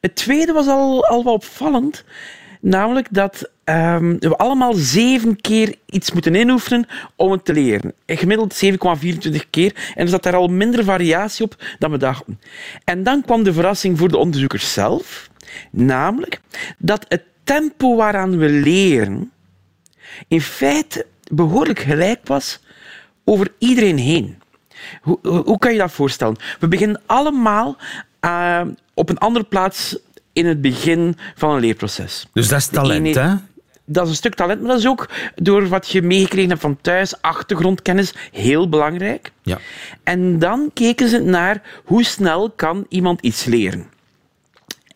Het 0.00 0.14
tweede 0.14 0.52
was 0.52 0.66
al, 0.66 1.04
al 1.06 1.22
wat 1.22 1.34
opvallend, 1.34 2.04
namelijk 2.64 3.06
dat 3.10 3.50
ehm, 3.64 4.16
we 4.18 4.36
allemaal 4.36 4.72
zeven 4.72 5.40
keer 5.40 5.74
iets 5.86 6.12
moeten 6.12 6.34
inoefenen 6.34 6.86
om 7.16 7.32
het 7.32 7.44
te 7.44 7.52
leren. 7.52 7.92
En 8.04 8.16
gemiddeld 8.16 8.64
7,24 8.64 9.50
keer. 9.50 9.92
En 9.94 10.02
er 10.02 10.08
zat 10.08 10.22
daar 10.22 10.36
al 10.36 10.48
minder 10.48 10.84
variatie 10.84 11.44
op 11.44 11.56
dan 11.78 11.90
we 11.90 11.96
dachten. 11.96 12.40
En 12.84 13.02
dan 13.02 13.22
kwam 13.22 13.42
de 13.42 13.52
verrassing 13.52 13.98
voor 13.98 14.08
de 14.08 14.16
onderzoekers 14.16 14.72
zelf, 14.72 15.30
namelijk 15.70 16.40
dat 16.78 17.04
het 17.08 17.22
tempo 17.44 17.96
waaraan 17.96 18.38
we 18.38 18.48
leren 18.48 19.32
in 20.28 20.40
feite 20.40 21.06
behoorlijk 21.30 21.78
gelijk 21.78 22.20
was 22.24 22.60
over 23.24 23.52
iedereen 23.58 23.98
heen. 23.98 24.38
Hoe, 25.02 25.18
hoe, 25.22 25.58
kan 25.58 25.72
je 25.72 25.78
dat 25.78 25.92
voorstellen? 25.92 26.36
We 26.60 26.68
beginnen 26.68 27.02
allemaal 27.06 27.76
uh, 28.20 28.60
op 28.94 29.08
een 29.08 29.18
andere 29.18 29.44
plaats 29.44 29.98
in 30.34 30.46
het 30.46 30.60
begin 30.60 31.16
van 31.34 31.54
een 31.54 31.60
leerproces. 31.60 32.26
Dus 32.32 32.48
dat 32.48 32.58
is 32.58 32.66
talent, 32.66 33.06
ene- 33.06 33.20
hè? 33.20 33.34
Dat 33.86 34.04
is 34.04 34.10
een 34.10 34.16
stuk 34.16 34.34
talent, 34.34 34.60
maar 34.60 34.70
dat 34.70 34.78
is 34.78 34.86
ook 34.86 35.08
door 35.34 35.68
wat 35.68 35.88
je 35.88 36.02
meegekregen 36.02 36.48
hebt 36.48 36.60
van 36.60 36.78
thuis, 36.80 37.22
achtergrondkennis, 37.22 38.14
heel 38.32 38.68
belangrijk. 38.68 39.32
Ja. 39.42 39.58
En 40.02 40.38
dan 40.38 40.70
keken 40.74 41.08
ze 41.08 41.18
naar 41.18 41.62
hoe 41.84 42.04
snel 42.04 42.50
kan 42.50 42.86
iemand 42.88 43.20
iets 43.20 43.44
leren. 43.44 43.86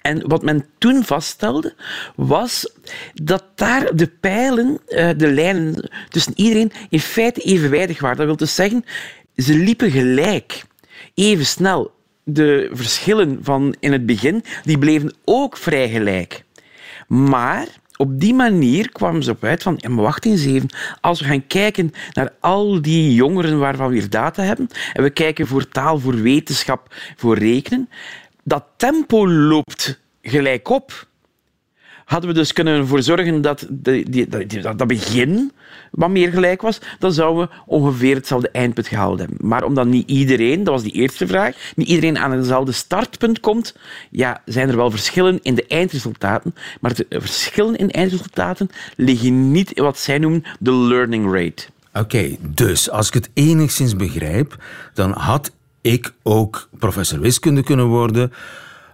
En 0.02 0.28
wat 0.28 0.42
men 0.42 0.64
toen 0.78 1.04
vaststelde, 1.04 1.74
was 2.16 2.72
dat 3.14 3.44
daar 3.54 3.96
de 3.96 4.06
pijlen, 4.06 4.78
eh, 4.86 5.10
de 5.16 5.32
lijnen 5.32 5.90
tussen 6.08 6.32
iedereen 6.36 6.72
in 6.88 7.00
feite 7.00 7.40
evenwijdig 7.40 8.00
waren. 8.00 8.16
Dat 8.16 8.26
wil 8.26 8.36
dus 8.36 8.54
zeggen, 8.54 8.84
ze 9.36 9.54
liepen 9.54 9.90
gelijk, 9.90 10.64
even 11.14 11.46
snel. 11.46 11.96
De 12.30 12.70
verschillen 12.72 13.38
van 13.42 13.74
in 13.80 13.92
het 13.92 14.06
begin, 14.06 14.44
die 14.64 14.78
bleven 14.78 15.14
ook 15.24 15.56
vrij 15.56 15.88
gelijk. 15.88 16.44
Maar 17.06 17.66
op 17.96 18.20
die 18.20 18.34
manier 18.34 18.92
kwamen 18.92 19.22
ze 19.22 19.30
op 19.30 19.44
uit 19.44 19.62
van, 19.62 19.74
ja, 19.76 19.88
maar 19.88 20.04
wacht 20.04 20.24
eens 20.24 20.44
even, 20.44 20.68
als 21.00 21.20
we 21.20 21.26
gaan 21.26 21.46
kijken 21.46 21.92
naar 22.12 22.32
al 22.40 22.82
die 22.82 23.14
jongeren 23.14 23.58
waarvan 23.58 23.88
we 23.88 23.94
hier 23.94 24.10
data 24.10 24.42
hebben, 24.42 24.68
en 24.92 25.02
we 25.02 25.10
kijken 25.10 25.46
voor 25.46 25.68
taal, 25.68 25.98
voor 25.98 26.22
wetenschap, 26.22 26.94
voor 27.16 27.38
rekenen, 27.38 27.88
dat 28.44 28.64
tempo 28.76 29.28
loopt 29.28 30.00
gelijk 30.22 30.68
op. 30.68 31.07
Hadden 32.08 32.30
we 32.30 32.36
dus 32.36 32.52
kunnen 32.52 32.78
ervoor 32.78 33.02
zorgen 33.02 33.40
dat 33.40 33.66
de, 33.70 34.04
die, 34.10 34.28
dat, 34.28 34.78
dat 34.78 34.86
begin 34.86 35.52
wat 35.90 36.10
meer 36.10 36.30
gelijk 36.30 36.62
was, 36.62 36.80
dan 36.98 37.12
zouden 37.12 37.48
we 37.48 37.54
ongeveer 37.66 38.14
hetzelfde 38.14 38.50
eindpunt 38.50 38.88
gehaald 38.88 39.18
hebben. 39.18 39.36
Maar 39.40 39.64
omdat 39.64 39.86
niet 39.86 40.08
iedereen, 40.08 40.64
dat 40.64 40.74
was 40.74 40.82
die 40.82 40.92
eerste 40.92 41.26
vraag, 41.26 41.72
niet 41.74 41.88
iedereen 41.88 42.18
aan 42.18 42.30
hetzelfde 42.30 42.72
startpunt 42.72 43.40
komt, 43.40 43.76
ja, 44.10 44.42
zijn 44.44 44.68
er 44.68 44.76
wel 44.76 44.90
verschillen 44.90 45.38
in 45.42 45.54
de 45.54 45.66
eindresultaten. 45.66 46.54
Maar 46.80 46.94
de 46.94 47.06
verschillen 47.10 47.76
in 47.76 47.90
eindresultaten 47.90 48.68
liggen 48.96 49.52
niet 49.52 49.70
in 49.70 49.82
wat 49.82 49.98
zij 49.98 50.18
noemen 50.18 50.44
de 50.58 50.72
learning 50.72 51.32
rate. 51.32 51.66
Oké, 51.92 52.36
dus 52.40 52.90
als 52.90 53.06
ik 53.06 53.14
het 53.14 53.30
enigszins 53.34 53.96
begrijp, 53.96 54.64
dan 54.94 55.12
had 55.12 55.52
ik 55.80 56.12
ook 56.22 56.68
professor 56.78 57.20
wiskunde 57.20 57.62
kunnen 57.62 57.86
worden. 57.86 58.32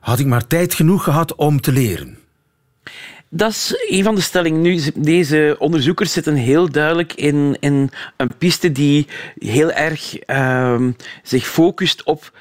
Had 0.00 0.18
ik 0.18 0.26
maar 0.26 0.46
tijd 0.46 0.74
genoeg 0.74 1.04
gehad 1.04 1.34
om 1.34 1.60
te 1.60 1.72
leren. 1.72 2.22
Dat 3.28 3.50
is 3.50 3.86
een 3.88 4.04
van 4.04 4.14
de 4.14 4.20
stellingen. 4.20 4.60
Nu, 4.60 4.80
deze 4.94 5.56
onderzoekers 5.58 6.12
zitten 6.12 6.34
heel 6.34 6.70
duidelijk 6.70 7.12
in, 7.12 7.56
in 7.60 7.90
een 8.16 8.36
piste 8.38 8.72
die 8.72 9.06
heel 9.38 9.72
erg 9.72 10.18
ehm, 10.18 10.90
zich 11.22 11.46
focust 11.46 12.02
op 12.02 12.32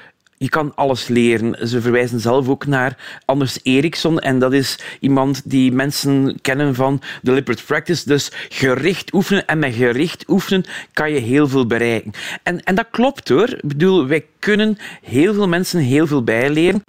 je 0.43 0.49
kan 0.49 0.75
alles 0.75 1.07
leren. 1.07 1.67
Ze 1.67 1.81
verwijzen 1.81 2.19
zelf 2.19 2.47
ook 2.49 2.65
naar 2.65 3.21
Anders 3.25 3.59
Eriksson. 3.63 4.19
En 4.19 4.39
dat 4.39 4.53
is 4.53 4.79
iemand 4.99 5.41
die 5.49 5.71
mensen 5.71 6.37
kennen 6.41 6.75
van 6.75 7.01
deliberate 7.21 7.63
practice. 7.63 8.07
Dus 8.07 8.31
gericht 8.49 9.13
oefenen. 9.13 9.47
En 9.47 9.59
met 9.59 9.73
gericht 9.73 10.23
oefenen 10.27 10.63
kan 10.93 11.11
je 11.11 11.19
heel 11.19 11.47
veel 11.47 11.67
bereiken. 11.67 12.11
En, 12.43 12.63
en 12.63 12.75
dat 12.75 12.87
klopt 12.91 13.29
hoor. 13.29 13.49
Ik 13.49 13.67
bedoel, 13.67 14.07
wij 14.07 14.25
kunnen 14.39 14.77
heel 15.03 15.33
veel 15.33 15.47
mensen 15.47 15.79
heel 15.79 16.07
veel 16.07 16.23
bijleren 16.23 16.83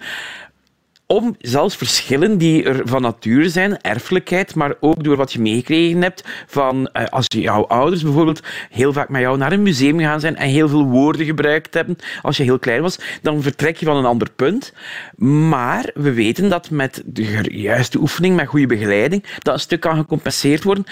om 1.07 1.35
zelfs 1.39 1.75
verschillen 1.75 2.37
die 2.37 2.63
er 2.63 2.81
van 2.83 3.01
nature 3.01 3.49
zijn, 3.49 3.81
erfelijkheid, 3.81 4.55
maar 4.55 4.73
ook 4.79 5.03
door 5.03 5.15
wat 5.15 5.33
je 5.33 5.41
meegekregen 5.41 6.01
hebt 6.01 6.23
van 6.47 6.87
eh, 6.87 7.05
als 7.05 7.25
jouw 7.29 7.65
ouders 7.67 8.03
bijvoorbeeld 8.03 8.41
heel 8.69 8.93
vaak 8.93 9.09
met 9.09 9.21
jou 9.21 9.37
naar 9.37 9.51
een 9.51 9.61
museum 9.61 9.99
gaan 9.99 10.19
zijn 10.19 10.35
en 10.35 10.47
heel 10.47 10.69
veel 10.69 10.85
woorden 10.85 11.25
gebruikt 11.25 11.73
hebben 11.73 11.97
als 12.21 12.37
je 12.37 12.43
heel 12.43 12.59
klein 12.59 12.81
was, 12.81 12.99
dan 13.21 13.41
vertrek 13.41 13.77
je 13.77 13.85
van 13.85 13.97
een 13.97 14.05
ander 14.05 14.31
punt. 14.31 14.73
Maar 15.17 15.89
we 15.93 16.13
weten 16.13 16.49
dat 16.49 16.69
met 16.69 17.03
de 17.05 17.45
juiste 17.51 17.99
oefening, 17.99 18.35
met 18.35 18.47
goede 18.47 18.67
begeleiding, 18.67 19.23
dat 19.39 19.53
een 19.53 19.59
stuk 19.59 19.79
kan 19.79 19.97
gecompenseerd 19.97 20.63
worden 20.63 20.85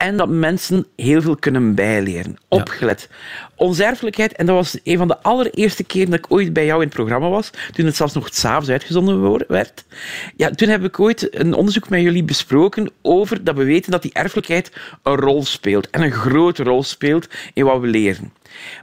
en 0.00 0.16
dat 0.16 0.28
mensen 0.28 0.86
heel 0.96 1.22
veel 1.22 1.36
kunnen 1.36 1.74
bijleren. 1.74 2.36
Opgelet. 2.48 3.08
Onze 3.54 3.84
erfelijkheid, 3.84 4.32
en 4.32 4.46
dat 4.46 4.54
was 4.54 4.78
een 4.84 4.98
van 4.98 5.08
de 5.08 5.22
allereerste 5.22 5.84
keren 5.84 6.10
dat 6.10 6.18
ik 6.18 6.32
ooit 6.32 6.52
bij 6.52 6.64
jou 6.64 6.80
in 6.80 6.86
het 6.86 6.96
programma 6.96 7.28
was, 7.28 7.50
toen 7.72 7.86
het 7.86 7.96
zelfs 7.96 8.14
nog 8.14 8.28
s'avonds 8.32 8.68
uitgezonden 8.68 9.44
werd. 9.48 9.84
Ja, 10.36 10.50
toen 10.50 10.68
heb 10.68 10.84
ik 10.84 11.00
ooit 11.00 11.40
een 11.40 11.54
onderzoek 11.54 11.88
met 11.88 12.00
jullie 12.00 12.24
besproken 12.24 12.90
over 13.02 13.44
dat 13.44 13.56
we 13.56 13.64
weten 13.64 13.90
dat 13.90 14.02
die 14.02 14.12
erfelijkheid 14.12 14.72
een 15.02 15.16
rol 15.16 15.44
speelt. 15.44 15.90
En 15.90 16.02
een 16.02 16.12
grote 16.12 16.62
rol 16.62 16.82
speelt 16.82 17.28
in 17.54 17.64
wat 17.64 17.80
we 17.80 17.86
leren. 17.86 18.32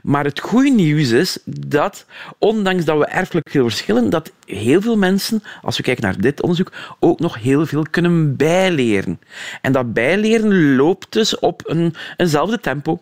Maar 0.02 0.24
het 0.24 0.40
goede 0.40 0.70
nieuws 0.70 1.10
is 1.10 1.38
dat, 1.44 2.06
ondanks 2.38 2.84
dat 2.84 2.98
we 2.98 3.06
erfelijk 3.06 3.50
veel 3.50 3.62
verschillen, 3.62 4.10
dat 4.10 4.32
heel 4.44 4.80
veel 4.80 4.96
mensen, 4.96 5.42
als 5.62 5.76
we 5.76 5.82
kijken 5.82 6.04
naar 6.04 6.20
dit 6.20 6.42
onderzoek, 6.42 6.72
ook 7.00 7.20
nog 7.20 7.42
heel 7.42 7.66
veel 7.66 7.86
kunnen 7.90 8.36
bijleren. 8.36 9.20
En 9.62 9.72
dat 9.72 9.92
bijleren 9.92 10.76
loopt 10.76 11.12
dus 11.12 11.38
op 11.38 11.62
een, 11.66 11.94
eenzelfde 12.16 12.60
tempo. 12.60 13.00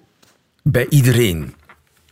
Bij 0.62 0.87
iedereen. 0.89 1.55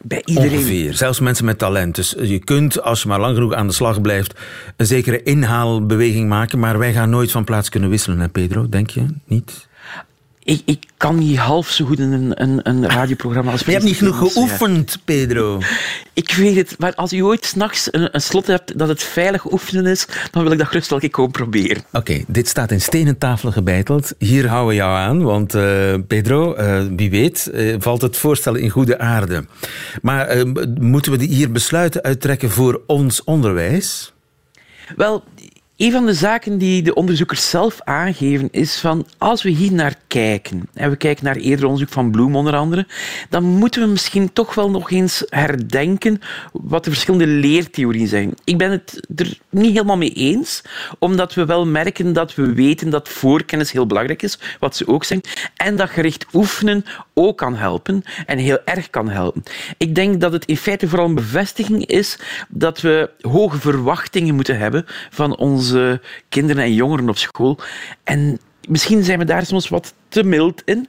Bij 0.03 0.23
iedereen. 0.25 0.51
Ongeveer. 0.51 0.95
Zelfs 0.95 1.21
mensen 1.21 1.45
met 1.45 1.59
talent. 1.59 1.95
Dus 1.95 2.15
je 2.19 2.39
kunt, 2.39 2.83
als 2.83 3.03
je 3.03 3.09
maar 3.09 3.21
lang 3.21 3.35
genoeg 3.35 3.53
aan 3.53 3.67
de 3.67 3.73
slag 3.73 4.01
blijft, 4.01 4.41
een 4.77 4.87
zekere 4.87 5.23
inhaalbeweging 5.23 6.29
maken. 6.29 6.59
Maar 6.59 6.79
wij 6.79 6.93
gaan 6.93 7.11
nooit 7.11 7.31
van 7.31 7.45
plaats 7.45 7.69
kunnen 7.69 7.91
wisselen, 7.91 8.21
hè 8.21 8.29
Pedro? 8.29 8.69
Denk 8.69 8.91
je? 8.91 9.07
Niet? 9.25 9.69
Ik, 10.47 10.63
ik 10.65 10.85
kan 10.97 11.19
niet 11.19 11.37
half 11.37 11.69
zo 11.69 11.85
goed 11.85 11.99
in 11.99 12.13
een, 12.13 12.43
een, 12.43 12.61
een 12.63 12.91
radioprogramma 12.91 13.51
als 13.51 13.61
je 13.61 13.71
hebt 13.71 13.85
niet 13.85 13.97
genoeg 13.97 14.19
geoefend, 14.19 14.99
Pedro. 15.05 15.61
Ik 16.13 16.33
weet 16.33 16.57
het, 16.57 16.75
maar 16.79 16.95
als 16.95 17.13
u 17.13 17.21
ooit 17.21 17.45
s'nachts 17.45 17.89
een, 17.91 18.09
een 18.13 18.21
slot 18.21 18.47
hebt 18.47 18.79
dat 18.79 18.89
het 18.89 19.03
veilig 19.03 19.53
oefenen 19.53 19.87
is, 19.87 20.07
dan 20.31 20.43
wil 20.43 20.53
ik 20.53 20.59
dat 20.59 20.67
gerust 20.67 20.91
wel 20.91 21.03
een 21.03 21.11
keer 21.11 21.29
proberen. 21.29 21.83
Oké, 21.93 22.25
dit 22.27 22.49
staat 22.49 22.71
in 22.71 22.81
stenen 22.81 23.19
tafel 23.19 23.53
gebeiteld. 23.53 24.15
Hier 24.19 24.49
houden 24.49 24.69
we 24.69 24.75
jou 24.75 24.97
aan, 24.97 25.23
want 25.23 25.55
uh, 25.55 25.95
Pedro, 26.07 26.57
uh, 26.57 26.83
wie 26.97 27.11
weet, 27.11 27.51
uh, 27.55 27.77
valt 27.79 28.03
het 28.03 28.17
voorstel 28.17 28.55
in 28.55 28.71
goede 28.71 28.99
aarde. 28.99 29.45
Maar 30.03 30.47
moeten 30.81 31.19
we 31.19 31.25
hier 31.25 31.53
besluiten 31.53 32.03
uittrekken 32.03 32.51
voor 32.51 32.81
ons 32.87 33.25
onderwijs? 33.25 34.13
Wel, 34.97 35.25
een 35.77 35.93
van 35.93 36.07
de 36.07 36.15
zaken 36.15 36.59
die 36.59 36.83
de 36.83 36.95
onderzoekers 36.95 37.51
zelf 37.51 37.81
aangeven 37.85 38.49
is 38.51 38.77
van 38.77 39.07
als 39.19 39.43
we 39.43 39.51
hier 39.51 39.73
naar 39.73 39.95
kijken, 40.07 40.69
en 40.75 40.91
we 40.91 40.97
kijken 40.97 41.25
naar 41.25 41.37
eerder 41.37 41.65
onderzoek 41.65 41.89
van 41.89 42.11
Bloem 42.11 42.37
onder 42.37 42.57
andere, 42.57 42.87
dan 43.29 43.45
moeten 43.45 43.83
we 43.83 43.89
misschien 43.89 44.33
toch 44.33 44.55
wel 44.55 44.71
nog 44.71 44.91
eens 44.91 45.25
herdenken 45.29 46.21
wat 46.53 46.85
de 46.85 46.91
verschillende 46.91 47.27
leertheorieën 47.27 48.07
zijn. 48.07 48.35
Ik 48.45 48.59
ben 48.59 48.71
het 48.71 49.07
er 49.17 49.39
niet 49.51 49.73
helemaal 49.73 49.97
mee 49.97 50.13
eens, 50.13 50.63
omdat 50.99 51.35
we 51.35 51.45
wel 51.45 51.67
merken 51.67 52.13
dat 52.13 52.35
we 52.35 52.53
weten 52.53 52.91
dat 52.91 53.09
voorkennis 53.09 53.73
heel 53.73 53.87
belangrijk 53.87 54.23
is, 54.23 54.39
wat 54.61 54.77
ze 54.77 54.87
ook 54.87 55.05
zeggen, 55.05 55.31
en 55.57 55.77
dat 55.77 55.91
gericht 55.91 56.27
oefenen 56.33 56.85
ook 57.15 57.39
kan 57.39 57.57
helpen 57.57 58.03
en 58.27 58.39
heel 58.39 58.59
erg 58.65 58.91
kan 58.91 59.09
helpen. 59.09 59.43
Ik 59.77 59.95
denk 59.95 60.21
dat 60.21 60.33
het 60.33 60.45
in 60.45 60.57
feite 60.57 60.89
vooral 60.89 61.09
een 61.09 61.15
bevestiging 61.15 61.87
is 61.87 62.19
dat 62.49 62.81
we 62.81 63.11
hoge 63.21 63.59
verwachtingen 63.59 64.35
moeten 64.35 64.59
hebben 64.59 64.85
van 65.11 65.37
ons 65.37 65.74
onze 65.75 66.01
kinderen 66.29 66.63
en 66.63 66.75
jongeren 66.75 67.09
op 67.09 67.17
school. 67.17 67.59
En 68.05 68.39
misschien 68.69 69.05
zijn 69.05 69.19
we 69.19 69.25
daar 69.25 69.47
soms 69.47 69.69
wat 69.69 69.95
te 70.09 70.25
mild 70.25 70.63
in. 70.65 70.89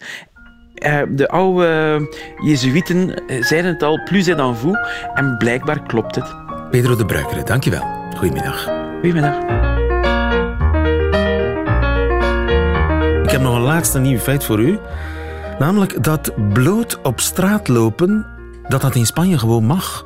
Uh, 0.76 1.02
de 1.10 1.28
oude 1.28 2.00
Jezuïeten 2.44 3.24
zeiden 3.40 3.74
het 3.74 3.84
al, 3.84 4.04
plus 4.04 4.28
est 4.28 4.38
dan 4.38 4.58
vous. 4.58 4.78
En 5.14 5.38
blijkbaar 5.38 5.84
klopt 5.84 6.16
het. 6.16 6.36
Pedro 6.72 6.96
de 6.96 7.06
Bruikere, 7.06 7.44
dankjewel. 7.44 7.84
Goedemiddag. 8.18 8.70
Goedemiddag. 9.02 9.38
Ik 13.24 13.32
heb 13.32 13.42
nog 13.42 13.56
een 13.56 13.62
laatste 13.62 14.00
nieuw 14.00 14.18
feit 14.18 14.44
voor 14.44 14.60
u. 14.60 14.80
Namelijk 15.60 16.04
dat 16.04 16.32
bloot 16.54 17.02
op 17.02 17.20
straat 17.20 17.68
lopen 17.68 18.26
dat 18.68 18.82
dat 18.82 18.96
in 18.96 19.06
Spanje 19.06 19.38
gewoon 19.38 19.64
mag. 19.64 20.05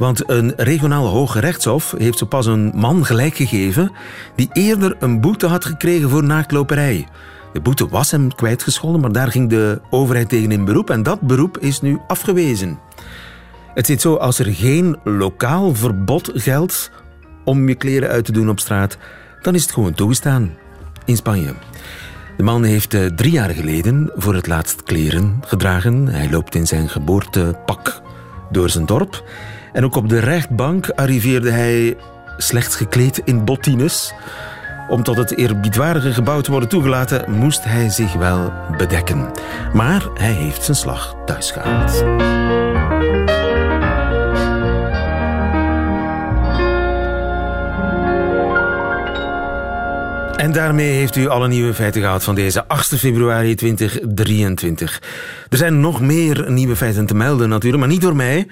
Want 0.00 0.30
een 0.30 0.52
regionaal 0.56 1.06
hoge 1.06 1.40
rechtshof 1.40 1.94
heeft 1.98 2.18
zo 2.18 2.26
pas 2.26 2.46
een 2.46 2.72
man 2.74 3.04
gelijk 3.04 3.34
gegeven 3.34 3.92
die 4.36 4.48
eerder 4.52 4.96
een 4.98 5.20
boete 5.20 5.46
had 5.46 5.64
gekregen 5.64 6.10
voor 6.10 6.24
naaktloperij. 6.24 7.06
De 7.52 7.60
boete 7.60 7.88
was 7.88 8.10
hem 8.10 8.34
kwijtgescholden, 8.34 9.00
maar 9.00 9.12
daar 9.12 9.30
ging 9.30 9.48
de 9.48 9.80
overheid 9.90 10.28
tegen 10.28 10.52
in 10.52 10.64
beroep 10.64 10.90
en 10.90 11.02
dat 11.02 11.20
beroep 11.20 11.58
is 11.58 11.80
nu 11.80 11.98
afgewezen. 12.06 12.78
Het 13.74 13.86
zit 13.86 14.00
zo, 14.00 14.14
als 14.14 14.38
er 14.38 14.54
geen 14.54 14.96
lokaal 15.04 15.74
verbod 15.74 16.30
geldt 16.34 16.90
om 17.44 17.68
je 17.68 17.74
kleren 17.74 18.08
uit 18.08 18.24
te 18.24 18.32
doen 18.32 18.50
op 18.50 18.60
straat, 18.60 18.98
dan 19.42 19.54
is 19.54 19.62
het 19.62 19.72
gewoon 19.72 19.94
toegestaan 19.94 20.56
in 21.04 21.16
Spanje. 21.16 21.54
De 22.36 22.42
man 22.42 22.64
heeft 22.64 22.94
eh, 22.94 23.06
drie 23.06 23.32
jaar 23.32 23.50
geleden 23.50 24.10
voor 24.14 24.34
het 24.34 24.46
laatst 24.46 24.82
kleren 24.82 25.40
gedragen. 25.46 26.06
Hij 26.06 26.30
loopt 26.30 26.54
in 26.54 26.66
zijn 26.66 26.88
geboortepak 26.88 28.02
door 28.50 28.70
zijn 28.70 28.86
dorp. 28.86 29.24
En 29.72 29.84
ook 29.84 29.96
op 29.96 30.08
de 30.08 30.18
rechtbank 30.18 30.90
arriveerde 30.90 31.50
hij 31.50 31.96
slechts 32.36 32.76
gekleed 32.76 33.20
in 33.24 33.44
bottines. 33.44 34.12
Om 34.88 35.02
tot 35.02 35.16
het 35.16 35.36
eerbiedwaardige 35.36 36.12
gebouw 36.12 36.40
te 36.40 36.50
worden 36.50 36.68
toegelaten, 36.68 37.30
moest 37.32 37.64
hij 37.64 37.88
zich 37.88 38.12
wel 38.12 38.52
bedekken. 38.76 39.30
Maar 39.72 40.08
hij 40.14 40.32
heeft 40.32 40.64
zijn 40.64 40.76
slag 40.76 41.14
thuis 41.24 41.50
gehaald. 41.50 42.59
En 50.40 50.52
daarmee 50.52 50.90
heeft 50.90 51.16
u 51.16 51.28
alle 51.28 51.48
nieuwe 51.48 51.74
feiten 51.74 52.00
gehad 52.00 52.24
van 52.24 52.34
deze 52.34 52.68
8 52.68 52.96
februari 52.96 53.54
2023. 53.54 55.02
Er 55.48 55.56
zijn 55.56 55.80
nog 55.80 56.00
meer 56.00 56.50
nieuwe 56.50 56.76
feiten 56.76 57.06
te 57.06 57.14
melden 57.14 57.48
natuurlijk, 57.48 57.82
maar 57.82 57.92
niet 57.92 58.00
door 58.00 58.16
mij, 58.16 58.46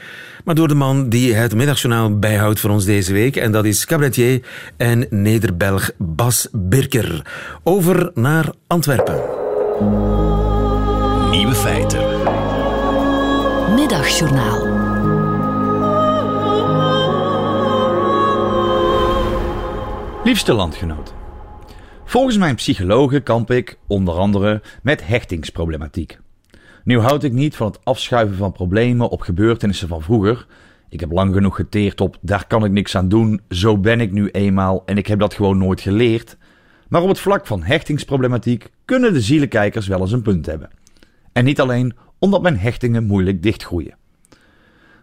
maar 0.44 0.54
door 0.54 0.68
de 0.68 0.74
man 0.74 1.08
die 1.08 1.34
het 1.34 1.54
middagjournaal 1.54 2.18
bijhoudt 2.18 2.60
voor 2.60 2.70
ons 2.70 2.84
deze 2.84 3.12
week. 3.12 3.36
En 3.36 3.52
dat 3.52 3.64
is 3.64 3.84
cabaretier 3.84 4.42
en 4.76 5.06
Nederbelg 5.10 5.90
Bas 5.96 6.48
Birker. 6.52 7.22
Over 7.62 8.10
naar 8.14 8.52
Antwerpen. 8.66 9.20
Nieuwe 11.30 11.54
feiten. 11.54 12.04
Middagjournaal. 13.74 14.76
Liefste 20.24 20.52
landgenoot. 20.52 21.14
Volgens 22.08 22.38
mijn 22.38 22.54
psychologen 22.54 23.22
kamp 23.22 23.50
ik 23.50 23.78
onder 23.86 24.14
andere 24.14 24.62
met 24.82 25.06
hechtingsproblematiek. 25.06 26.18
Nu 26.84 26.98
houd 26.98 27.24
ik 27.24 27.32
niet 27.32 27.56
van 27.56 27.66
het 27.66 27.84
afschuiven 27.84 28.36
van 28.36 28.52
problemen 28.52 29.08
op 29.08 29.20
gebeurtenissen 29.20 29.88
van 29.88 30.02
vroeger. 30.02 30.46
Ik 30.88 31.00
heb 31.00 31.12
lang 31.12 31.34
genoeg 31.34 31.56
geteerd 31.56 32.00
op 32.00 32.18
daar 32.20 32.46
kan 32.46 32.64
ik 32.64 32.70
niks 32.70 32.96
aan 32.96 33.08
doen, 33.08 33.40
zo 33.48 33.78
ben 33.78 34.00
ik 34.00 34.12
nu 34.12 34.28
eenmaal 34.28 34.82
en 34.86 34.96
ik 34.96 35.06
heb 35.06 35.18
dat 35.18 35.34
gewoon 35.34 35.58
nooit 35.58 35.80
geleerd. 35.80 36.36
Maar 36.88 37.02
op 37.02 37.08
het 37.08 37.20
vlak 37.20 37.46
van 37.46 37.62
hechtingsproblematiek 37.62 38.70
kunnen 38.84 39.12
de 39.12 39.20
zielenkijkers 39.20 39.86
wel 39.86 40.00
eens 40.00 40.12
een 40.12 40.22
punt 40.22 40.46
hebben. 40.46 40.70
En 41.32 41.44
niet 41.44 41.60
alleen 41.60 41.96
omdat 42.18 42.42
mijn 42.42 42.58
hechtingen 42.58 43.04
moeilijk 43.04 43.42
dichtgroeien. 43.42 43.96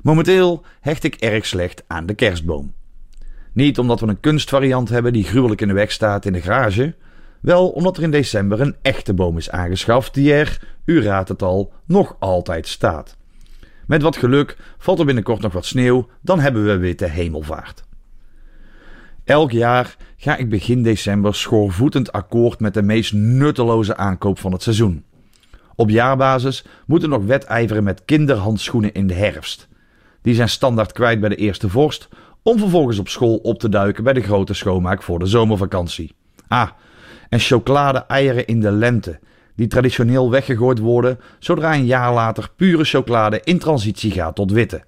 Momenteel 0.01 0.63
hecht 0.81 1.03
ik 1.03 1.15
erg 1.15 1.45
slecht 1.45 1.83
aan 1.87 2.05
de 2.05 2.13
kerstboom. 2.13 2.73
Niet 3.55 3.79
omdat 3.79 3.99
we 3.99 4.07
een 4.07 4.19
kunstvariant 4.19 4.89
hebben 4.89 5.13
die 5.13 5.23
gruwelijk 5.23 5.61
in 5.61 5.67
de 5.67 5.73
weg 5.73 5.91
staat 5.91 6.25
in 6.25 6.33
de 6.33 6.41
garage. 6.41 6.95
Wel 7.41 7.69
omdat 7.69 7.97
er 7.97 8.03
in 8.03 8.11
december 8.11 8.61
een 8.61 8.75
echte 8.81 9.13
boom 9.13 9.37
is 9.37 9.49
aangeschaft 9.49 10.13
die 10.13 10.33
er, 10.33 10.59
u 10.85 11.03
raadt 11.03 11.29
het 11.29 11.41
al, 11.41 11.73
nog 11.85 12.15
altijd 12.19 12.67
staat. 12.67 13.17
Met 13.87 14.01
wat 14.01 14.17
geluk 14.17 14.57
valt 14.77 14.99
er 14.99 15.05
binnenkort 15.05 15.41
nog 15.41 15.53
wat 15.53 15.65
sneeuw, 15.65 16.09
dan 16.21 16.39
hebben 16.39 16.65
we 16.65 16.77
witte 16.77 17.05
hemelvaart. 17.05 17.83
Elk 19.23 19.51
jaar 19.51 19.95
ga 20.17 20.35
ik 20.35 20.49
begin 20.49 20.83
december 20.83 21.35
schoorvoetend 21.35 22.11
akkoord 22.11 22.59
met 22.59 22.73
de 22.73 22.83
meest 22.83 23.13
nutteloze 23.13 23.97
aankoop 23.97 24.39
van 24.39 24.51
het 24.51 24.63
seizoen. 24.63 25.03
Op 25.75 25.89
jaarbasis 25.89 26.65
moeten 26.85 27.09
nog 27.09 27.25
wedijveren 27.25 27.83
met 27.83 28.05
kinderhandschoenen 28.05 28.93
in 28.93 29.07
de 29.07 29.13
herfst. 29.13 29.67
Die 30.21 30.35
zijn 30.35 30.49
standaard 30.49 30.91
kwijt 30.91 31.19
bij 31.19 31.29
de 31.29 31.35
eerste 31.35 31.69
vorst, 31.69 32.07
om 32.47 32.59
vervolgens 32.59 32.99
op 32.99 33.07
school 33.07 33.35
op 33.35 33.59
te 33.59 33.69
duiken 33.69 34.03
bij 34.03 34.13
de 34.13 34.21
grote 34.21 34.53
schoonmaak 34.53 35.03
voor 35.03 35.19
de 35.19 35.25
zomervakantie. 35.25 36.15
Ah, 36.47 36.69
en 37.29 37.39
chocolade-eieren 37.39 38.45
in 38.45 38.59
de 38.59 38.71
lente, 38.71 39.19
die 39.55 39.67
traditioneel 39.67 40.31
weggegooid 40.31 40.79
worden 40.79 41.19
zodra 41.39 41.73
een 41.73 41.85
jaar 41.85 42.13
later 42.13 42.49
pure 42.55 42.83
chocolade 42.83 43.41
in 43.43 43.59
transitie 43.59 44.11
gaat 44.11 44.35
tot 44.35 44.51
witte. 44.51 44.83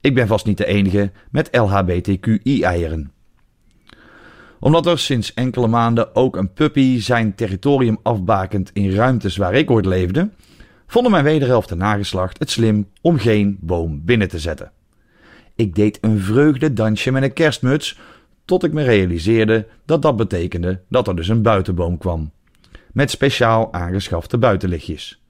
Ik 0.00 0.14
ben 0.14 0.26
vast 0.26 0.46
niet 0.46 0.58
de 0.58 0.66
enige 0.66 1.12
met 1.30 1.48
LHBTQI-eieren. 1.52 3.12
Omdat 4.60 4.86
er 4.86 4.98
sinds 4.98 5.34
enkele 5.34 5.66
maanden 5.66 6.14
ook 6.14 6.36
een 6.36 6.52
puppy 6.52 7.00
zijn 7.00 7.34
territorium 7.34 7.98
afbakend 8.02 8.70
in 8.72 8.94
ruimtes 8.94 9.36
waar 9.36 9.54
ik 9.54 9.70
ooit 9.70 9.86
leefde, 9.86 10.30
vonden 10.86 11.12
mijn 11.12 11.24
wederhelft 11.24 11.68
de 11.68 11.76
nageslacht 11.76 12.38
het 12.38 12.50
slim 12.50 12.88
om 13.00 13.18
geen 13.18 13.58
boom 13.60 14.04
binnen 14.04 14.28
te 14.28 14.38
zetten. 14.38 14.72
Ik 15.60 15.74
deed 15.74 15.98
een 16.00 16.18
vreugdedansje 16.18 17.12
met 17.12 17.22
een 17.22 17.32
kerstmuts, 17.32 17.98
tot 18.44 18.64
ik 18.64 18.72
me 18.72 18.82
realiseerde 18.82 19.66
dat 19.84 20.02
dat 20.02 20.16
betekende 20.16 20.80
dat 20.88 21.08
er 21.08 21.16
dus 21.16 21.28
een 21.28 21.42
buitenboom 21.42 21.98
kwam. 21.98 22.32
Met 22.92 23.10
speciaal 23.10 23.72
aangeschafte 23.72 24.38
buitenlichtjes. 24.38 25.22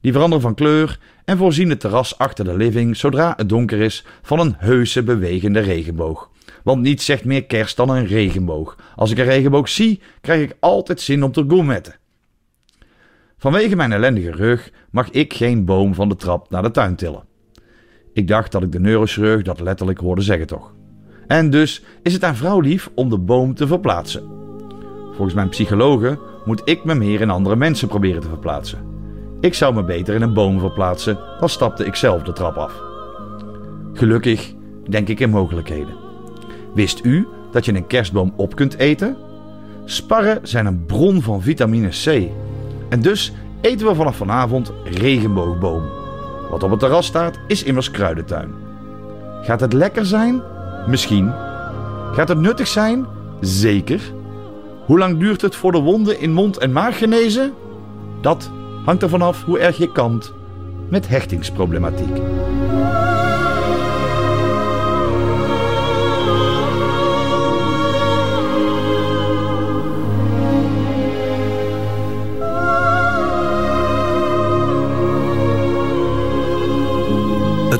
Die 0.00 0.12
veranderen 0.12 0.42
van 0.42 0.54
kleur 0.54 0.98
en 1.24 1.36
voorzien 1.36 1.70
het 1.70 1.80
terras 1.80 2.18
achter 2.18 2.44
de 2.44 2.56
living 2.56 2.96
zodra 2.96 3.34
het 3.36 3.48
donker 3.48 3.80
is 3.80 4.04
van 4.22 4.40
een 4.40 4.54
heuse 4.58 5.02
bewegende 5.02 5.60
regenboog. 5.60 6.30
Want 6.62 6.82
niets 6.82 7.04
zegt 7.04 7.24
meer 7.24 7.44
kerst 7.44 7.76
dan 7.76 7.88
een 7.88 8.06
regenboog. 8.06 8.76
Als 8.96 9.10
ik 9.10 9.18
een 9.18 9.24
regenboog 9.24 9.68
zie, 9.68 10.00
krijg 10.20 10.42
ik 10.42 10.56
altijd 10.60 11.00
zin 11.00 11.22
om 11.22 11.32
te 11.32 11.44
gourmetten. 11.48 11.94
Vanwege 13.38 13.76
mijn 13.76 13.92
ellendige 13.92 14.30
rug 14.30 14.70
mag 14.90 15.10
ik 15.10 15.34
geen 15.34 15.64
boom 15.64 15.94
van 15.94 16.08
de 16.08 16.16
trap 16.16 16.50
naar 16.50 16.62
de 16.62 16.70
tuin 16.70 16.96
tillen. 16.96 17.26
Ik 18.18 18.28
dacht 18.28 18.52
dat 18.52 18.62
ik 18.62 18.72
de 18.72 18.80
neurochirurg 18.80 19.42
dat 19.42 19.60
letterlijk 19.60 19.98
hoorde 19.98 20.22
zeggen 20.22 20.46
toch. 20.46 20.72
En 21.26 21.50
dus 21.50 21.84
is 22.02 22.12
het 22.12 22.24
aan 22.24 22.36
vrouwlief 22.36 22.90
om 22.94 23.08
de 23.08 23.18
boom 23.18 23.54
te 23.54 23.66
verplaatsen. 23.66 24.22
Volgens 25.12 25.34
mijn 25.34 25.48
psychologen 25.48 26.18
moet 26.44 26.60
ik 26.64 26.84
me 26.84 26.94
meer 26.94 27.20
in 27.20 27.30
andere 27.30 27.56
mensen 27.56 27.88
proberen 27.88 28.20
te 28.20 28.28
verplaatsen. 28.28 28.78
Ik 29.40 29.54
zou 29.54 29.74
me 29.74 29.84
beter 29.84 30.14
in 30.14 30.22
een 30.22 30.32
boom 30.32 30.60
verplaatsen, 30.60 31.18
dan 31.40 31.48
stapte 31.48 31.84
ik 31.84 31.94
zelf 31.94 32.22
de 32.22 32.32
trap 32.32 32.56
af. 32.56 32.82
Gelukkig 33.92 34.54
denk 34.88 35.08
ik 35.08 35.20
in 35.20 35.30
mogelijkheden. 35.30 35.94
Wist 36.74 37.04
u 37.04 37.26
dat 37.50 37.64
je 37.64 37.74
een 37.74 37.86
kerstboom 37.86 38.32
op 38.36 38.54
kunt 38.54 38.78
eten? 38.78 39.16
Sparren 39.84 40.40
zijn 40.42 40.66
een 40.66 40.86
bron 40.86 41.22
van 41.22 41.42
vitamine 41.42 41.88
C. 41.88 42.30
En 42.88 43.00
dus 43.00 43.32
eten 43.60 43.86
we 43.86 43.94
vanaf 43.94 44.16
vanavond 44.16 44.72
regenboogboom. 44.84 45.97
Wat 46.50 46.62
op 46.62 46.70
het 46.70 46.80
terras 46.80 47.06
staat 47.06 47.38
is 47.46 47.62
immers 47.62 47.90
kruidentuin. 47.90 48.54
Gaat 49.42 49.60
het 49.60 49.72
lekker 49.72 50.06
zijn? 50.06 50.42
Misschien. 50.86 51.32
Gaat 52.12 52.28
het 52.28 52.38
nuttig 52.38 52.66
zijn? 52.66 53.06
Zeker. 53.40 54.00
Hoe 54.84 54.98
lang 54.98 55.18
duurt 55.18 55.40
het 55.40 55.56
voor 55.56 55.72
de 55.72 55.78
wonden 55.78 56.20
in 56.20 56.32
mond 56.32 56.58
en 56.58 56.72
maag 56.72 56.98
genezen? 56.98 57.52
Dat 58.20 58.50
hangt 58.84 59.02
er 59.02 59.08
vanaf 59.08 59.44
hoe 59.44 59.58
erg 59.58 59.76
je 59.76 59.92
kant 59.92 60.32
met 60.88 61.08
hechtingsproblematiek. 61.08 62.16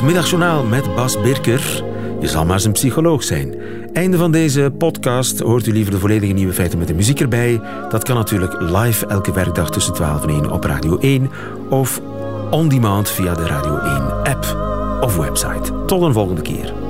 Middagjournaal 0.08 0.64
met 0.64 0.94
Bas 0.94 1.20
Birker. 1.20 1.84
Je 2.20 2.26
zal 2.26 2.44
maar 2.44 2.60
zijn 2.60 2.72
psycholoog 2.72 3.22
zijn. 3.22 3.54
Einde 3.92 4.16
van 4.16 4.32
deze 4.32 4.72
podcast. 4.78 5.38
Hoort 5.38 5.66
u 5.66 5.72
liever 5.72 5.92
de 5.92 5.98
volledige 5.98 6.32
nieuwe 6.32 6.52
feiten 6.52 6.78
met 6.78 6.88
de 6.88 6.94
muziek 6.94 7.20
erbij? 7.20 7.60
Dat 7.88 8.04
kan 8.04 8.16
natuurlijk 8.16 8.60
live 8.60 9.06
elke 9.06 9.32
werkdag 9.32 9.70
tussen 9.70 9.94
12 9.94 10.22
en 10.22 10.28
1 10.28 10.50
op 10.50 10.64
Radio 10.64 10.98
1 10.98 11.30
of 11.70 12.00
on 12.50 12.68
demand 12.68 13.10
via 13.10 13.34
de 13.34 13.46
Radio 13.46 13.78
1 13.78 14.02
app 14.22 14.56
of 15.00 15.16
website. 15.16 15.84
Tot 15.86 16.02
een 16.02 16.12
volgende 16.12 16.42
keer. 16.42 16.87